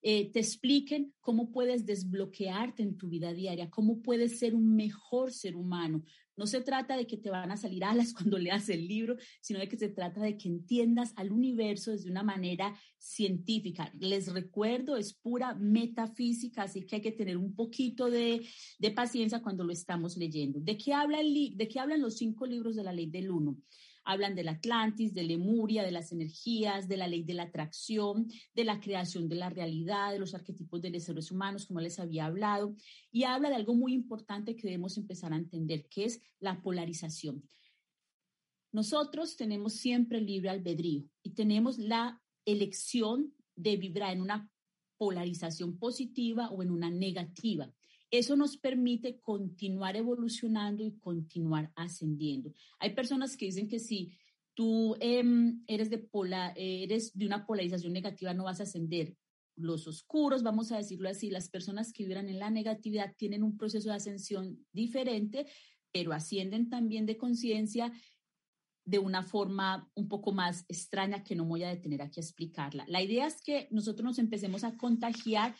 eh, 0.06 0.30
te 0.30 0.38
expliquen 0.38 1.14
cómo 1.20 1.50
puedes 1.50 1.86
desbloquearte 1.86 2.82
en 2.82 2.98
tu 2.98 3.08
vida 3.08 3.32
diaria, 3.32 3.70
cómo 3.70 4.02
puedes 4.02 4.38
ser 4.38 4.54
un 4.54 4.76
mejor 4.76 5.32
ser 5.32 5.56
humano. 5.56 6.04
No 6.36 6.46
se 6.46 6.60
trata 6.60 6.96
de 6.96 7.06
que 7.06 7.16
te 7.16 7.30
van 7.30 7.50
a 7.50 7.56
salir 7.56 7.84
alas 7.84 8.12
cuando 8.14 8.38
leas 8.38 8.68
el 8.68 8.86
libro, 8.86 9.16
sino 9.40 9.60
de 9.60 9.68
que 9.68 9.76
se 9.76 9.88
trata 9.88 10.20
de 10.20 10.36
que 10.36 10.48
entiendas 10.48 11.12
al 11.16 11.32
universo 11.32 11.92
desde 11.92 12.10
una 12.10 12.22
manera 12.22 12.76
científica. 12.98 13.92
Les 13.98 14.32
recuerdo, 14.32 14.96
es 14.96 15.14
pura 15.14 15.54
metafísica, 15.54 16.62
así 16.62 16.86
que 16.86 16.96
hay 16.96 17.02
que 17.02 17.12
tener 17.12 17.36
un 17.36 17.54
poquito 17.54 18.10
de, 18.10 18.46
de 18.78 18.90
paciencia 18.90 19.42
cuando 19.42 19.64
lo 19.64 19.72
estamos 19.72 20.16
leyendo. 20.16 20.60
¿De 20.60 20.76
qué, 20.76 20.92
habla 20.92 21.20
el, 21.20 21.56
¿De 21.56 21.68
qué 21.68 21.80
hablan 21.80 22.02
los 22.02 22.16
cinco 22.16 22.46
libros 22.46 22.76
de 22.76 22.84
la 22.84 22.92
ley 22.92 23.06
del 23.06 23.30
uno? 23.30 23.56
Hablan 24.04 24.34
del 24.34 24.48
Atlantis, 24.48 25.14
de 25.14 25.22
Lemuria, 25.22 25.82
de 25.82 25.90
las 25.90 26.12
energías, 26.12 26.88
de 26.88 26.96
la 26.96 27.08
ley 27.08 27.22
de 27.22 27.34
la 27.34 27.44
atracción, 27.44 28.28
de 28.54 28.64
la 28.64 28.80
creación 28.80 29.28
de 29.28 29.36
la 29.36 29.50
realidad, 29.50 30.12
de 30.12 30.18
los 30.18 30.34
arquetipos 30.34 30.80
de 30.80 30.90
los 30.90 31.04
seres 31.04 31.30
humanos, 31.30 31.66
como 31.66 31.80
les 31.80 31.98
había 31.98 32.26
hablado, 32.26 32.74
y 33.10 33.24
habla 33.24 33.48
de 33.48 33.56
algo 33.56 33.74
muy 33.74 33.92
importante 33.94 34.56
que 34.56 34.68
debemos 34.68 34.96
empezar 34.98 35.32
a 35.32 35.36
entender, 35.36 35.86
que 35.88 36.04
es 36.04 36.20
la 36.38 36.60
polarización. 36.60 37.42
Nosotros 38.72 39.36
tenemos 39.36 39.74
siempre 39.74 40.20
libre 40.20 40.50
albedrío 40.50 41.04
y 41.22 41.30
tenemos 41.30 41.78
la 41.78 42.20
elección 42.44 43.32
de 43.56 43.76
vibrar 43.76 44.12
en 44.12 44.20
una 44.20 44.50
polarización 44.96 45.78
positiva 45.78 46.50
o 46.50 46.62
en 46.62 46.70
una 46.70 46.90
negativa. 46.90 47.72
Eso 48.10 48.36
nos 48.36 48.56
permite 48.56 49.20
continuar 49.20 49.96
evolucionando 49.96 50.84
y 50.84 50.92
continuar 50.98 51.72
ascendiendo. 51.74 52.52
Hay 52.78 52.94
personas 52.94 53.36
que 53.36 53.46
dicen 53.46 53.68
que 53.68 53.78
si 53.80 54.12
tú 54.54 54.96
em, 55.00 55.62
eres, 55.66 55.90
de 55.90 56.08
eres 56.56 57.16
de 57.16 57.26
una 57.26 57.46
polarización 57.46 57.92
negativa 57.92 58.34
no 58.34 58.44
vas 58.44 58.60
a 58.60 58.64
ascender. 58.64 59.16
Los 59.56 59.86
oscuros, 59.86 60.42
vamos 60.42 60.72
a 60.72 60.76
decirlo 60.76 61.08
así, 61.08 61.30
las 61.30 61.48
personas 61.48 61.92
que 61.92 62.04
vibran 62.04 62.28
en 62.28 62.38
la 62.38 62.50
negatividad 62.50 63.14
tienen 63.16 63.42
un 63.42 63.56
proceso 63.56 63.88
de 63.88 63.96
ascensión 63.96 64.64
diferente, 64.72 65.46
pero 65.92 66.12
ascienden 66.12 66.68
también 66.68 67.06
de 67.06 67.16
conciencia 67.16 67.92
de 68.84 68.98
una 68.98 69.22
forma 69.22 69.90
un 69.94 70.08
poco 70.08 70.32
más 70.32 70.64
extraña 70.68 71.24
que 71.24 71.34
no 71.34 71.44
voy 71.44 71.62
a 71.62 71.68
detener 71.68 72.02
aquí 72.02 72.20
a 72.20 72.22
explicarla. 72.22 72.84
La 72.88 73.00
idea 73.00 73.26
es 73.26 73.40
que 73.40 73.68
nosotros 73.70 74.04
nos 74.04 74.18
empecemos 74.18 74.62
a 74.62 74.76
contagiar 74.76 75.54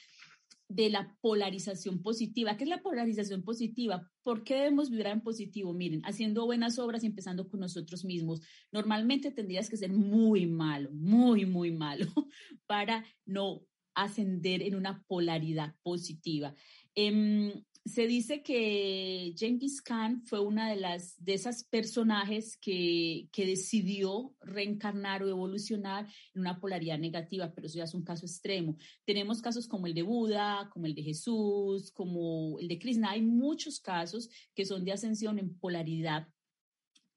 de 0.68 0.88
la 0.90 1.16
polarización 1.20 2.02
positiva. 2.02 2.56
¿Qué 2.56 2.64
es 2.64 2.70
la 2.70 2.82
polarización 2.82 3.42
positiva? 3.42 4.10
¿Por 4.22 4.44
qué 4.44 4.54
debemos 4.54 4.90
vibrar 4.90 5.12
en 5.12 5.22
positivo? 5.22 5.74
Miren, 5.74 6.02
haciendo 6.04 6.46
buenas 6.46 6.78
obras 6.78 7.04
empezando 7.04 7.48
con 7.48 7.60
nosotros 7.60 8.04
mismos. 8.04 8.40
Normalmente 8.72 9.30
tendrías 9.30 9.68
que 9.68 9.76
ser 9.76 9.92
muy 9.92 10.46
malo, 10.46 10.90
muy, 10.92 11.46
muy 11.46 11.70
malo 11.70 12.06
para 12.66 13.04
no 13.24 13.62
ascender 13.94 14.62
en 14.62 14.74
una 14.74 15.04
polaridad 15.06 15.74
positiva. 15.82 16.54
Em, 16.94 17.52
se 17.84 18.06
dice 18.06 18.42
que 18.42 19.34
Genghis 19.36 19.82
Khan 19.82 20.22
fue 20.22 20.40
una 20.40 20.70
de 20.70 20.76
las 20.76 21.22
de 21.22 21.34
esas 21.34 21.64
personajes 21.64 22.56
que, 22.56 23.28
que 23.30 23.44
decidió 23.44 24.34
reencarnar 24.40 25.22
o 25.22 25.28
evolucionar 25.28 26.06
en 26.34 26.40
una 26.40 26.58
polaridad 26.58 26.98
negativa, 26.98 27.52
pero 27.54 27.66
eso 27.66 27.76
ya 27.76 27.84
es 27.84 27.92
un 27.92 28.02
caso 28.02 28.24
extremo. 28.24 28.76
Tenemos 29.04 29.42
casos 29.42 29.68
como 29.68 29.86
el 29.86 29.92
de 29.92 30.02
Buda, 30.02 30.70
como 30.72 30.86
el 30.86 30.94
de 30.94 31.02
Jesús, 31.02 31.90
como 31.90 32.58
el 32.58 32.68
de 32.68 32.78
Krishna. 32.78 33.10
Hay 33.10 33.20
muchos 33.20 33.80
casos 33.80 34.30
que 34.54 34.64
son 34.64 34.84
de 34.84 34.92
ascensión 34.92 35.38
en 35.38 35.54
polaridad 35.58 36.26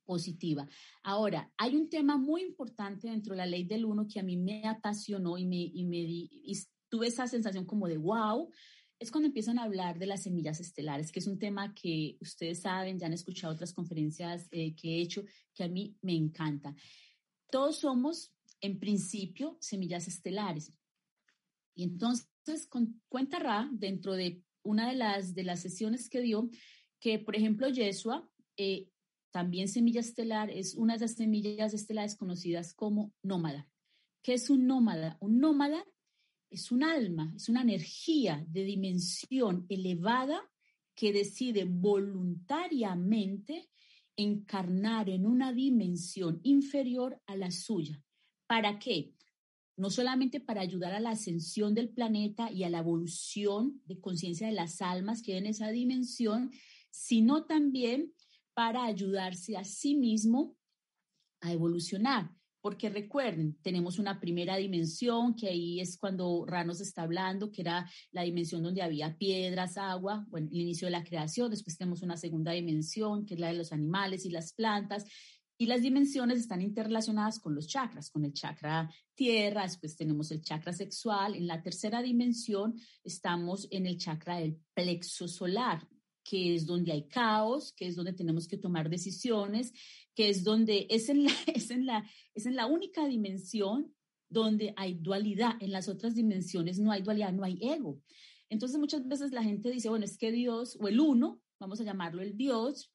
positiva. 0.03 0.67
Ahora, 1.01 1.51
hay 1.57 1.77
un 1.77 1.89
tema 1.89 2.17
muy 2.17 2.41
importante 2.41 3.07
dentro 3.09 3.33
de 3.33 3.37
la 3.37 3.45
ley 3.45 3.63
del 3.63 3.85
uno 3.85 4.05
que 4.05 4.19
a 4.19 4.23
mí 4.23 4.35
me 4.35 4.67
apasionó 4.67 5.37
y 5.37 5.45
me, 5.45 5.61
y 5.61 5.85
me 5.85 5.97
y 5.97 6.57
tuve 6.89 7.07
esa 7.07 7.27
sensación 7.27 7.65
como 7.65 7.87
de 7.87 7.97
wow, 7.97 8.49
es 8.99 9.11
cuando 9.11 9.27
empiezan 9.27 9.59
a 9.59 9.63
hablar 9.63 9.99
de 9.99 10.07
las 10.07 10.23
semillas 10.23 10.59
estelares, 10.59 11.11
que 11.11 11.19
es 11.19 11.27
un 11.27 11.37
tema 11.37 11.73
que 11.75 12.17
ustedes 12.19 12.61
saben, 12.61 12.97
ya 12.97 13.05
han 13.07 13.13
escuchado 13.13 13.53
otras 13.53 13.73
conferencias 13.73 14.47
eh, 14.51 14.75
que 14.75 14.95
he 14.95 15.01
hecho, 15.01 15.23
que 15.53 15.63
a 15.63 15.67
mí 15.67 15.95
me 16.01 16.15
encanta. 16.15 16.75
Todos 17.51 17.77
somos, 17.77 18.33
en 18.59 18.79
principio, 18.79 19.57
semillas 19.61 20.07
estelares. 20.07 20.73
Y 21.75 21.83
entonces, 21.83 22.67
con, 22.69 23.01
cuenta 23.07 23.37
Ra, 23.39 23.69
dentro 23.71 24.13
de 24.13 24.43
una 24.63 24.89
de 24.89 24.95
las, 24.95 25.35
de 25.35 25.43
las 25.43 25.61
sesiones 25.61 26.09
que 26.09 26.21
dio, 26.21 26.49
que, 26.99 27.19
por 27.19 27.35
ejemplo, 27.35 27.69
Yeshua 27.69 28.27
eh, 28.57 28.89
también 29.31 29.67
semilla 29.67 29.99
estelar, 29.99 30.49
es 30.49 30.73
una 30.73 30.95
de 30.95 31.01
las 31.01 31.13
semillas 31.13 31.75
estelares 31.75 32.15
conocidas 32.15 32.73
como 32.73 33.13
nómada. 33.21 33.69
¿Qué 34.23 34.33
es 34.33 34.49
un 34.49 34.65
nómada? 34.65 35.17
Un 35.21 35.39
nómada 35.39 35.85
es 36.49 36.71
un 36.71 36.83
alma, 36.83 37.33
es 37.35 37.49
una 37.49 37.61
energía 37.61 38.45
de 38.49 38.63
dimensión 38.63 39.65
elevada 39.69 40.41
que 40.95 41.13
decide 41.13 41.65
voluntariamente 41.65 43.69
encarnar 44.15 45.09
en 45.09 45.25
una 45.25 45.53
dimensión 45.53 46.39
inferior 46.43 47.21
a 47.27 47.35
la 47.35 47.51
suya. 47.51 48.01
¿Para 48.47 48.79
qué? 48.79 49.13
No 49.75 49.91
solamente 49.91 50.39
para 50.39 50.61
ayudar 50.61 50.93
a 50.93 50.99
la 50.99 51.11
ascensión 51.11 51.75
del 51.75 51.89
planeta 51.89 52.51
y 52.51 52.63
a 52.63 52.69
la 52.69 52.79
evolución 52.79 53.81
de 53.85 53.99
conciencia 53.99 54.47
de 54.47 54.53
las 54.53 54.81
almas 54.81 55.21
que 55.21 55.37
en 55.37 55.45
esa 55.45 55.69
dimensión, 55.69 56.51
sino 56.89 57.45
también 57.45 58.13
para 58.55 58.85
ayudarse 58.85 59.55
a 59.55 59.63
sí 59.63 59.95
mismo 59.95 60.57
a 61.41 61.51
evolucionar. 61.51 62.36
Porque 62.61 62.89
recuerden, 62.89 63.57
tenemos 63.61 63.99
una 63.99 64.19
primera 64.19 64.57
dimensión, 64.57 65.35
que 65.35 65.47
ahí 65.49 65.79
es 65.79 65.97
cuando 65.97 66.45
Ranos 66.45 66.81
está 66.81 67.03
hablando, 67.03 67.51
que 67.51 67.61
era 67.61 67.89
la 68.11 68.23
dimensión 68.23 68.63
donde 68.63 68.81
había 68.81 69.17
piedras, 69.17 69.77
agua, 69.77 70.25
el 70.33 70.49
inicio 70.51 70.87
de 70.87 70.91
la 70.91 71.03
creación. 71.03 71.49
Después 71.49 71.77
tenemos 71.77 72.01
una 72.01 72.17
segunda 72.17 72.51
dimensión, 72.51 73.25
que 73.25 73.35
es 73.35 73.39
la 73.39 73.47
de 73.47 73.53
los 73.53 73.71
animales 73.71 74.25
y 74.25 74.29
las 74.31 74.53
plantas. 74.53 75.05
Y 75.59 75.65
las 75.65 75.81
dimensiones 75.81 76.37
están 76.37 76.61
interrelacionadas 76.61 77.39
con 77.39 77.55
los 77.55 77.67
chakras, 77.67 78.11
con 78.11 78.23
el 78.23 78.33
chakra 78.33 78.91
tierra, 79.15 79.63
después 79.63 79.95
tenemos 79.95 80.29
el 80.29 80.43
chakra 80.43 80.71
sexual. 80.71 81.33
En 81.35 81.47
la 81.47 81.63
tercera 81.63 82.03
dimensión 82.03 82.75
estamos 83.03 83.67
en 83.71 83.87
el 83.87 83.97
chakra 83.97 84.37
del 84.37 84.59
plexo 84.75 85.27
solar, 85.27 85.87
que 86.27 86.55
es 86.55 86.65
donde 86.65 86.91
hay 86.91 87.07
caos, 87.07 87.71
que 87.71 87.87
es 87.87 87.95
donde 87.95 88.11
tenemos 88.11 88.49
que 88.49 88.57
tomar 88.57 88.89
decisiones, 88.89 89.71
que 90.13 90.27
es 90.27 90.43
donde 90.43 90.85
es 90.89 91.07
en 91.07 91.23
la, 91.23 91.31
es 91.47 91.71
en 91.71 91.85
la, 91.85 92.05
es 92.33 92.45
en 92.45 92.55
la 92.55 92.65
única 92.65 93.07
dimensión 93.07 93.93
donde 94.29 94.73
hay 94.75 94.95
dualidad. 94.95 95.53
En 95.61 95.71
las 95.71 95.87
otras 95.87 96.15
dimensiones 96.15 96.79
no 96.79 96.91
hay 96.91 97.01
dualidad, 97.01 97.31
no 97.31 97.45
hay 97.45 97.57
ego. 97.61 98.01
Entonces 98.49 98.77
muchas 98.77 99.07
veces 99.07 99.31
la 99.31 99.41
gente 99.43 99.71
dice, 99.71 99.87
bueno, 99.87 100.03
es 100.03 100.17
que 100.17 100.33
Dios 100.33 100.77
o 100.81 100.89
el 100.89 100.99
uno, 100.99 101.41
vamos 101.59 101.79
a 101.79 101.85
llamarlo 101.85 102.21
el 102.21 102.35
Dios, 102.35 102.91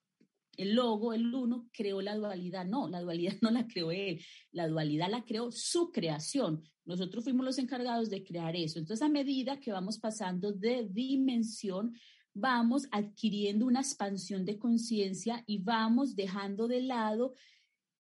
el 0.59 0.75
logo, 0.75 1.14
el 1.14 1.35
uno, 1.35 1.71
creó 1.73 2.03
la 2.03 2.14
dualidad. 2.14 2.66
No, 2.66 2.87
la 2.87 3.01
dualidad 3.01 3.35
no 3.40 3.51
la 3.51 3.66
creó 3.66 3.92
él, 3.92 4.23
la 4.51 4.68
dualidad 4.68 5.09
la 5.11 5.25
creó 5.25 5.51
su 5.51 5.90
creación. 5.90 6.62
Nosotros 6.85 7.25
fuimos 7.25 7.47
los 7.47 7.59
encargados 7.59 8.11
de 8.11 8.25
crear 8.25 8.55
eso. 8.57 8.79
Entonces, 8.79 9.03
a 9.03 9.09
medida 9.09 9.59
que 9.59 9.73
vamos 9.73 9.99
pasando 9.99 10.53
de 10.53 10.87
dimensión, 10.90 11.95
vamos 12.35 12.88
adquiriendo 12.90 13.66
una 13.66 13.81
expansión 13.81 14.45
de 14.45 14.59
conciencia 14.59 15.45
y 15.47 15.59
vamos 15.59 16.16
dejando 16.16 16.68
de 16.68 16.83
lado 16.83 17.35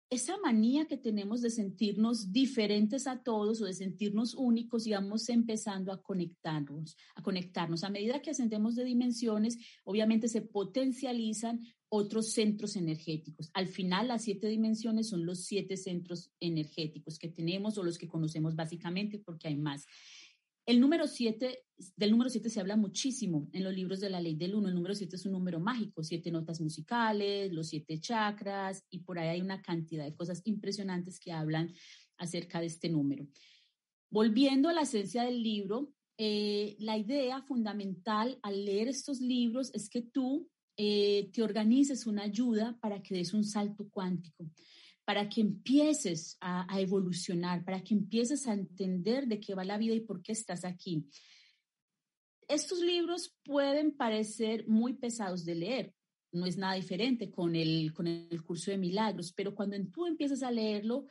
esa 0.08 0.36
manía 0.38 0.86
que 0.86 0.96
tenemos 0.96 1.42
de 1.42 1.50
sentirnos 1.50 2.32
diferentes 2.32 3.08
a 3.08 3.22
todos 3.22 3.60
o 3.60 3.64
de 3.64 3.72
sentirnos 3.72 4.34
únicos 4.34 4.86
y 4.86 4.92
vamos 4.92 5.28
empezando 5.28 5.92
a 5.92 6.00
conectarnos, 6.00 6.96
a 7.16 7.22
conectarnos. 7.22 7.82
A 7.82 7.90
medida 7.90 8.22
que 8.22 8.30
ascendemos 8.30 8.76
de 8.76 8.84
dimensiones, 8.84 9.58
obviamente 9.82 10.28
se 10.28 10.42
potencializan 10.42 11.60
otros 11.88 12.30
centros 12.32 12.76
energéticos. 12.76 13.50
Al 13.52 13.66
final, 13.66 14.08
las 14.08 14.22
siete 14.22 14.46
dimensiones 14.48 15.08
son 15.08 15.26
los 15.26 15.44
siete 15.44 15.76
centros 15.76 16.30
energéticos 16.38 17.18
que 17.18 17.28
tenemos 17.28 17.76
o 17.76 17.82
los 17.82 17.98
que 17.98 18.08
conocemos 18.08 18.54
básicamente 18.54 19.18
porque 19.18 19.48
hay 19.48 19.56
más. 19.56 19.86
El 20.66 20.80
número 20.80 21.06
siete, 21.06 21.60
del 21.96 22.10
número 22.10 22.28
siete 22.28 22.50
se 22.50 22.58
habla 22.58 22.76
muchísimo 22.76 23.48
en 23.52 23.62
los 23.62 23.72
libros 23.72 24.00
de 24.00 24.10
la 24.10 24.20
ley 24.20 24.34
del 24.34 24.56
uno. 24.56 24.66
El 24.68 24.74
número 24.74 24.96
siete 24.96 25.14
es 25.14 25.24
un 25.24 25.30
número 25.30 25.60
mágico, 25.60 26.02
siete 26.02 26.32
notas 26.32 26.60
musicales, 26.60 27.52
los 27.52 27.68
siete 27.68 28.00
chakras, 28.00 28.84
y 28.90 28.98
por 28.98 29.16
ahí 29.20 29.28
hay 29.28 29.40
una 29.40 29.62
cantidad 29.62 30.04
de 30.04 30.16
cosas 30.16 30.42
impresionantes 30.44 31.20
que 31.20 31.30
hablan 31.30 31.72
acerca 32.18 32.60
de 32.60 32.66
este 32.66 32.88
número. 32.88 33.28
Volviendo 34.10 34.68
a 34.68 34.72
la 34.72 34.82
esencia 34.82 35.22
del 35.22 35.40
libro, 35.40 35.92
eh, 36.18 36.74
la 36.80 36.98
idea 36.98 37.42
fundamental 37.42 38.38
al 38.42 38.64
leer 38.64 38.88
estos 38.88 39.20
libros 39.20 39.70
es 39.72 39.88
que 39.88 40.02
tú 40.02 40.48
eh, 40.76 41.30
te 41.32 41.44
organices 41.44 42.06
una 42.06 42.24
ayuda 42.24 42.76
para 42.80 43.02
que 43.02 43.14
des 43.14 43.34
un 43.34 43.44
salto 43.44 43.88
cuántico 43.88 44.50
para 45.06 45.28
que 45.28 45.40
empieces 45.40 46.36
a, 46.40 46.66
evolucionar, 46.80 47.64
para 47.64 47.80
que 47.80 47.94
empieces 47.94 48.48
a 48.48 48.54
entender 48.54 49.28
de 49.28 49.38
qué 49.38 49.54
va 49.54 49.64
la 49.64 49.78
vida 49.78 49.94
y 49.94 50.00
por 50.00 50.20
qué 50.20 50.32
estás 50.32 50.64
aquí. 50.64 51.06
Estos 52.48 52.80
libros 52.80 53.32
pueden 53.44 53.96
parecer 53.96 54.66
muy 54.66 54.94
pesados 54.94 55.44
de 55.44 55.54
leer, 55.54 55.94
no 56.32 56.44
es 56.44 56.58
nada 56.58 56.74
diferente 56.74 57.30
con 57.30 57.54
el, 57.54 57.92
con 57.94 58.08
el 58.08 58.42
curso 58.42 58.72
de 58.72 58.78
milagros, 58.78 59.32
pero 59.32 59.54
cuando 59.54 59.76
tú 59.92 60.06
empiezas 60.06 60.42
a 60.42 60.50
leerlo, 60.50 61.06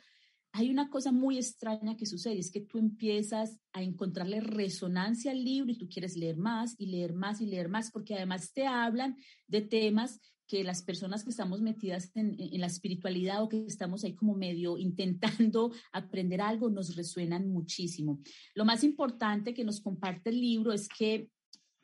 hay 0.52 0.70
una 0.70 0.90
cosa 0.90 1.10
muy 1.10 1.38
extraña 1.38 1.96
que 1.96 2.04
sucede, 2.04 2.38
es 2.38 2.50
que 2.50 2.60
tú 2.60 2.76
empiezas 2.76 3.58
a 3.72 3.82
encontrarle 3.82 4.40
resonancia 4.40 5.30
al 5.30 5.42
libro 5.42 5.72
y 5.72 5.78
tú 5.78 5.88
quieres 5.88 6.18
leer 6.18 6.36
más 6.36 6.74
y 6.78 6.86
leer 6.86 7.14
más 7.14 7.40
y 7.40 7.46
leer 7.46 7.70
más, 7.70 7.90
porque 7.90 8.14
además 8.14 8.52
te 8.52 8.66
hablan 8.66 9.16
de 9.46 9.62
temas 9.62 10.20
que 10.46 10.62
las 10.64 10.82
personas 10.82 11.24
que 11.24 11.30
estamos 11.30 11.60
metidas 11.60 12.10
en, 12.14 12.36
la 12.60 12.66
espiritualidad 12.66 13.42
o 13.42 13.48
que 13.48 13.66
estamos 13.66 14.04
ahí 14.04 14.14
como 14.14 14.34
medio 14.34 14.78
intentando 14.78 15.72
aprender 15.92 16.40
algo 16.40 16.70
nos 16.70 16.96
resuenan 16.96 17.48
muchísimo. 17.48 18.20
Lo 18.54 18.64
más 18.64 18.84
importante 18.84 19.54
que 19.54 19.64
nos 19.64 19.80
comparte 19.80 20.30
el 20.30 20.40
libro 20.40 20.72
es 20.72 20.88
que 20.88 21.28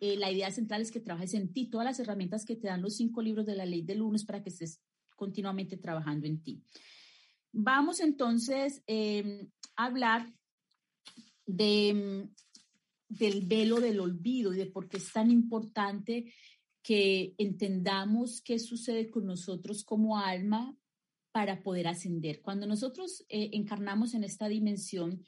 eh, 0.00 0.16
la 0.16 0.30
idea 0.30 0.50
central 0.50 0.82
es 0.82 0.90
que 0.90 1.00
trabajes 1.00 1.34
en 1.34 1.52
ti. 1.52 1.68
Todas 1.68 1.84
las 1.84 2.00
herramientas 2.00 2.44
que 2.44 2.56
te 2.56 2.68
dan 2.68 2.82
los 2.82 2.96
cinco 2.96 3.22
libros 3.22 3.46
de 3.46 3.56
la 3.56 3.66
ley 3.66 3.82
del 3.82 3.98
lunes 3.98 4.24
para 4.24 4.42
que 4.42 4.50
estés 4.50 4.80
continuamente 5.16 5.76
trabajando 5.76 6.26
en 6.26 6.42
ti. 6.42 6.62
Vamos 7.52 8.00
entonces 8.00 8.82
em, 8.86 9.48
a 9.76 9.84
hablar 9.84 10.32
de, 11.46 12.28
del 13.08 13.46
velo 13.46 13.80
del 13.80 14.00
olvido 14.00 14.54
y 14.54 14.56
de 14.56 14.66
por 14.66 14.88
qué 14.88 14.96
es 14.96 15.12
tan 15.12 15.30
importante 15.30 16.32
que 16.82 17.34
entendamos 17.38 18.42
qué 18.42 18.58
sucede 18.58 19.10
con 19.10 19.26
nosotros 19.26 19.84
como 19.84 20.18
alma 20.18 20.76
para 21.32 21.62
poder 21.62 21.88
ascender. 21.88 22.42
Cuando 22.42 22.66
nosotros 22.66 23.24
eh, 23.28 23.50
encarnamos 23.52 24.14
en 24.14 24.24
esta 24.24 24.48
dimensión, 24.48 25.24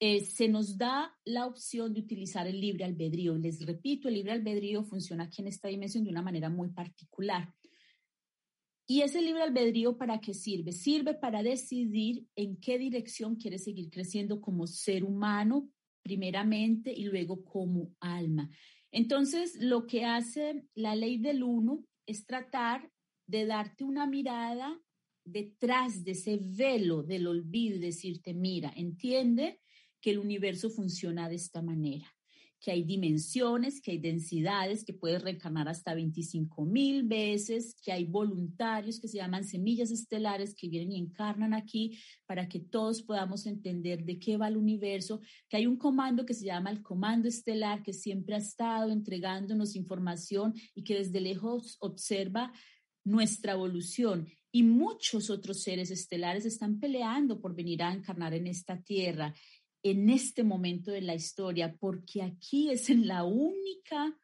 eh, 0.00 0.20
se 0.20 0.48
nos 0.48 0.78
da 0.78 1.12
la 1.24 1.46
opción 1.46 1.92
de 1.92 2.00
utilizar 2.00 2.46
el 2.46 2.60
libre 2.60 2.84
albedrío. 2.84 3.36
Les 3.36 3.64
repito, 3.66 4.08
el 4.08 4.14
libre 4.14 4.32
albedrío 4.32 4.84
funciona 4.84 5.24
aquí 5.24 5.42
en 5.42 5.48
esta 5.48 5.68
dimensión 5.68 6.04
de 6.04 6.10
una 6.10 6.22
manera 6.22 6.48
muy 6.48 6.70
particular. 6.70 7.52
¿Y 8.86 9.02
ese 9.02 9.20
libre 9.20 9.42
albedrío 9.42 9.98
para 9.98 10.20
qué 10.20 10.32
sirve? 10.32 10.72
Sirve 10.72 11.14
para 11.14 11.42
decidir 11.42 12.26
en 12.36 12.56
qué 12.56 12.78
dirección 12.78 13.36
quieres 13.36 13.64
seguir 13.64 13.90
creciendo 13.90 14.40
como 14.40 14.66
ser 14.66 15.04
humano, 15.04 15.68
primeramente, 16.08 16.90
y 16.90 17.04
luego 17.04 17.44
como 17.44 17.94
alma. 18.00 18.48
Entonces, 18.90 19.56
lo 19.60 19.86
que 19.86 20.06
hace 20.06 20.64
la 20.74 20.96
ley 20.96 21.18
del 21.18 21.42
uno 21.42 21.84
es 22.06 22.24
tratar 22.24 22.90
de 23.26 23.44
darte 23.44 23.84
una 23.84 24.06
mirada 24.06 24.80
detrás 25.22 26.04
de 26.04 26.12
ese 26.12 26.38
velo 26.40 27.02
del 27.02 27.26
olvido 27.26 27.76
y 27.76 27.80
decirte, 27.80 28.32
mira, 28.32 28.72
entiende 28.74 29.60
que 30.00 30.12
el 30.12 30.18
universo 30.18 30.70
funciona 30.70 31.28
de 31.28 31.34
esta 31.34 31.60
manera, 31.60 32.06
que 32.60 32.72
hay 32.72 32.82
dimensiones, 32.82 33.80
que 33.80 33.92
hay 33.92 33.98
densidades, 33.98 34.84
que 34.84 34.92
puedes 34.92 35.22
reencarnar 35.22 35.68
hasta 35.68 35.94
25 35.94 36.64
mil 36.64 37.04
veces, 37.04 37.76
que 37.82 37.92
hay 37.92 38.04
voluntarios 38.04 38.98
que 38.98 39.08
se 39.08 39.18
llaman 39.18 39.44
semillas 39.44 39.90
estelares 39.90 40.54
que 40.54 40.68
vienen 40.68 40.92
y 40.92 40.98
encarnan 40.98 41.54
aquí 41.54 41.98
para 42.26 42.48
que 42.48 42.60
todos 42.60 43.02
podamos 43.02 43.46
entender 43.46 44.04
de 44.04 44.18
qué 44.18 44.36
va 44.36 44.48
el 44.48 44.56
universo, 44.56 45.20
que 45.48 45.56
hay 45.56 45.66
un 45.66 45.76
comando 45.76 46.26
que 46.26 46.34
se 46.34 46.46
llama 46.46 46.70
el 46.70 46.82
comando 46.82 47.28
estelar 47.28 47.82
que 47.82 47.92
siempre 47.92 48.34
ha 48.34 48.38
estado 48.38 48.90
entregándonos 48.90 49.76
información 49.76 50.54
y 50.74 50.82
que 50.82 50.96
desde 50.96 51.20
lejos 51.20 51.76
observa 51.80 52.52
nuestra 53.04 53.52
evolución. 53.52 54.28
Y 54.50 54.62
muchos 54.62 55.28
otros 55.28 55.62
seres 55.62 55.90
estelares 55.90 56.46
están 56.46 56.80
peleando 56.80 57.40
por 57.40 57.54
venir 57.54 57.82
a 57.82 57.92
encarnar 57.92 58.32
en 58.34 58.46
esta 58.46 58.80
tierra 58.82 59.34
en 59.82 60.10
este 60.10 60.44
momento 60.44 60.90
de 60.90 61.02
la 61.02 61.14
historia, 61.14 61.76
porque 61.78 62.22
aquí 62.22 62.70
es 62.70 62.90
en 62.90 63.06
la 63.06 63.24
única, 63.24 64.18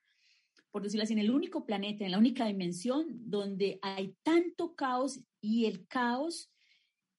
por 0.71 0.83
decirlo 0.83 1.05
así, 1.05 1.13
en 1.13 1.21
el 1.21 1.31
único 1.31 1.65
planeta, 1.65 2.05
en 2.05 2.11
la 2.11 2.19
única 2.19 2.47
dimensión 2.47 3.07
donde 3.31 3.79
hay 3.83 4.17
tanto 4.23 4.75
caos 4.75 5.21
y 5.41 5.67
el 5.67 5.87
caos 5.87 6.51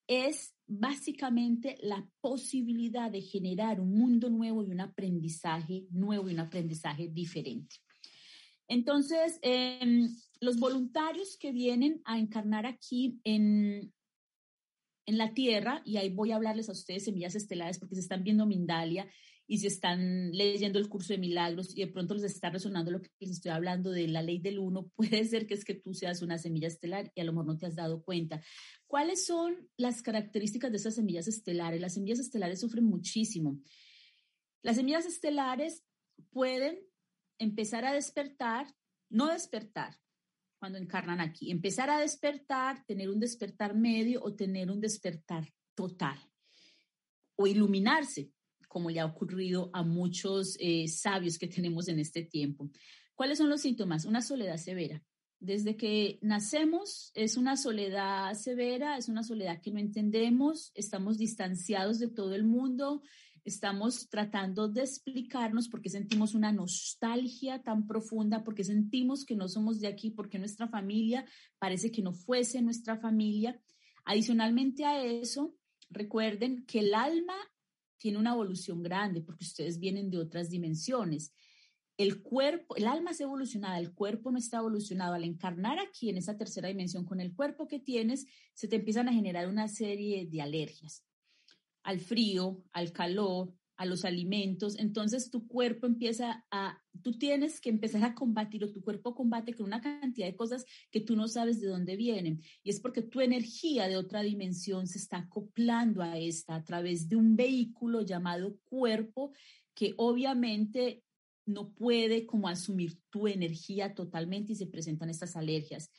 es 0.08 0.54
básicamente 0.68 1.78
la 1.82 2.08
posibilidad 2.22 3.12
de 3.12 3.22
generar 3.22 3.80
un 3.80 3.98
mundo 3.98 4.30
nuevo 4.30 4.64
y 4.64 4.72
un 4.72 4.82
aprendizaje 4.82 5.86
nuevo 5.92 6.30
y 6.30 6.34
un 6.34 6.40
aprendizaje 6.40 7.08
diferente. 7.08 7.78
Entonces, 8.68 9.40
em, 9.42 10.10
los 10.40 10.58
voluntarios 10.60 11.38
que 11.38 11.52
vienen 11.52 12.02
a 12.06 12.18
encarnar 12.18 12.66
aquí 12.66 13.20
en, 13.24 13.94
en 15.06 15.18
la 15.18 15.34
Tierra, 15.34 15.82
y 15.86 15.98
ahí 15.98 16.10
voy 16.10 16.32
a 16.32 16.36
hablarles 16.36 16.70
a 16.70 16.74
ustedes 16.74 17.06
semillas 17.06 17.36
estelares 17.36 17.78
porque 17.78 17.96
se 17.96 18.02
están 18.02 18.24
viendo 18.24 18.46
Mindalia 18.46 19.08
y 19.48 19.60
se 19.60 19.68
están 19.68 20.32
leyendo 20.32 20.80
el 20.80 20.90
curso 20.90 21.14
de 21.14 21.20
milagros 21.20 21.76
y 21.76 21.82
de 21.82 21.92
pronto 21.92 22.16
les 22.16 22.24
está 22.24 22.50
resonando 22.50 22.90
lo 22.90 23.02
que 23.02 23.12
les 23.20 23.32
estoy 23.32 23.52
hablando 23.52 23.92
de 23.92 24.08
la 24.08 24.24
ley 24.24 24.40
del 24.40 24.60
uno, 24.60 24.88
puede 24.96 25.24
ser 25.26 25.46
que 25.46 25.54
es 25.54 25.64
que 25.64 25.76
tú 25.76 25.94
seas 25.94 26.22
una 26.22 26.38
semilla 26.38 26.68
estelar 26.68 27.12
y 27.16 27.22
a 27.22 27.24
lo 27.24 27.34
mejor 27.34 27.46
no 27.46 27.58
te 27.58 27.68
has 27.68 27.76
dado 27.76 28.04
cuenta. 28.04 28.42
¿Cuáles 28.88 29.26
son 29.26 29.70
las 29.78 30.02
características 30.02 30.72
de 30.72 30.78
esas 30.78 30.96
semillas 30.96 31.28
estelares? 31.28 31.80
Las 31.80 31.94
semillas 31.94 32.20
estelares 32.20 32.60
sufren 32.60 32.86
muchísimo. 32.86 33.60
Las 34.64 34.78
semillas 34.78 35.06
estelares 35.06 35.84
pueden 36.32 36.80
empezar 37.38 37.86
a 37.86 37.94
despertar, 37.94 38.74
no 39.10 39.32
despertar, 39.32 40.00
cuando 40.66 40.80
encarnan 40.80 41.22
aquí. 41.22 41.52
Empezar 41.52 41.92
a 41.92 42.00
despertar, 42.00 42.84
tener 42.88 43.12
un 43.12 43.20
despertar 43.20 43.76
medio 43.76 44.24
o 44.24 44.34
tener 44.34 44.72
un 44.72 44.82
despertar 44.82 45.48
total. 45.76 46.18
O 47.36 47.46
iluminarse, 47.46 48.32
como 48.68 48.90
le 48.90 49.00
ha 49.00 49.06
ocurrido 49.06 49.70
a 49.74 49.84
muchos 49.84 50.58
eh, 50.60 50.88
sabios 50.88 51.38
que 51.38 51.48
tenemos 51.48 51.88
en 51.88 52.00
este 52.00 52.24
tiempo. 52.24 52.72
¿Cuáles 53.14 53.38
son 53.38 53.48
los 53.48 53.62
síntomas? 53.62 54.06
Una 54.06 54.24
soledad 54.24 54.58
severa. 54.58 55.04
Desde 55.40 55.78
que 55.78 56.18
nacemos 56.24 57.12
es 57.14 57.38
una 57.38 57.58
soledad 57.58 58.34
severa, 58.34 58.98
es 58.98 59.08
una 59.08 59.22
soledad 59.22 59.62
que 59.62 59.70
no 59.70 59.78
entendemos, 59.78 60.72
estamos 60.74 61.20
distanciados 61.20 62.00
de 62.00 62.08
todo 62.08 62.34
el 62.34 62.44
mundo, 62.44 63.04
estamos 63.46 64.10
tratando 64.10 64.68
de 64.68 64.82
explicarnos 64.82 65.70
por 65.70 65.82
qué 65.82 65.90
sentimos 65.90 66.34
una 66.34 66.52
nostalgia 66.52 67.62
tan 67.62 67.86
profunda, 67.86 68.44
porque 68.44 68.64
sentimos 68.64 69.24
que 69.24 69.36
no 69.36 69.48
somos 69.48 69.80
de 69.80 69.88
aquí, 69.88 70.10
porque 70.10 70.40
nuestra 70.40 70.68
familia 70.68 71.26
parece 71.60 71.92
que 71.92 72.02
no 72.02 72.12
fuese 72.12 72.64
nuestra 72.64 72.98
familia. 72.98 73.62
Adicionalmente 74.04 74.84
a 74.84 75.04
eso, 75.06 75.56
recuerden 75.92 76.66
que 76.66 76.80
el 76.80 76.96
alma 76.96 77.36
tiene 77.98 78.18
una 78.18 78.34
evolución 78.34 78.82
grande 78.82 79.22
porque 79.22 79.46
ustedes 79.46 79.80
vienen 79.80 80.10
de 80.10 80.18
otras 80.18 80.50
dimensiones. 80.50 81.32
El 81.98 82.24
cuerpo, 82.24 82.76
el 82.76 82.88
alma 82.88 83.12
es 83.12 83.22
evolucionada, 83.22 83.80
el 83.80 83.94
cuerpo 83.94 84.32
no 84.32 84.40
está 84.40 84.58
evolucionado. 84.58 85.14
Al 85.14 85.24
encarnar 85.24 85.78
aquí 85.80 86.10
en 86.10 86.18
esa 86.18 86.36
tercera 86.36 86.68
dimensión 86.68 87.06
con 87.06 87.22
el 87.22 87.34
cuerpo 87.34 87.68
que 87.68 87.80
tienes, 87.80 88.26
se 88.56 88.68
te 88.68 88.78
empiezan 88.78 89.08
a 89.08 89.14
generar 89.14 89.48
una 89.48 89.68
serie 89.68 90.26
de 90.26 90.42
alergias 90.42 91.06
al 91.86 92.00
frío, 92.00 92.64
al 92.74 92.92
calor, 92.92 93.54
a 93.78 93.86
los 93.86 94.06
alimentos, 94.06 94.80
entonces 94.80 95.30
tu 95.30 95.48
cuerpo 95.48 95.86
empieza 95.86 96.46
a, 96.50 96.82
tú 97.04 97.18
tienes 97.18 97.60
que 97.60 97.70
empezar 97.70 98.04
a 98.04 98.16
combatir 98.16 98.64
o 98.64 98.72
tu 98.72 98.82
cuerpo 98.82 99.14
combate 99.14 99.54
con 99.54 99.66
una 99.66 99.82
cantidad 99.82 100.28
de 100.28 100.36
cosas 100.36 100.66
que 100.92 101.02
tú 101.02 101.16
no 101.16 101.28
sabes 101.28 101.60
de 101.60 101.68
dónde 101.68 101.98
vienen. 101.98 102.42
Y 102.64 102.70
es 102.70 102.80
porque 102.80 103.02
tu 103.02 103.20
energía 103.22 103.88
de 103.88 103.98
otra 103.98 104.24
dimensión 104.24 104.88
se 104.88 104.98
está 104.98 105.18
acoplando 105.18 106.02
a 106.02 106.18
esta 106.18 106.56
a 106.56 106.64
través 106.64 107.10
de 107.10 107.18
un 107.18 107.36
vehículo 107.36 108.02
llamado 108.02 108.58
cuerpo 108.64 109.34
que 109.74 109.94
obviamente 109.98 111.04
no 111.46 111.74
puede 111.74 112.26
como 112.26 112.48
asumir 112.48 112.98
tu 113.10 113.28
energía 113.28 113.94
totalmente 113.94 114.54
y 114.54 114.56
se 114.56 114.68
presentan 114.68 115.10
estas 115.10 115.36
alergias 115.36 115.92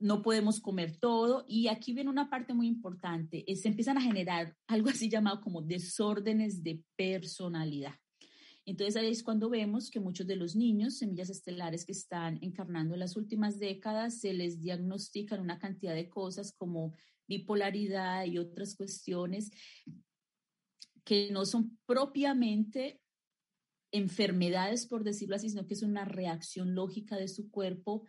no 0.00 0.22
podemos 0.22 0.60
comer 0.60 0.96
todo. 0.96 1.44
Y 1.48 1.68
aquí 1.68 1.92
viene 1.92 2.10
una 2.10 2.30
parte 2.30 2.54
muy 2.54 2.66
importante, 2.66 3.44
se 3.54 3.68
empiezan 3.68 3.98
a 3.98 4.02
generar 4.02 4.54
algo 4.66 4.88
así 4.90 5.08
llamado 5.08 5.40
como 5.40 5.62
desórdenes 5.62 6.62
de 6.62 6.82
personalidad. 6.96 7.94
Entonces 8.64 8.96
ahí 8.96 9.12
es 9.12 9.22
cuando 9.22 9.48
vemos 9.48 9.90
que 9.90 10.00
muchos 10.00 10.26
de 10.26 10.34
los 10.34 10.56
niños, 10.56 10.98
semillas 10.98 11.30
estelares 11.30 11.84
que 11.84 11.92
están 11.92 12.38
encarnando 12.42 12.94
en 12.94 13.00
las 13.00 13.16
últimas 13.16 13.60
décadas, 13.60 14.18
se 14.18 14.34
les 14.34 14.60
diagnostican 14.60 15.40
una 15.40 15.60
cantidad 15.60 15.94
de 15.94 16.08
cosas 16.08 16.52
como 16.52 16.92
bipolaridad 17.28 18.24
y 18.24 18.38
otras 18.38 18.74
cuestiones 18.74 19.50
que 21.04 21.30
no 21.30 21.44
son 21.44 21.78
propiamente 21.86 23.00
enfermedades, 23.92 24.86
por 24.86 25.04
decirlo 25.04 25.36
así, 25.36 25.48
sino 25.48 25.66
que 25.66 25.74
es 25.74 25.82
una 25.82 26.04
reacción 26.04 26.74
lógica 26.74 27.16
de 27.16 27.28
su 27.28 27.48
cuerpo 27.50 28.04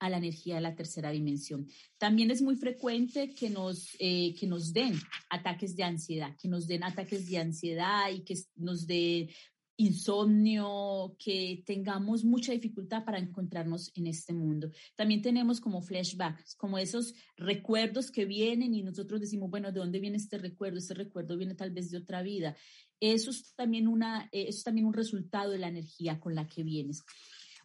a 0.00 0.10
la 0.10 0.16
energía 0.16 0.56
de 0.56 0.62
la 0.62 0.74
tercera 0.74 1.10
dimensión. 1.10 1.68
También 1.98 2.30
es 2.30 2.42
muy 2.42 2.56
frecuente 2.56 3.34
que 3.34 3.50
nos, 3.50 3.94
eh, 3.98 4.34
que 4.34 4.46
nos 4.46 4.72
den 4.72 4.94
ataques 5.28 5.76
de 5.76 5.84
ansiedad, 5.84 6.36
que 6.40 6.48
nos 6.48 6.66
den 6.66 6.82
ataques 6.82 7.28
de 7.28 7.38
ansiedad 7.38 8.10
y 8.10 8.24
que 8.24 8.34
nos 8.56 8.86
den 8.86 9.28
insomnio, 9.76 11.16
que 11.18 11.62
tengamos 11.64 12.22
mucha 12.22 12.52
dificultad 12.52 13.02
para 13.02 13.18
encontrarnos 13.18 13.90
en 13.94 14.08
este 14.08 14.34
mundo. 14.34 14.70
También 14.94 15.22
tenemos 15.22 15.58
como 15.58 15.80
flashbacks, 15.80 16.54
como 16.56 16.76
esos 16.76 17.14
recuerdos 17.36 18.10
que 18.10 18.26
vienen 18.26 18.74
y 18.74 18.82
nosotros 18.82 19.20
decimos, 19.20 19.48
bueno, 19.48 19.72
¿de 19.72 19.80
dónde 19.80 19.98
viene 19.98 20.18
este 20.18 20.36
recuerdo? 20.36 20.78
Este 20.78 20.92
recuerdo 20.92 21.36
viene 21.38 21.54
tal 21.54 21.70
vez 21.70 21.90
de 21.90 21.96
otra 21.96 22.20
vida. 22.22 22.56
Eso 23.00 23.30
es 23.30 23.54
también, 23.54 23.88
una, 23.88 24.28
eh, 24.32 24.48
eso 24.48 24.58
es 24.58 24.64
también 24.64 24.86
un 24.86 24.92
resultado 24.92 25.50
de 25.50 25.58
la 25.58 25.68
energía 25.68 26.20
con 26.20 26.34
la 26.34 26.46
que 26.46 26.62
vienes. 26.62 27.02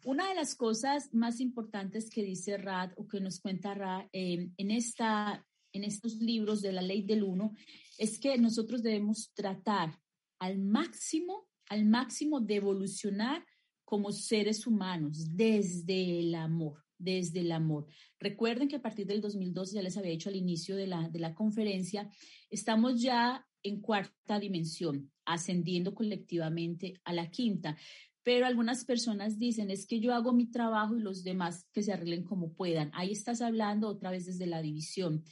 Una 0.04 0.28
de 0.28 0.34
las 0.34 0.54
cosas 0.54 1.12
más 1.12 1.40
importantes 1.40 2.10
que 2.10 2.22
dice 2.22 2.56
Rad 2.56 2.92
o 2.96 3.06
que 3.06 3.20
nos 3.20 3.40
cuenta 3.40 3.74
Rad 3.74 4.06
em, 4.12 4.52
en, 4.56 4.70
esta, 4.70 5.44
en 5.72 5.84
estos 5.84 6.16
libros 6.16 6.62
de 6.62 6.72
la 6.72 6.82
ley 6.82 7.02
del 7.02 7.24
uno 7.24 7.52
es 7.98 8.18
que 8.18 8.38
nosotros 8.38 8.82
debemos 8.82 9.32
tratar 9.34 9.98
al 10.38 10.58
máximo, 10.58 11.48
al 11.68 11.86
máximo 11.86 12.40
de 12.40 12.56
evolucionar 12.56 13.44
como 13.84 14.12
seres 14.12 14.66
humanos 14.66 15.36
desde 15.36 16.20
el 16.20 16.34
amor, 16.34 16.84
desde 16.98 17.40
el 17.40 17.52
amor. 17.52 17.86
Recuerden 18.18 18.68
que 18.68 18.76
a 18.76 18.82
partir 18.82 19.06
del 19.06 19.20
2012, 19.20 19.76
ya 19.76 19.82
les 19.82 19.96
había 19.96 20.10
dicho 20.10 20.28
al 20.28 20.36
inicio 20.36 20.76
de 20.76 20.88
la, 20.88 21.08
de 21.08 21.18
la 21.20 21.34
conferencia, 21.34 22.10
estamos 22.50 23.00
ya 23.00 23.46
en 23.62 23.80
cuarta 23.80 24.38
dimensión, 24.38 25.10
ascendiendo 25.24 25.94
colectivamente 25.94 27.00
a 27.04 27.12
la 27.12 27.30
quinta 27.30 27.76
pero 28.26 28.44
algunas 28.44 28.84
personas 28.84 29.38
dicen 29.38 29.70
es 29.70 29.86
que 29.86 30.00
yo 30.00 30.12
hago 30.12 30.32
mi 30.32 30.50
trabajo 30.50 30.96
y 30.96 31.00
los 31.00 31.22
demás 31.22 31.64
que 31.72 31.84
se 31.84 31.92
arreglen 31.92 32.24
como 32.24 32.52
puedan. 32.54 32.90
Ahí 32.92 33.12
estás 33.12 33.40
hablando 33.40 33.86
otra 33.86 34.10
vez 34.10 34.26
desde 34.26 34.48
la 34.48 34.60
división. 34.62 35.22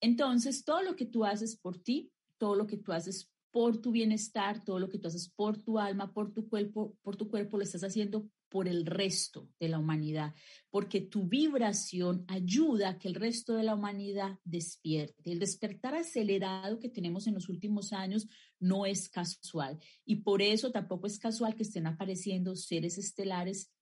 Entonces, 0.00 0.64
todo 0.64 0.82
lo 0.82 0.96
que 0.96 1.04
tú 1.04 1.26
haces 1.26 1.58
por 1.58 1.76
ti, 1.76 2.10
todo 2.38 2.54
lo 2.54 2.66
que 2.66 2.78
tú 2.78 2.94
haces 2.94 3.30
por 3.50 3.82
tu 3.82 3.90
bienestar, 3.90 4.64
todo 4.64 4.78
lo 4.78 4.88
que 4.88 4.98
tú 4.98 5.08
haces 5.08 5.28
por 5.28 5.62
tu 5.62 5.78
alma, 5.78 6.14
por 6.14 6.32
tu 6.32 6.48
cuerpo, 6.48 6.96
por 7.02 7.16
tu 7.16 7.28
cuerpo 7.28 7.58
lo 7.58 7.64
estás 7.64 7.84
haciendo 7.84 8.26
por 8.52 8.68
el 8.68 8.84
resto 8.84 9.48
de 9.58 9.68
la 9.68 9.78
humanidad, 9.78 10.34
porque 10.68 11.00
tu 11.00 11.26
vibración 11.26 12.26
ayuda 12.28 12.90
a 12.90 12.98
que 12.98 13.08
el 13.08 13.14
resto 13.14 13.54
de 13.54 13.62
la 13.62 13.74
humanidad 13.74 14.38
despierte. 14.44 15.32
El 15.32 15.38
despertar 15.38 15.94
acelerado 15.94 16.78
que 16.78 16.90
tenemos 16.90 17.26
en 17.26 17.32
los 17.32 17.48
últimos 17.48 17.94
años 17.94 18.28
no 18.60 18.84
es 18.84 19.08
casual 19.08 19.80
y 20.04 20.16
por 20.16 20.42
eso 20.42 20.70
tampoco 20.70 21.06
es 21.06 21.18
casual 21.18 21.54
que 21.54 21.62
estén 21.62 21.86
apareciendo 21.86 22.54
seres 22.54 22.98
estelares 22.98 23.72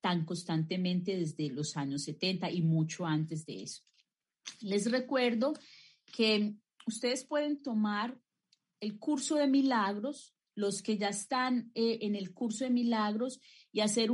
tan 0.00 0.24
constantemente 0.24 1.16
desde 1.16 1.48
los 1.48 1.76
años 1.76 2.02
70 2.02 2.50
y 2.50 2.62
mucho 2.62 3.06
antes 3.06 3.46
de 3.46 3.62
eso. 3.62 3.84
Les 4.60 4.90
recuerdo 4.90 5.54
que 6.06 6.56
ustedes 6.84 7.24
pueden 7.24 7.62
tomar 7.62 8.20
el 8.80 8.98
curso 8.98 9.36
de 9.36 9.46
milagros 9.46 10.34
los 10.60 10.82
que 10.82 10.98
ya 10.98 11.08
están 11.08 11.70
eh, 11.74 11.98
en 12.02 12.14
el 12.14 12.32
curso 12.32 12.64
de 12.64 12.70
milagros 12.70 13.40
y 13.72 13.80
hacer 13.80 14.10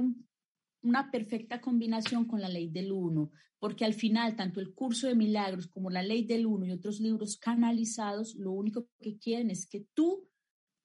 una 0.83 1.11
perfecta 1.11 1.61
combinación 1.61 2.25
con 2.27 2.41
la 2.41 2.49
ley 2.49 2.69
del 2.69 2.93
uno, 2.93 3.33
porque 3.59 3.85
al 3.85 3.95
final 3.95 4.37
tanto 4.37 4.61
el 4.61 4.73
curso 4.73 5.09
de 5.09 5.15
milagros 5.15 5.67
como 5.67 5.91
la 5.91 6.03
ley 6.03 6.25
del 6.25 6.47
uno 6.47 6.65
y 6.67 6.73
otros 6.73 7.01
libros 7.01 7.37
canalizados, 7.37 8.35
lo 8.37 8.53
único 8.53 8.89
que 9.01 9.19
quieren 9.19 9.51
es 9.51 9.67
que 9.67 9.87
tú 9.93 10.29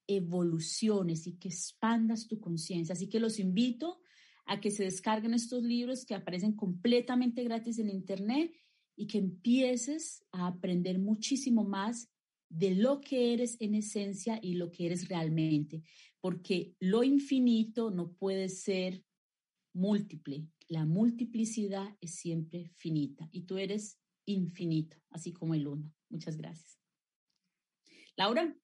evoluciones 0.07 1.27
y 1.27 1.37
que 1.37 1.49
expandas 1.49 2.27
tu 2.27 2.39
conciencia. 2.39 2.93
Así 2.93 3.07
que 3.07 3.19
los 3.19 3.39
invito 3.39 3.99
a 4.45 4.59
que 4.59 4.71
se 4.71 4.83
descarguen 4.83 5.33
estos 5.33 5.63
libros 5.63 6.05
que 6.05 6.15
aparecen 6.15 6.53
completamente 6.53 7.43
gratis 7.43 7.79
en 7.79 7.89
Internet 7.89 8.51
y 8.95 9.07
que 9.07 9.19
empieces 9.19 10.25
a 10.31 10.47
aprender 10.47 10.99
muchísimo 10.99 11.63
más 11.63 12.10
de 12.51 12.75
lo 12.75 12.99
que 12.99 13.33
eres 13.33 13.55
en 13.61 13.75
esencia 13.75 14.39
y 14.41 14.55
lo 14.55 14.71
que 14.71 14.85
eres 14.85 15.07
realmente, 15.07 15.83
porque 16.19 16.75
lo 16.79 17.03
infinito 17.03 17.91
no 17.91 18.11
puede 18.11 18.49
ser 18.49 19.03
múltiple, 19.73 20.47
la 20.67 20.85
multiplicidad 20.85 21.97
es 22.01 22.15
siempre 22.15 22.71
finita 22.75 23.29
y 23.31 23.43
tú 23.43 23.57
eres 23.57 23.99
infinito, 24.25 24.97
así 25.09 25.31
como 25.31 25.53
el 25.53 25.67
uno. 25.67 25.91
Muchas 26.09 26.37
gracias. 26.37 26.77
Laura. 28.17 28.55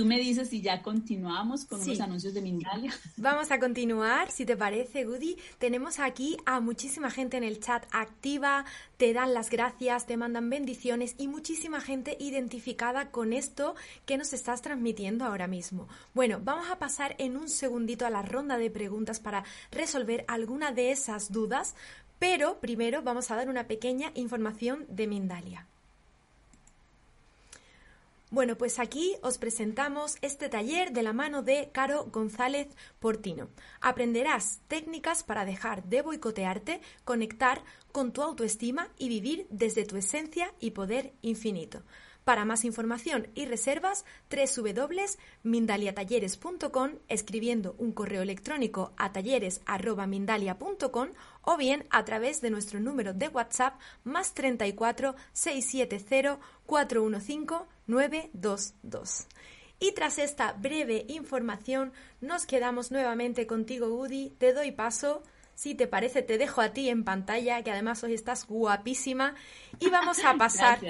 Tú 0.00 0.06
me 0.06 0.18
dices 0.18 0.48
si 0.48 0.62
ya 0.62 0.80
continuamos 0.80 1.66
con 1.66 1.86
los 1.86 2.00
anuncios 2.00 2.32
de 2.32 2.40
Mindalia. 2.40 2.90
Vamos 3.18 3.50
a 3.50 3.60
continuar, 3.60 4.30
si 4.30 4.46
te 4.46 4.56
parece, 4.56 5.04
Goody. 5.04 5.36
Tenemos 5.58 5.98
aquí 5.98 6.38
a 6.46 6.58
muchísima 6.58 7.10
gente 7.10 7.36
en 7.36 7.44
el 7.44 7.60
chat 7.60 7.84
activa, 7.92 8.64
te 8.96 9.12
dan 9.12 9.34
las 9.34 9.50
gracias, 9.50 10.06
te 10.06 10.16
mandan 10.16 10.48
bendiciones 10.48 11.16
y 11.18 11.28
muchísima 11.28 11.82
gente 11.82 12.16
identificada 12.18 13.10
con 13.10 13.34
esto 13.34 13.74
que 14.06 14.16
nos 14.16 14.32
estás 14.32 14.62
transmitiendo 14.62 15.26
ahora 15.26 15.46
mismo. 15.46 15.86
Bueno, 16.14 16.40
vamos 16.42 16.70
a 16.70 16.78
pasar 16.78 17.14
en 17.18 17.36
un 17.36 17.50
segundito 17.50 18.06
a 18.06 18.10
la 18.10 18.22
ronda 18.22 18.56
de 18.56 18.70
preguntas 18.70 19.20
para 19.20 19.44
resolver 19.70 20.24
alguna 20.28 20.72
de 20.72 20.92
esas 20.92 21.30
dudas, 21.30 21.74
pero 22.18 22.58
primero 22.58 23.02
vamos 23.02 23.30
a 23.30 23.36
dar 23.36 23.50
una 23.50 23.66
pequeña 23.66 24.12
información 24.14 24.86
de 24.88 25.06
Mindalia. 25.06 25.66
Bueno, 28.30 28.56
pues 28.56 28.78
aquí 28.78 29.16
os 29.22 29.38
presentamos 29.38 30.16
este 30.22 30.48
taller 30.48 30.92
de 30.92 31.02
la 31.02 31.12
mano 31.12 31.42
de 31.42 31.70
Caro 31.72 32.06
González 32.12 32.68
Portino. 33.00 33.48
Aprenderás 33.80 34.60
técnicas 34.68 35.24
para 35.24 35.44
dejar 35.44 35.82
de 35.82 36.02
boicotearte, 36.02 36.80
conectar 37.04 37.64
con 37.90 38.12
tu 38.12 38.22
autoestima 38.22 38.86
y 38.96 39.08
vivir 39.08 39.48
desde 39.50 39.84
tu 39.84 39.96
esencia 39.96 40.54
y 40.60 40.70
poder 40.70 41.12
infinito. 41.22 41.82
Para 42.22 42.44
más 42.44 42.64
información 42.64 43.26
y 43.34 43.46
reservas, 43.46 44.04
www.mindaliatalleres.com 44.30 46.90
escribiendo 47.08 47.74
un 47.78 47.90
correo 47.90 48.22
electrónico 48.22 48.92
a 48.96 49.10
talleres.mindalia.com 49.10 51.08
o 51.42 51.56
bien 51.56 51.86
a 51.90 52.04
través 52.04 52.40
de 52.40 52.50
nuestro 52.50 52.80
número 52.80 53.14
de 53.14 53.28
WhatsApp 53.28 53.80
más 54.04 54.34
34 54.34 55.14
670 55.32 56.38
415 56.66 57.66
922. 57.86 59.26
Y 59.78 59.92
tras 59.92 60.18
esta 60.18 60.52
breve 60.52 61.06
información, 61.08 61.92
nos 62.20 62.44
quedamos 62.44 62.90
nuevamente 62.90 63.46
contigo, 63.46 63.88
Woody. 63.88 64.30
Te 64.38 64.52
doy 64.52 64.72
paso. 64.72 65.22
Si 65.54 65.74
te 65.74 65.86
parece, 65.86 66.22
te 66.22 66.36
dejo 66.36 66.60
a 66.60 66.72
ti 66.72 66.90
en 66.90 67.02
pantalla, 67.02 67.62
que 67.62 67.70
además 67.70 68.04
hoy 68.04 68.12
estás 68.12 68.46
guapísima. 68.46 69.34
Y 69.78 69.88
vamos 69.88 70.22
a 70.24 70.34
pasar 70.38 70.80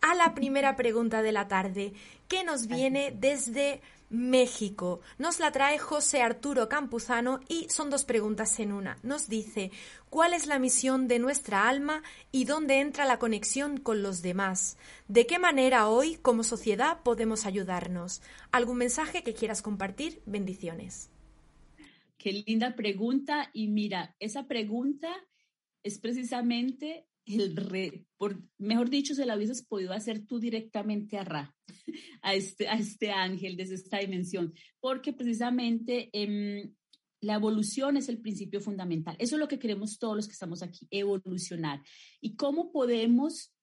a 0.00 0.14
la 0.16 0.34
primera 0.34 0.74
pregunta 0.74 1.22
de 1.22 1.30
la 1.30 1.46
tarde, 1.46 1.92
que 2.26 2.42
nos 2.42 2.66
viene 2.66 3.12
desde 3.16 3.80
México. 4.12 5.00
Nos 5.18 5.40
la 5.40 5.50
trae 5.50 5.78
José 5.78 6.20
Arturo 6.22 6.68
Campuzano 6.68 7.40
y 7.48 7.66
son 7.70 7.88
dos 7.88 8.04
preguntas 8.04 8.60
en 8.60 8.72
una. 8.72 8.98
Nos 9.02 9.28
dice, 9.28 9.72
¿cuál 10.10 10.34
es 10.34 10.46
la 10.46 10.58
misión 10.58 11.08
de 11.08 11.18
nuestra 11.18 11.68
alma 11.68 12.02
y 12.30 12.44
dónde 12.44 12.80
entra 12.80 13.06
la 13.06 13.18
conexión 13.18 13.78
con 13.78 14.02
los 14.02 14.20
demás? 14.20 14.76
¿De 15.08 15.26
qué 15.26 15.38
manera 15.38 15.88
hoy, 15.88 16.16
como 16.16 16.44
sociedad, 16.44 17.02
podemos 17.02 17.46
ayudarnos? 17.46 18.20
¿Algún 18.52 18.76
mensaje 18.76 19.22
que 19.22 19.34
quieras 19.34 19.62
compartir? 19.62 20.22
Bendiciones. 20.26 21.10
Qué 22.18 22.44
linda 22.46 22.76
pregunta 22.76 23.50
y 23.54 23.68
mira, 23.68 24.14
esa 24.20 24.46
pregunta 24.46 25.08
es 25.82 25.98
precisamente 25.98 27.08
el 27.26 27.56
re, 27.56 28.04
por, 28.16 28.42
mejor 28.58 28.90
dicho, 28.90 29.14
se 29.14 29.26
la 29.26 29.36
hubieses 29.36 29.62
podido 29.62 29.92
hacer 29.92 30.26
tú 30.26 30.38
directamente 30.38 31.18
a 31.18 31.24
Ra, 31.24 31.54
a 32.22 32.34
este, 32.34 32.68
a 32.68 32.74
este 32.74 33.10
ángel 33.10 33.56
desde 33.56 33.74
esta 33.74 33.98
dimensión, 33.98 34.52
porque 34.80 35.12
precisamente 35.12 36.10
em, 36.12 36.74
la 37.20 37.34
evolución 37.34 37.96
es 37.96 38.08
el 38.08 38.20
principio 38.20 38.60
fundamental. 38.60 39.16
Eso 39.18 39.36
es 39.36 39.40
lo 39.40 39.48
que 39.48 39.58
queremos 39.58 39.98
todos 39.98 40.16
los 40.16 40.26
que 40.26 40.32
estamos 40.32 40.62
aquí, 40.62 40.88
evolucionar. 40.90 41.80
¿Y 42.20 42.34
cómo 42.34 42.72
podemos 42.72 43.54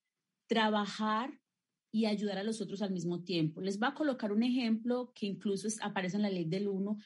trabajar 0.48 1.38
y 1.92 2.06
ayudar 2.06 2.38
a 2.38 2.44
los 2.44 2.62
otros 2.62 2.80
al 2.80 2.92
mismo 2.92 3.22
tiempo? 3.22 3.60
Les 3.60 3.80
va 3.80 3.88
a 3.88 3.94
colocar 3.94 4.32
un 4.32 4.42
ejemplo 4.42 5.12
que 5.14 5.26
incluso 5.26 5.68
aparece 5.82 6.16
en 6.16 6.22
la 6.22 6.30
ley 6.30 6.46
del 6.46 6.68
uno, 6.68 6.96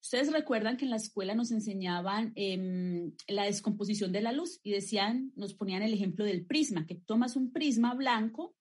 Ustedes 0.00 0.32
recuerdan 0.32 0.76
que 0.76 0.84
en 0.84 0.90
la 0.90 0.96
escuela 0.96 1.34
nos 1.34 1.50
enseñaban 1.50 2.32
em, 2.36 3.12
la 3.26 3.44
descomposición 3.44 4.12
de 4.12 4.20
la 4.20 4.32
luz 4.32 4.60
y 4.62 4.72
decían, 4.72 5.32
nos 5.34 5.54
ponían 5.54 5.82
el 5.82 5.92
ejemplo 5.92 6.24
del 6.24 6.46
prisma, 6.46 6.86
que 6.86 6.94
tomas 6.94 7.36
un 7.36 7.52
prisma 7.52 7.94
blanco, 7.94 8.56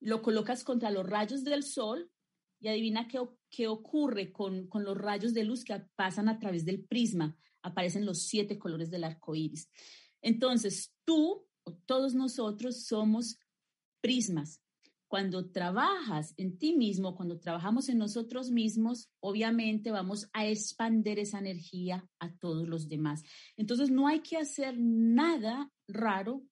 lo 0.00 0.22
colocas 0.22 0.64
contra 0.64 0.90
los 0.90 1.08
rayos 1.08 1.44
del 1.44 1.62
sol 1.62 2.10
y 2.60 2.68
adivina 2.68 3.08
qué, 3.08 3.20
qué 3.50 3.68
ocurre 3.68 4.32
con, 4.32 4.68
con, 4.68 4.84
los 4.84 4.96
rayos 4.96 5.32
de 5.32 5.44
luz 5.44 5.64
que 5.64 5.78
pasan 5.96 6.28
a 6.28 6.38
través 6.38 6.64
del 6.64 6.84
prisma. 6.84 7.36
Aparecen 7.62 8.04
los 8.04 8.22
siete 8.22 8.58
colores 8.58 8.90
del 8.90 9.04
arco 9.04 9.34
iris. 9.34 9.70
Entonces, 10.20 10.94
tú 11.04 11.46
o 11.62 11.72
todos 11.86 12.14
nosotros 12.14 12.84
somos 12.84 13.38
prismas 14.02 14.63
cuando 15.08 15.50
trabajas 15.50 16.34
en 16.36 16.58
ti 16.58 16.74
mismo, 16.74 17.14
cuando 17.14 17.38
trabajamos 17.38 17.88
en 17.88 17.98
nosotros 17.98 18.50
mismos, 18.50 19.10
obviamente 19.20 19.90
vamos 19.90 20.28
a 20.32 20.46
expandir 20.46 21.18
esa 21.18 21.38
energía 21.38 22.08
a 22.18 22.34
todos 22.36 22.66
los 22.66 22.88
demás. 22.88 23.22
Entonces 23.56 23.90
no 23.90 24.08
hay 24.08 24.20
que 24.20 24.36
hacer 24.36 24.76
nada 24.78 25.70
raro, 25.86 26.42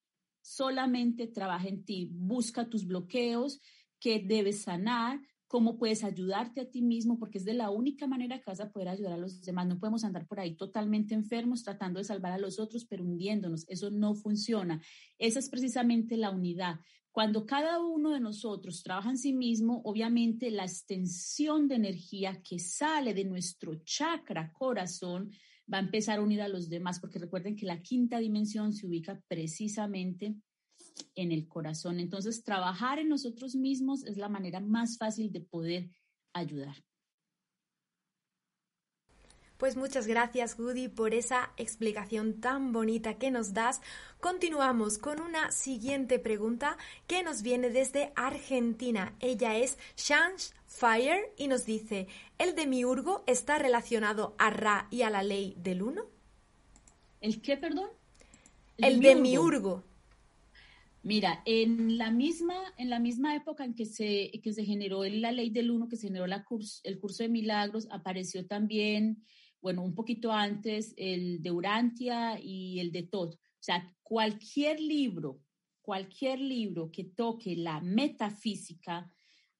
solamente 0.41 1.27
trabaja 1.27 1.67
en 1.67 1.83
ti, 1.83 2.09
busca 2.11 2.69
tus 2.69 2.85
bloqueos, 2.85 3.59
que 3.99 4.19
debes 4.19 4.63
sanar, 4.63 5.21
cómo 5.53 5.77
puedes 5.77 6.03
ayudarte 6.03 6.61
a 6.61 6.69
ti 6.71 6.81
mismo, 6.81 7.19
porque 7.19 7.37
es 7.37 7.45
de 7.45 7.53
la 7.53 7.69
única 7.69 8.07
manera 8.07 8.39
que 8.39 8.45
vas 8.47 8.59
a 8.59 8.71
poder 8.71 8.89
ayudar 8.89 9.13
a 9.13 9.17
los 9.17 9.39
demás. 9.43 9.67
No 9.67 9.77
podemos 9.77 10.03
andar 10.03 10.25
por 10.27 10.39
ahí 10.39 10.55
totalmente 10.55 11.13
enfermos 11.13 11.63
tratando 11.63 11.99
de 11.99 12.05
salvar 12.05 12.31
a 12.31 12.39
los 12.39 12.57
otros, 12.57 12.85
pero 12.85 13.03
hundiéndonos. 13.03 13.63
Eso 13.69 13.91
no 13.91 14.15
funciona. 14.15 14.81
Esa 15.19 15.37
es 15.37 15.49
precisamente 15.49 16.17
la 16.17 16.31
unidad. 16.31 16.79
Cuando 17.13 17.45
cada 17.45 17.79
uno 17.79 18.09
de 18.09 18.19
nosotros 18.19 18.81
trabaja 18.81 19.11
en 19.11 19.19
sí 19.19 19.33
mismo, 19.33 19.83
obviamente 19.85 20.49
la 20.49 20.63
extensión 20.63 21.67
de 21.67 21.75
energía 21.75 22.41
que 22.41 22.57
sale 22.57 23.13
de 23.13 23.23
nuestro 23.23 23.75
chakra 23.85 24.51
corazón 24.51 25.29
va 25.71 25.77
a 25.77 25.81
empezar 25.81 26.17
a 26.17 26.23
unir 26.23 26.41
a 26.41 26.47
los 26.47 26.69
demás, 26.69 26.99
porque 26.99 27.19
recuerden 27.19 27.55
que 27.55 27.67
la 27.67 27.83
quinta 27.83 28.17
dimensión 28.17 28.73
se 28.73 28.87
ubica 28.87 29.21
precisamente 29.27 30.35
en 31.13 31.31
el 31.31 31.47
corazón. 31.47 31.99
Entonces, 31.99 32.43
trabajar 32.43 32.97
en 32.97 33.09
nosotros 33.09 33.55
mismos 33.55 34.03
es 34.05 34.17
la 34.17 34.27
manera 34.27 34.59
más 34.59 34.97
fácil 34.97 35.31
de 35.31 35.41
poder 35.41 35.91
ayudar. 36.33 36.83
Pues 39.63 39.77
muchas 39.77 40.07
gracias, 40.07 40.57
Goody, 40.57 40.89
por 40.89 41.13
esa 41.13 41.53
explicación 41.55 42.41
tan 42.41 42.73
bonita 42.73 43.17
que 43.17 43.31
nos 43.31 43.53
das. 43.53 43.79
Continuamos 44.19 44.97
con 44.97 45.21
una 45.21 45.53
siguiente 45.53 46.19
pregunta 46.19 46.77
que 47.07 47.23
nos 47.23 47.43
viene 47.43 47.69
desde 47.69 48.11
Argentina. 48.17 49.15
Ella 49.21 49.55
es 49.55 49.77
Shans 49.95 50.53
Fire 50.67 51.31
y 51.37 51.47
nos 51.47 51.65
dice: 51.65 52.07
¿El 52.37 52.55
demiurgo 52.55 53.23
está 53.25 53.57
relacionado 53.57 54.35
a 54.37 54.49
Ra 54.49 54.89
y 54.91 55.03
a 55.03 55.09
la 55.09 55.23
ley 55.23 55.55
del 55.57 55.81
uno? 55.81 56.01
¿El 57.21 57.41
qué, 57.41 57.55
perdón? 57.55 57.87
El, 58.77 58.99
demiurgo. 58.99 59.85
Mira, 61.03 61.41
en 61.45 61.97
la 61.97 62.11
misma, 62.11 62.73
en 62.75 62.89
la 62.89 62.99
misma 62.99 63.33
época 63.33 63.63
en 63.63 63.75
que 63.75 63.85
se, 63.85 64.29
que 64.43 64.51
se 64.51 64.65
generó 64.65 65.05
la 65.05 65.31
ley 65.31 65.51
del 65.51 65.71
uno, 65.71 65.87
que 65.87 65.95
se 65.95 66.07
generó 66.07 66.27
la 66.27 66.45
el 66.83 66.99
curso 66.99 67.23
de 67.23 67.29
milagros, 67.29 67.87
apareció 67.91 68.45
también 68.45 69.23
bueno, 69.63 69.81
un 69.81 69.95
poquito 69.95 70.33
antes 70.33 70.93
el 70.97 71.41
de 71.41 71.49
Urantia 71.49 72.37
y 72.37 72.81
el 72.81 72.91
de 72.91 73.03
Todd. 73.03 73.29
O 73.33 73.61
sea, 73.61 73.95
cualquier 74.03 74.81
libro, 74.81 75.39
cualquier 75.81 76.39
libro 76.39 76.91
que 76.91 77.05
toque 77.05 77.55
la 77.55 77.79
metafísica, 77.79 79.09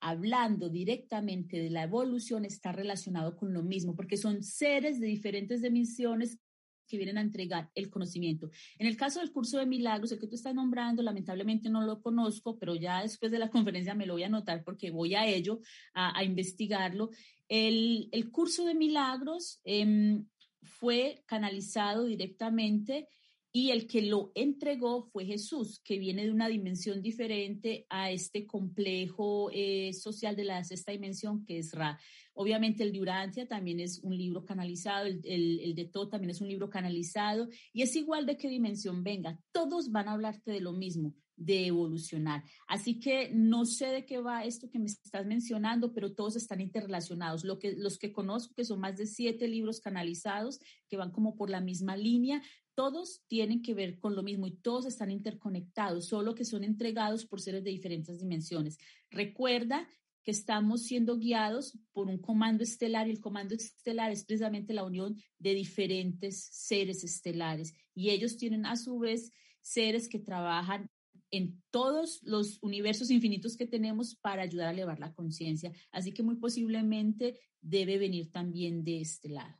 hablando 0.02 0.68
directamente 0.68 1.58
de 1.58 1.70
la 1.70 1.84
evolución, 1.84 2.44
está 2.44 2.74
relacionado 2.74 3.38
con 3.38 3.54
lo 3.54 3.64
mismo, 3.64 3.96
porque 3.96 4.18
son 4.18 4.44
seres 4.44 5.00
de 5.00 5.08
diferentes 5.08 5.62
dimensiones 5.62 6.38
que 6.86 6.98
vienen 6.98 7.18
a 7.18 7.22
entregar 7.22 7.72
el 7.74 7.90
conocimiento. 7.90 8.52
En 8.78 8.88
el 8.88 8.98
caso 8.98 9.22
del 9.22 9.32
curso 9.32 9.58
de 9.58 9.66
milagros, 9.66 10.12
el 10.12 10.20
que 10.20 10.28
tú 10.28 10.36
estás 10.36 10.54
nombrando, 10.54 11.02
lamentablemente 11.02 11.70
no 11.70 11.82
lo 11.82 12.02
conozco, 12.02 12.60
pero 12.60 12.76
ya 12.76 13.02
después 13.04 13.32
de 13.32 13.40
la 13.40 13.50
conferencia 13.52 13.96
me 13.96 14.06
lo 14.06 14.14
voy 14.14 14.24
a 14.24 14.28
anotar 14.28 14.66
porque 14.66 14.92
voy 14.92 15.16
a 15.16 15.26
ello, 15.26 15.62
a, 15.94 16.18
a 16.18 16.26
investigarlo. 16.26 17.10
El, 17.56 18.32
curso 18.32 18.66
de 18.66 18.74
milagros 18.74 19.62
em, 19.64 20.26
fue 20.64 21.22
canalizado 21.28 22.06
directamente 22.06 23.08
y 23.52 23.70
el 23.70 23.86
que 23.86 24.02
lo 24.02 24.32
entregó 24.34 25.04
fue 25.04 25.26
Jesús, 25.26 25.80
que 25.84 26.00
viene 26.00 26.24
de 26.24 26.32
una 26.32 26.48
dimensión 26.48 27.04
diferente 27.04 27.86
a 27.90 28.10
este 28.10 28.48
complejo 28.48 29.52
eh, 29.54 29.94
social 29.94 30.36
de 30.36 30.46
la 30.46 30.64
sexta 30.64 30.94
dimensión, 30.94 31.46
que 31.46 31.60
es 31.60 31.74
Ra. 31.74 32.00
Obviamente 32.34 32.82
el 32.82 32.92
de 32.92 33.02
Urantia 33.02 33.48
también 33.48 33.80
es 33.80 34.00
un 34.00 34.18
libro 34.18 34.46
canalizado, 34.46 35.06
el, 35.06 35.22
el 35.24 35.76
de 35.76 35.86
Todo 35.86 36.10
también 36.10 36.32
es 36.32 36.42
un 36.42 36.48
libro 36.48 36.72
canalizado, 36.72 37.50
y 37.72 37.84
es 37.84 37.96
igual 37.96 38.26
de 38.26 38.36
qué 38.36 38.50
dimensión 38.50 39.04
venga, 39.04 39.40
todos 39.52 39.92
van 39.92 40.08
a 40.08 40.14
hablarte 40.14 40.50
de 40.50 40.60
lo 40.60 40.74
mismo 40.74 41.14
de 41.36 41.68
evolucionar. 41.68 42.44
Así 42.68 43.00
que 43.00 43.32
no 43.34 43.66
sé 43.66 43.88
de 43.88 44.06
qué 44.06 44.20
va 44.20 44.46
esto 44.46 44.70
que 44.70 44.80
me 44.80 44.86
estás 44.86 45.26
mencionando, 45.26 45.94
pero 45.94 46.14
todos 46.14 46.36
están 46.36 46.62
interrelacionados. 46.62 47.44
Lo 47.44 47.60
que, 47.60 47.74
los 47.74 47.98
que 47.98 48.12
conozco, 48.12 48.54
que 48.54 48.66
son 48.66 48.80
más 48.80 48.98
de 48.98 49.06
siete 49.06 49.48
libros 49.48 49.80
canalizados, 49.80 50.60
que 50.88 50.98
van 50.98 51.12
como 51.12 51.36
por 51.36 51.50
la 51.50 51.62
misma 51.62 51.98
línea, 51.98 52.42
todos 52.76 53.24
tienen 53.28 53.62
que 53.62 53.74
ver 53.74 54.00
con 54.00 54.16
lo 54.16 54.24
mismo 54.24 54.48
y 54.48 54.56
todos 54.56 54.86
están 54.86 55.12
interconectados, 55.12 56.08
solo 56.08 56.36
que 56.36 56.46
son 56.46 56.64
entregados 56.64 57.26
por 57.26 57.42
seres 57.42 57.64
de 57.64 57.72
diferentes 57.72 58.20
dimensiones. 58.20 58.78
Recuerda 59.12 59.88
que 60.24 60.32
estamos 60.32 60.84
siendo 60.84 61.18
guiados 61.18 61.78
por 61.92 62.08
un 62.08 62.18
comando 62.18 62.64
estelar 62.64 63.08
y 63.08 63.12
el 63.12 63.20
comando 63.20 63.56
estelar 63.56 64.12
es 64.12 64.24
precisamente 64.24 64.74
la 64.74 64.86
unión 64.86 65.18
de 65.38 65.54
diferentes 65.54 66.48
seres 66.52 67.04
estelares 67.04 67.74
y 67.94 68.10
ellos 68.10 68.38
tienen 68.38 68.66
a 68.66 68.78
su 68.78 68.98
vez 69.00 69.32
seres 69.62 70.08
que 70.08 70.20
trabajan 70.20 70.90
en 71.34 71.64
todos 71.72 72.22
los 72.22 72.60
universos 72.62 73.10
infinitos 73.10 73.58
que 73.58 73.66
tenemos 73.66 74.16
para 74.16 74.44
ayudar 74.44 74.68
a 74.68 74.72
elevar 74.72 75.00
la 75.00 75.14
conciencia. 75.14 75.72
Así 75.92 76.14
que 76.14 76.22
muy 76.22 76.36
posiblemente 76.36 77.40
debe 77.60 77.98
venir 77.98 78.32
también 78.32 78.84
de 78.84 79.02
este 79.02 79.30
lado. 79.30 79.58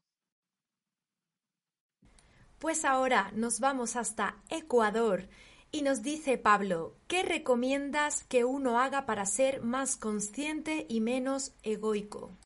Pues 2.60 2.86
ahora 2.86 3.32
nos 3.36 3.60
vamos 3.60 3.96
hasta 3.96 4.44
Ecuador 4.50 5.28
y 5.72 5.82
nos 5.82 6.04
dice 6.04 6.38
Pablo, 6.38 7.00
¿qué 7.08 7.24
recomiendas 7.24 8.24
que 8.24 8.46
uno 8.46 8.80
haga 8.80 9.08
para 9.08 9.26
ser 9.26 9.64
más 9.64 9.98
consciente 9.98 10.86
y 10.88 11.02
menos 11.02 11.56
egoico? 11.64 12.38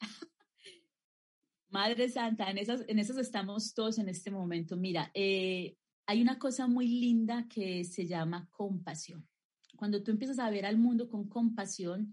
Madre 1.68 2.08
Santa, 2.08 2.48
en 2.48 2.58
esas, 2.58 2.84
en 2.86 3.00
esas 3.00 3.16
estamos 3.16 3.74
todos 3.74 3.98
en 3.98 4.08
este 4.08 4.30
momento. 4.30 4.76
Mira, 4.76 5.10
eh, 5.14 5.76
hay 6.06 6.22
una 6.22 6.38
cosa 6.38 6.66
muy 6.66 6.86
linda 6.86 7.46
que 7.48 7.84
se 7.84 8.06
llama 8.06 8.48
compasión. 8.52 9.26
Cuando 9.76 10.02
tú 10.02 10.12
empiezas 10.12 10.38
a 10.38 10.48
ver 10.50 10.64
al 10.64 10.78
mundo 10.78 11.08
con 11.08 11.28
compasión, 11.28 12.12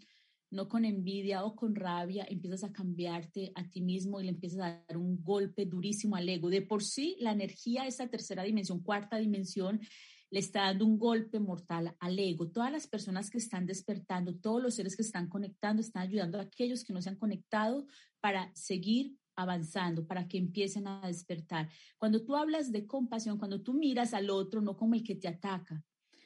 no 0.50 0.68
con 0.68 0.86
envidia 0.86 1.44
o 1.44 1.56
con 1.56 1.76
rabia, 1.76 2.26
empiezas 2.28 2.64
a 2.64 2.72
cambiarte 2.72 3.52
a 3.56 3.70
ti 3.70 3.82
mismo 3.82 4.20
y 4.20 4.26
le 4.26 4.30
empiezas 4.32 4.60
a 4.60 4.84
dar 4.88 4.98
un 4.98 5.24
golpe 5.24 5.66
durísimo 5.66 6.16
al 6.16 6.28
ego. 6.28 6.50
De 6.50 6.62
por 6.62 6.84
sí, 6.84 7.16
la 7.20 7.32
energía, 7.32 7.88
esa 7.88 8.08
tercera 8.08 8.44
dimensión, 8.44 8.82
cuarta 8.82 9.18
dimensión, 9.18 9.80
le 10.30 10.40
está 10.40 10.62
dando 10.62 10.86
un 10.86 10.98
golpe 10.98 11.40
mortal 11.40 11.96
al 12.00 12.18
ego. 12.18 12.50
Todas 12.50 12.72
las 12.72 12.88
personas 12.88 13.30
que 13.30 13.38
están 13.38 13.68
despertando, 13.68 14.36
todos 14.36 14.62
los 14.62 14.74
seres 14.74 14.96
que 14.96 15.04
están 15.04 15.28
conectando, 15.28 15.82
están 15.82 16.04
ayudando 16.04 16.40
a 16.40 16.44
aquellos 16.44 16.84
que 16.84 16.94
no 16.94 17.02
se 17.02 17.10
han 17.10 17.18
conectado 17.18 17.86
para 18.20 18.52
seguir 18.56 19.16
avanzando, 19.36 20.06
para 20.06 20.28
que 20.28 20.38
empiecen 20.38 20.88
a 20.88 21.02
despertar. 21.06 21.70
Cuando 21.98 22.24
tú 22.24 22.36
hablas 22.36 22.72
de 22.72 22.86
compasión, 22.86 23.38
cuando 23.38 23.62
tú 23.62 23.74
miras 23.74 24.14
al 24.14 24.30
otro, 24.30 24.62
no 24.62 24.76
como 24.76 24.96
el 24.96 25.04
que 25.04 25.16
te 25.16 25.28
ataca, 25.28 25.84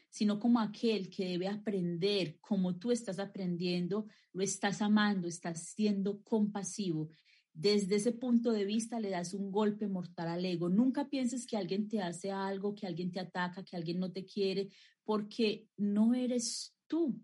sino 0.10 0.40
como 0.40 0.60
aquel 0.60 1.10
que 1.10 1.26
debe 1.26 1.48
aprender, 1.48 2.40
como 2.40 2.78
tú 2.78 2.92
estás 2.92 3.20
aprendiendo, 3.20 4.08
lo 4.34 4.44
estás 4.44 4.82
amando, 4.82 5.28
estás 5.28 5.74
siendo 5.76 6.22
compasivo. 6.24 7.10
Desde 7.54 7.96
ese 7.96 8.12
punto 8.12 8.52
de 8.52 8.66
vista 8.66 9.00
le 9.00 9.10
das 9.10 9.34
un 9.34 9.52
golpe 9.52 9.88
mortal 9.88 10.28
al 10.28 10.46
ego. 10.46 10.70
Nunca 10.70 11.10
pienses 11.10 11.46
que 11.48 11.58
alguien 11.58 11.88
te 11.88 12.02
hace 12.02 12.32
algo, 12.32 12.76
que 12.76 12.86
alguien 12.86 13.12
te 13.12 13.20
ataca, 13.20 13.64
que 13.64 13.76
alguien 13.76 14.00
no 14.00 14.12
te 14.12 14.26
quiere, 14.26 14.70
porque 15.04 15.68
no 15.76 16.14
eres 16.14 16.76
tú, 16.86 17.20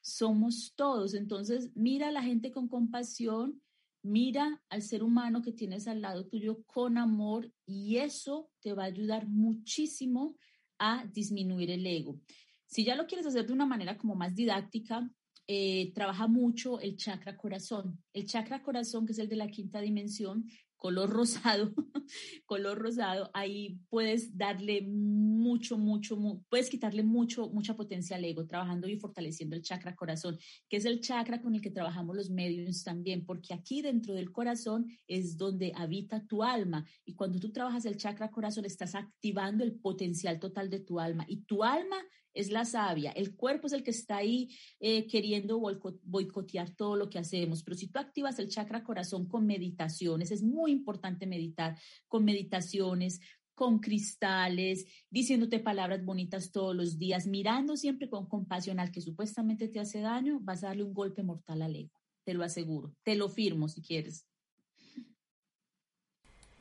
somos 0.00 0.74
todos. 0.74 1.14
Entonces, 1.14 1.70
mira 1.74 2.08
a 2.08 2.12
la 2.12 2.22
gente 2.22 2.50
con 2.50 2.68
compasión 2.68 3.62
Mira 4.02 4.62
al 4.68 4.82
ser 4.82 5.02
humano 5.02 5.42
que 5.42 5.52
tienes 5.52 5.88
al 5.88 6.00
lado 6.00 6.26
tuyo 6.26 6.62
con 6.64 6.98
amor 6.98 7.52
y 7.66 7.96
eso 7.96 8.50
te 8.60 8.72
va 8.72 8.84
a 8.84 8.86
ayudar 8.86 9.26
muchísimo 9.26 10.36
a 10.78 11.04
disminuir 11.12 11.70
el 11.70 11.86
ego. 11.86 12.20
Si 12.66 12.84
ya 12.84 12.94
lo 12.94 13.06
quieres 13.06 13.26
hacer 13.26 13.46
de 13.46 13.52
una 13.52 13.66
manera 13.66 13.96
como 13.96 14.14
más 14.14 14.34
didáctica, 14.34 15.10
eh, 15.46 15.92
trabaja 15.94 16.28
mucho 16.28 16.78
el 16.78 16.96
chakra 16.96 17.36
corazón. 17.36 18.02
El 18.12 18.26
chakra 18.26 18.62
corazón, 18.62 19.06
que 19.06 19.12
es 19.12 19.18
el 19.18 19.28
de 19.28 19.36
la 19.36 19.48
quinta 19.48 19.80
dimensión, 19.80 20.44
color 20.78 21.10
rosado, 21.10 21.72
color 22.46 22.78
rosado, 22.78 23.30
ahí 23.34 23.80
puedes 23.90 24.36
darle 24.36 24.82
mucho, 24.82 25.76
mucho, 25.76 26.16
puedes 26.48 26.70
quitarle 26.70 27.02
mucho, 27.02 27.50
mucha 27.50 27.76
potencia 27.76 28.16
al 28.16 28.24
ego, 28.24 28.46
trabajando 28.46 28.88
y 28.88 28.96
fortaleciendo 28.96 29.56
el 29.56 29.62
chakra 29.62 29.94
corazón, 29.94 30.38
que 30.68 30.78
es 30.78 30.84
el 30.84 31.00
chakra 31.00 31.42
con 31.42 31.54
el 31.54 31.60
que 31.60 31.70
trabajamos 31.70 32.16
los 32.16 32.30
medios 32.30 32.84
también, 32.84 33.26
porque 33.26 33.52
aquí 33.52 33.82
dentro 33.82 34.14
del 34.14 34.32
corazón 34.32 34.86
es 35.06 35.36
donde 35.36 35.72
habita 35.74 36.26
tu 36.26 36.42
alma. 36.42 36.86
Y 37.04 37.14
cuando 37.14 37.38
tú 37.38 37.50
trabajas 37.52 37.84
el 37.84 37.96
chakra 37.96 38.30
corazón, 38.30 38.64
estás 38.64 38.94
activando 38.94 39.64
el 39.64 39.74
potencial 39.74 40.38
total 40.38 40.70
de 40.70 40.80
tu 40.80 41.00
alma. 41.00 41.24
Y 41.28 41.42
tu 41.42 41.64
alma 41.64 41.96
es 42.34 42.50
la 42.50 42.64
sabia. 42.64 43.10
El 43.12 43.34
cuerpo 43.34 43.66
es 43.66 43.72
el 43.72 43.82
que 43.82 43.90
está 43.90 44.18
ahí 44.18 44.48
eh, 44.80 45.06
queriendo 45.06 45.60
boicotear 46.02 46.70
todo 46.70 46.96
lo 46.96 47.08
que 47.10 47.18
hacemos. 47.18 47.62
Pero 47.62 47.76
si 47.76 47.88
tú 47.88 47.98
activas 47.98 48.38
el 48.38 48.48
chakra 48.48 48.84
corazón 48.84 49.26
con 49.28 49.46
meditaciones, 49.46 50.30
es 50.30 50.42
muy 50.42 50.72
importante 50.72 51.26
meditar 51.26 51.78
con 52.06 52.24
meditaciones, 52.24 53.20
con 53.54 53.80
cristales, 53.80 54.86
diciéndote 55.10 55.58
palabras 55.58 56.04
bonitas 56.04 56.52
todos 56.52 56.76
los 56.76 56.96
días, 56.96 57.26
mirando 57.26 57.76
siempre 57.76 58.08
con 58.08 58.28
compasión 58.28 58.78
al 58.78 58.92
que 58.92 59.00
supuestamente 59.00 59.66
te 59.66 59.80
hace 59.80 60.00
daño, 60.00 60.38
vas 60.40 60.62
a 60.62 60.68
darle 60.68 60.84
un 60.84 60.94
golpe 60.94 61.24
mortal 61.24 61.62
al 61.62 61.74
ego. 61.74 62.00
Te 62.24 62.34
lo 62.34 62.44
aseguro. 62.44 62.94
Te 63.02 63.16
lo 63.16 63.28
firmo 63.28 63.68
si 63.68 63.82
quieres. 63.82 64.28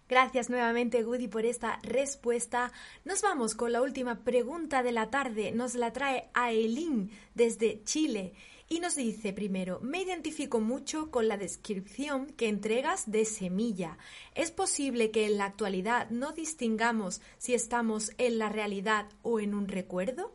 Gracias 0.10 0.50
nuevamente, 0.50 1.04
Goody, 1.04 1.28
por 1.28 1.46
esta 1.46 1.80
respuesta. 1.84 2.72
Nos 3.04 3.22
vamos 3.22 3.56
con 3.56 3.74
la 3.74 3.82
última 3.82 4.24
pregunta 4.24 4.82
de 4.82 4.94
la 4.94 5.10
tarde. 5.10 5.52
Nos 5.52 5.76
la 5.76 5.92
trae 5.92 6.30
Aelín 6.34 7.12
desde 7.36 7.84
Chile 7.84 8.34
y 8.70 8.80
nos 8.80 8.96
dice 8.96 9.34
primero, 9.34 9.80
me 9.82 10.02
identifico 10.02 10.60
mucho 10.60 11.10
con 11.10 11.28
la 11.28 11.38
descripción 11.38 12.28
que 12.28 12.50
entregas 12.50 13.10
de 13.10 13.26
semilla. 13.26 13.98
¿Es 14.36 14.52
posible 14.52 15.12
que 15.12 15.26
en 15.26 15.38
la 15.38 15.46
actualidad 15.46 16.10
no 16.10 16.32
distingamos 16.32 17.22
si 17.38 17.54
estamos 17.54 18.12
en 18.18 18.38
la 18.38 18.50
realidad 18.50 19.08
o 19.22 19.40
en 19.40 19.56
un 19.56 19.68
recuerdo? 19.68 20.34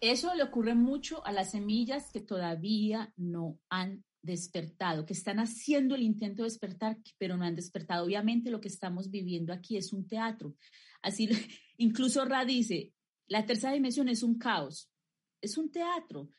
Eso 0.00 0.34
le 0.34 0.44
ocurre 0.44 0.74
mucho 0.74 1.24
a 1.26 1.32
las 1.32 1.50
semillas 1.50 2.10
que 2.12 2.20
todavía 2.20 3.12
no 3.16 3.58
han 3.68 4.04
despertado, 4.22 5.06
que 5.06 5.12
están 5.12 5.38
haciendo 5.38 5.94
el 5.94 6.02
intento 6.02 6.42
de 6.42 6.48
despertar, 6.48 6.98
pero 7.18 7.36
no 7.36 7.44
han 7.44 7.56
despertado. 7.56 8.04
Obviamente 8.04 8.50
lo 8.50 8.60
que 8.60 8.68
estamos 8.68 9.10
viviendo 9.10 9.52
aquí 9.52 9.76
es 9.76 9.92
un 9.92 10.06
teatro. 10.06 10.54
Así, 11.02 11.28
incluso 11.78 12.24
Ra 12.24 12.44
dice, 12.44 12.92
la 13.26 13.46
tercera 13.46 13.72
dimensión 13.72 14.08
es 14.08 14.22
un 14.22 14.38
caos, 14.38 14.90
es 15.40 15.56
un 15.58 15.70
teatro. 15.70 16.30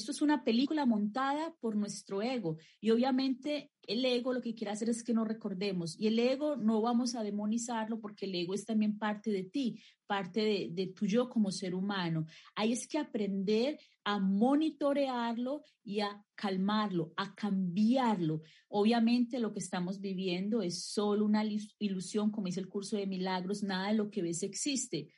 Esto 0.00 0.12
es 0.12 0.22
una 0.22 0.44
película 0.44 0.86
montada 0.86 1.54
por 1.60 1.76
nuestro 1.76 2.22
ego 2.22 2.56
y 2.80 2.90
obviamente 2.90 3.70
el 3.86 4.02
ego 4.02 4.32
lo 4.32 4.40
que 4.40 4.54
quiere 4.54 4.72
hacer 4.72 4.88
es 4.88 5.04
que 5.04 5.12
no 5.12 5.26
recordemos 5.26 5.94
y 6.00 6.06
el 6.06 6.18
ego 6.18 6.56
no 6.56 6.80
vamos 6.80 7.14
a 7.14 7.22
demonizarlo 7.22 8.00
porque 8.00 8.24
el 8.24 8.34
ego 8.34 8.54
es 8.54 8.64
también 8.64 8.96
parte 8.96 9.30
de 9.30 9.42
ti, 9.42 9.78
parte 10.06 10.40
de, 10.40 10.68
de 10.72 10.86
tu 10.86 11.04
yo 11.04 11.28
como 11.28 11.52
ser 11.52 11.74
humano. 11.74 12.24
Hay 12.54 12.72
es 12.72 12.88
que 12.88 12.96
aprender 12.96 13.78
a 14.02 14.18
monitorearlo 14.18 15.64
y 15.84 16.00
a 16.00 16.24
calmarlo, 16.34 17.12
a 17.18 17.34
cambiarlo. 17.34 18.40
Obviamente 18.68 19.38
lo 19.38 19.52
que 19.52 19.58
estamos 19.58 20.00
viviendo 20.00 20.62
es 20.62 20.82
solo 20.82 21.26
una 21.26 21.44
ilusión, 21.78 22.30
como 22.30 22.46
dice 22.46 22.60
el 22.60 22.68
curso 22.68 22.96
de 22.96 23.06
milagros, 23.06 23.62
nada 23.62 23.88
de 23.88 23.98
lo 23.98 24.10
que 24.10 24.22
ves 24.22 24.42
existe 24.42 25.12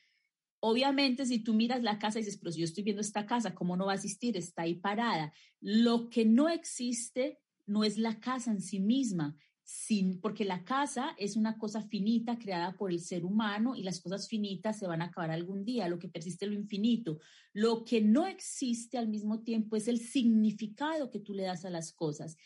Obviamente, 0.64 1.26
si 1.26 1.40
tú 1.40 1.54
miras 1.54 1.82
la 1.82 1.98
casa 1.98 2.20
y 2.20 2.22
dices, 2.22 2.38
pero 2.38 2.52
si 2.52 2.60
yo 2.60 2.64
estoy 2.66 2.84
viendo 2.84 3.02
esta 3.02 3.26
casa, 3.26 3.52
¿cómo 3.52 3.76
no 3.76 3.86
va 3.86 3.92
a 3.92 3.96
existir? 3.96 4.36
Está 4.36 4.62
ahí 4.62 4.76
parada. 4.76 5.32
Lo 5.60 6.08
que 6.08 6.24
no 6.24 6.48
existe 6.48 7.40
no 7.66 7.82
es 7.82 7.98
la 7.98 8.20
casa 8.20 8.52
en 8.52 8.62
sí 8.62 8.78
misma, 8.78 9.36
sin, 9.64 10.20
porque 10.20 10.44
la 10.44 10.62
casa 10.62 11.16
es 11.18 11.34
una 11.34 11.58
cosa 11.58 11.82
finita 11.82 12.38
creada 12.38 12.76
por 12.76 12.92
el 12.92 13.00
ser 13.00 13.24
humano 13.24 13.74
y 13.74 13.82
las 13.82 14.00
cosas 14.00 14.28
finitas 14.28 14.78
se 14.78 14.86
van 14.86 15.02
a 15.02 15.06
acabar 15.06 15.32
algún 15.32 15.64
día, 15.64 15.88
lo 15.88 15.98
que 15.98 16.08
persiste 16.08 16.46
lo 16.46 16.54
infinito. 16.54 17.18
Lo 17.52 17.84
que 17.84 18.00
no 18.00 18.28
existe 18.28 18.98
al 18.98 19.08
mismo 19.08 19.42
tiempo 19.42 19.74
es 19.74 19.88
el 19.88 19.98
significado 19.98 21.10
que 21.10 21.18
tú 21.18 21.34
le 21.34 21.42
das 21.42 21.64
a 21.64 21.70
las 21.70 21.92
cosas. 21.92 22.36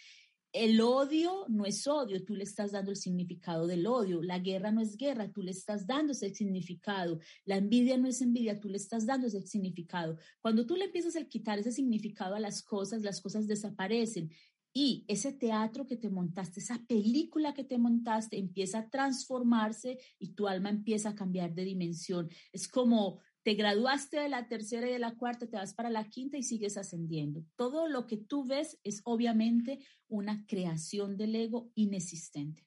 El 0.59 0.81
odio 0.81 1.45
no 1.49 1.67
es 1.67 1.87
odio, 1.87 2.25
tú 2.25 2.35
le 2.35 2.45
estás 2.45 2.73
dando 2.73 2.91
el 2.91 2.97
significado 2.97 3.67
del 3.67 3.87
odio. 3.87 4.23
La 4.23 4.39
guerra 4.39 4.73
no 4.73 4.81
es 4.81 4.97
guerra, 4.97 5.31
tú 5.31 5.43
le 5.43 5.51
estás 5.51 5.87
dando 5.87 6.13
ese 6.13 6.35
significado. 6.35 7.21
La 7.45 7.59
envidia 7.59 7.99
no 7.99 8.09
es 8.09 8.23
envidia, 8.23 8.59
tú 8.59 8.71
le 8.71 8.79
estás 8.79 9.05
dando 9.05 9.27
ese 9.27 9.47
significado. 9.47 10.17
Cuando 10.41 10.65
tú 10.65 10.75
le 10.75 10.87
empiezas 10.87 11.15
a 11.17 11.25
quitar 11.29 11.59
ese 11.59 11.73
significado 11.73 12.35
a 12.35 12.41
las 12.41 12.63
cosas, 12.63 13.03
las 13.03 13.21
cosas 13.21 13.47
desaparecen. 13.47 14.31
y 14.73 15.05
ese 15.09 15.33
teatro 15.33 15.87
que 15.87 15.97
te 15.97 16.11
montaste, 16.11 16.61
esa 16.61 16.79
película 16.87 17.55
que 17.55 17.65
te 17.65 17.79
montaste 17.79 18.39
empieza 18.39 18.79
a 18.79 18.91
transformarse 18.91 19.99
y 20.19 20.35
tu 20.35 20.49
alma 20.49 20.69
empieza 20.69 21.11
a 21.11 21.15
cambiar 21.15 21.55
de 21.55 21.65
dimensión. 21.65 22.29
Es 22.53 22.69
como 22.69 23.21
te 23.47 23.55
graduaste 23.55 24.19
de 24.19 24.29
la 24.29 24.49
tercera 24.49 24.89
y 24.89 24.93
de 24.93 24.99
la 24.99 25.15
cuarta, 25.15 25.47
te 25.47 25.57
vas 25.57 25.73
para 25.73 25.89
la 25.89 26.03
quinta 26.09 26.37
y 26.37 26.43
sigues 26.43 26.77
ascendiendo. 26.77 27.45
Todo 27.55 27.87
lo 27.87 28.09
que 28.09 28.17
tú 28.17 28.45
ves 28.45 28.77
es 28.83 29.03
obviamente 29.05 29.79
una 30.09 30.45
creación 30.49 31.17
del 31.17 31.37
ego 31.37 31.71
inexistente. 31.77 32.67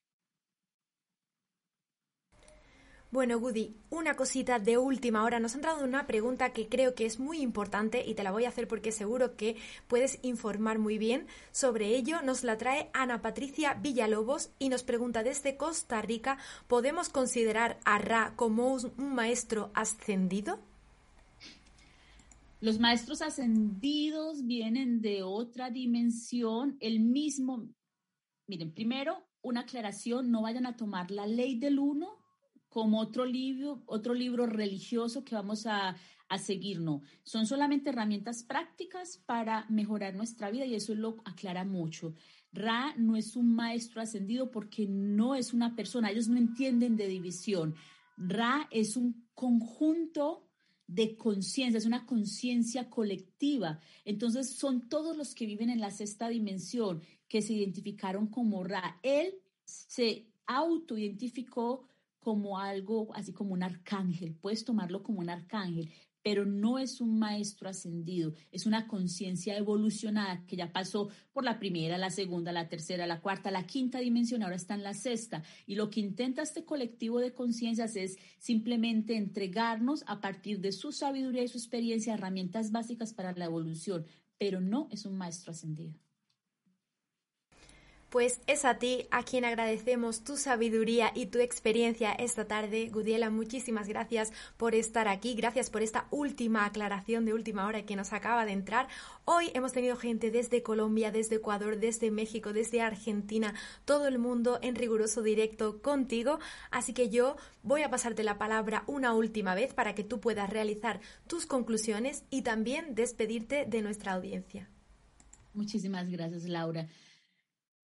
Bueno, 3.12 3.40
Goody, 3.40 3.76
una 3.90 4.16
cosita 4.16 4.58
de 4.58 4.78
última 4.78 5.26
hora. 5.26 5.42
Nos 5.42 5.56
han 5.56 5.64
dado 5.64 5.84
una 5.84 6.08
pregunta 6.08 6.54
que 6.54 6.70
creo 6.70 6.96
que 6.96 7.06
es 7.06 7.20
muy 7.20 7.42
importante 7.42 8.06
y 8.08 8.14
te 8.14 8.24
la 8.24 8.32
voy 8.32 8.46
a 8.46 8.50
hacer 8.50 8.70
porque 8.70 8.94
seguro 8.94 9.36
que 9.36 9.58
puedes 9.90 10.20
informar 10.22 10.80
muy 10.80 10.98
bien 10.98 11.28
sobre 11.52 11.88
ello. 11.88 12.22
Nos 12.22 12.46
la 12.46 12.58
trae 12.58 12.90
Ana 12.94 13.22
Patricia 13.22 13.74
Villalobos 13.74 14.52
y 14.60 14.70
nos 14.70 14.84
pregunta 14.84 15.24
desde 15.24 15.58
Costa 15.58 16.02
Rica, 16.02 16.38
¿podemos 16.68 17.10
considerar 17.10 17.82
a 17.84 17.98
Ra 17.98 18.32
como 18.38 18.76
un 18.76 18.94
maestro 18.98 19.72
ascendido? 19.74 20.69
Los 22.62 22.78
maestros 22.78 23.22
ascendidos 23.22 24.46
vienen 24.46 25.00
de 25.00 25.24
otra 25.24 25.70
dimensión, 25.70 26.76
el 26.82 27.00
mismo, 27.00 27.70
miren, 28.48 28.74
primero, 28.74 29.26
una 29.42 29.62
aclaración, 29.62 30.30
no 30.30 30.42
vayan 30.42 30.66
a 30.66 30.76
tomar 30.76 31.10
la 31.10 31.26
ley 31.26 31.58
del 31.58 31.80
uno 31.80 32.18
como 32.68 33.00
otro 33.00 33.26
libro, 33.26 33.82
otro 33.86 34.14
libro 34.14 34.46
religioso 34.46 35.24
que 35.24 35.36
vamos 35.36 35.66
a, 35.68 35.96
a 36.28 36.38
seguir, 36.38 36.82
no. 36.82 37.02
Son 37.24 37.48
solamente 37.48 37.92
herramientas 37.92 38.44
prácticas 38.44 39.24
para 39.26 39.66
mejorar 39.70 40.16
nuestra 40.16 40.52
vida 40.52 40.66
y 40.66 40.76
eso 40.76 40.94
lo 40.96 41.16
aclara 41.24 41.64
mucho. 41.64 42.14
Ra 42.52 42.94
no 42.98 43.16
es 43.16 43.38
un 43.38 43.56
maestro 43.56 44.02
ascendido 44.02 44.52
porque 44.52 44.86
no 44.86 45.34
es 45.34 45.54
una 45.54 45.78
persona, 45.78 46.12
ellos 46.12 46.28
no 46.28 46.38
entienden 46.38 46.98
de 46.98 47.08
división. 47.08 47.74
Ra 48.18 48.68
es 48.70 48.98
un 48.98 49.30
conjunto 49.34 50.49
de 50.90 51.16
conciencia, 51.16 51.78
es 51.78 51.86
una 51.86 52.08
conciencia 52.08 52.90
colectiva. 52.90 53.80
Entonces 54.06 54.50
son 54.50 54.90
todos 54.90 55.16
los 55.16 55.36
que 55.36 55.46
viven 55.46 55.70
en 55.70 55.80
la 55.80 55.92
sexta 55.92 56.30
dimensión 56.30 57.04
que 57.28 57.44
se 57.44 57.54
identificaron 57.54 58.28
como 58.28 58.64
Ra. 58.64 59.00
Él 59.04 59.36
se 59.66 60.26
autoidentificó 60.48 61.88
como 62.20 62.58
algo, 62.58 63.14
así 63.14 63.32
como 63.32 63.54
un 63.54 63.62
arcángel, 63.64 64.36
puedes 64.36 64.66
tomarlo 64.66 65.04
como 65.04 65.20
un 65.20 65.30
arcángel, 65.30 65.92
pero 66.22 66.46
no 66.46 66.80
es 66.80 67.02
un 67.02 67.18
maestro 67.18 67.70
ascendido, 67.70 68.34
es 68.52 68.66
una 68.66 68.88
conciencia 68.88 69.58
evolucionada 69.58 70.46
que 70.46 70.56
ya 70.56 70.72
pasó 70.72 71.10
por 71.32 71.44
la 71.44 71.60
primera, 71.60 71.98
la 71.98 72.10
segunda, 72.10 72.52
la 72.52 72.68
tercera, 72.68 73.08
la 73.08 73.22
cuarta, 73.22 73.52
la 73.52 73.66
quinta 73.66 74.00
dimensión, 74.00 74.44
ahora 74.44 74.56
está 74.56 74.74
en 74.76 74.84
la 74.84 74.94
sexta. 74.94 75.44
Y 75.66 75.76
lo 75.76 75.90
que 75.90 76.02
intenta 76.02 76.42
este 76.42 76.66
colectivo 76.66 77.20
de 77.20 77.34
conciencias 77.34 77.96
es 77.96 78.18
simplemente 78.38 79.16
entregarnos 79.16 80.04
a 80.08 80.20
partir 80.20 80.60
de 80.60 80.72
su 80.72 80.92
sabiduría 80.92 81.44
y 81.44 81.48
su 81.48 81.58
experiencia 81.58 82.14
herramientas 82.14 82.72
básicas 82.72 83.14
para 83.14 83.34
la 83.34 83.46
evolución, 83.46 84.06
pero 84.38 84.60
no 84.62 84.88
es 84.92 85.06
un 85.06 85.18
maestro 85.18 85.52
ascendido. 85.52 85.94
Pues 88.10 88.42
es 88.48 88.66
a 88.66 88.80
ti 88.80 89.06
a 89.12 89.22
quien 89.22 89.46
agradecemos 89.46 90.24
tu 90.24 90.36
sabiduría 90.36 91.12
y 91.14 91.28
tu 91.28 91.38
experiencia 91.38 92.12
esta 92.12 92.46
tarde. 92.46 92.90
Gudiela, 92.90 93.30
muchísimas 93.30 93.88
gracias 93.88 94.34
por 94.58 94.74
estar 94.74 95.08
aquí. 95.08 95.36
Gracias 95.36 95.70
por 95.70 95.84
esta 95.84 96.08
última 96.10 96.66
aclaración 96.66 97.26
de 97.26 97.36
última 97.36 97.68
hora 97.68 97.86
que 97.86 97.96
nos 97.96 98.12
acaba 98.12 98.46
de 98.46 98.54
entrar. 98.54 98.88
Hoy 99.26 99.52
hemos 99.54 99.74
tenido 99.74 99.96
gente 99.96 100.32
desde 100.32 100.64
Colombia, 100.64 101.12
desde 101.12 101.36
Ecuador, 101.36 101.78
desde 101.78 102.10
México, 102.10 102.52
desde 102.52 102.82
Argentina, 102.82 103.54
todo 103.86 104.08
el 104.08 104.18
mundo 104.18 104.58
en 104.64 104.74
riguroso 104.74 105.22
directo 105.22 105.80
contigo. 105.84 106.40
Así 106.72 106.94
que 106.94 107.10
yo 107.10 107.36
voy 107.62 107.84
a 107.84 107.92
pasarte 107.92 108.24
la 108.24 108.40
palabra 108.40 108.86
una 108.88 109.14
última 109.14 109.54
vez 109.54 109.76
para 109.76 109.94
que 109.94 110.04
tú 110.04 110.20
puedas 110.20 110.50
realizar 110.50 111.00
tus 111.28 111.46
conclusiones 111.46 112.24
y 112.32 112.42
también 112.42 112.96
despedirte 112.96 113.68
de 113.68 113.84
nuestra 113.84 114.14
audiencia. 114.14 114.68
Muchísimas 115.54 116.10
gracias, 116.10 116.46
Laura. 116.46 116.88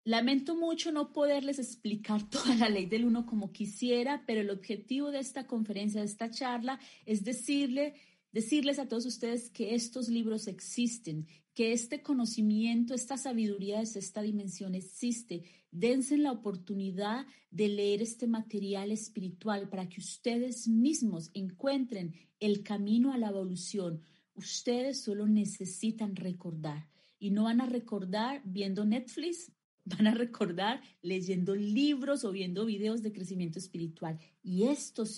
Lamento 0.07 0.55
mucho 0.55 0.93
no 0.93 1.15
poderles 1.15 1.59
explicar 1.59 2.23
toda 2.31 2.55
la 2.57 2.69
ley 2.69 2.87
del 2.87 3.07
uno 3.07 3.25
como 3.25 3.53
quisiera, 3.53 4.23
pero 4.27 4.43
el 4.43 4.51
objetivo 4.51 5.11
de 5.11 5.21
esta 5.21 5.47
conferencia, 5.47 6.01
de 6.01 6.07
esta 6.07 6.31
charla, 6.31 6.79
es 7.07 7.25
decirle, 7.25 7.95
decirles 8.31 8.79
a 8.79 8.87
todos 8.87 9.07
ustedes 9.07 9.49
que 9.49 9.75
estos 9.75 10.09
libros 10.09 10.47
existen, 10.47 11.27
que 11.55 11.73
este 11.73 12.03
conocimiento, 12.03 12.93
esta 12.93 13.17
sabiduría 13.17 13.81
esta 13.81 14.21
dimensión 14.21 14.75
existe. 14.75 15.45
Dense 15.71 16.19
la 16.19 16.33
oportunidad 16.33 17.27
de 17.51 17.69
leer 17.69 18.03
este 18.03 18.27
material 18.27 18.91
espiritual 18.91 19.69
para 19.69 19.89
que 19.89 20.01
ustedes 20.01 20.69
mismos 20.69 21.31
encuentren 21.33 22.15
el 22.41 22.63
camino 22.63 23.13
a 23.13 23.19
la 23.19 23.29
evolución. 23.29 24.03
Ustedes 24.35 25.01
solo 25.01 25.27
necesitan 25.27 26.17
recordar 26.17 26.89
y 27.19 27.31
no 27.31 27.45
van 27.45 27.61
a 27.61 27.67
recordar 27.67 28.43
viendo 28.45 28.85
Netflix 28.85 29.53
van 29.85 30.07
a 30.07 30.15
recordar 30.15 30.81
leyendo 31.03 31.55
libros 31.55 32.25
o 32.25 32.33
viendo 32.33 32.65
videos 32.65 33.03
de 33.03 33.13
crecimiento 33.13 33.59
espiritual. 33.59 34.19
Y 34.43 34.65
estos 34.65 35.15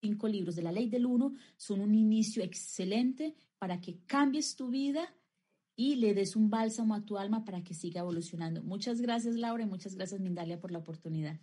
cinco 0.00 0.28
libros 0.28 0.56
de 0.56 0.62
la 0.62 0.72
ley 0.72 0.88
del 0.88 1.06
uno 1.06 1.34
son 1.56 1.80
un 1.80 1.94
inicio 1.94 2.42
excelente 2.42 3.34
para 3.58 3.80
que 3.80 3.98
cambies 4.06 4.56
tu 4.56 4.68
vida 4.68 5.14
y 5.76 5.96
le 5.96 6.14
des 6.14 6.36
un 6.36 6.50
bálsamo 6.50 6.94
a 6.94 7.04
tu 7.04 7.16
alma 7.16 7.44
para 7.44 7.62
que 7.64 7.74
siga 7.74 8.00
evolucionando. 8.00 8.62
Muchas 8.62 9.00
gracias, 9.00 9.36
Laura, 9.36 9.62
y 9.62 9.66
muchas 9.66 9.94
gracias, 9.94 10.20
Mindalia, 10.20 10.60
por 10.60 10.72
la 10.72 10.78
oportunidad. 10.78 11.40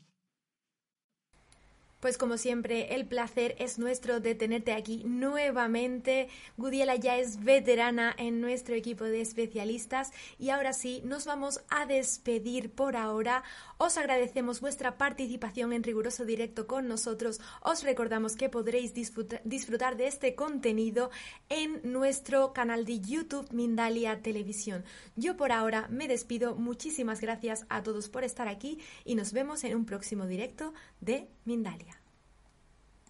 Pues 1.99 2.19
como 2.19 2.37
siempre, 2.37 2.93
el 2.93 3.07
placer 3.07 3.55
es 3.57 3.79
nuestro 3.79 4.19
de 4.19 4.35
tenerte 4.35 4.71
aquí 4.71 5.03
nuevamente. 5.05 6.29
Gudiela 6.55 6.95
ya 6.95 7.17
es 7.17 7.43
veterana 7.43 8.13
en 8.19 8.39
nuestro 8.39 8.75
equipo 8.75 9.03
de 9.03 9.21
especialistas 9.21 10.11
y 10.37 10.51
ahora 10.51 10.73
sí, 10.73 11.01
nos 11.05 11.25
vamos 11.25 11.61
a 11.69 11.87
despedir 11.87 12.71
por 12.71 12.95
ahora. 12.95 13.43
Os 13.79 13.97
agradecemos 13.97 14.61
vuestra 14.61 14.99
participación 14.99 15.73
en 15.73 15.81
riguroso 15.81 16.23
directo 16.23 16.67
con 16.67 16.87
nosotros. 16.87 17.41
Os 17.61 17.81
recordamos 17.81 18.35
que 18.35 18.49
podréis 18.49 18.93
disfrutar 18.93 19.97
de 19.97 20.05
este 20.05 20.35
contenido 20.35 21.09
en 21.49 21.81
nuestro 21.83 22.53
canal 22.53 22.85
de 22.85 22.99
YouTube 22.99 23.51
Mindalia 23.51 24.21
Televisión. 24.21 24.85
Yo 25.15 25.35
por 25.35 25.51
ahora 25.51 25.87
me 25.89 26.07
despido. 26.07 26.55
Muchísimas 26.55 27.21
gracias 27.21 27.65
a 27.69 27.81
todos 27.81 28.07
por 28.07 28.23
estar 28.23 28.47
aquí 28.47 28.77
y 29.03 29.15
nos 29.15 29.33
vemos 29.33 29.63
en 29.63 29.75
un 29.75 29.85
próximo 29.85 30.27
directo 30.27 30.75
de 31.01 31.27
Mindalia. 31.43 31.96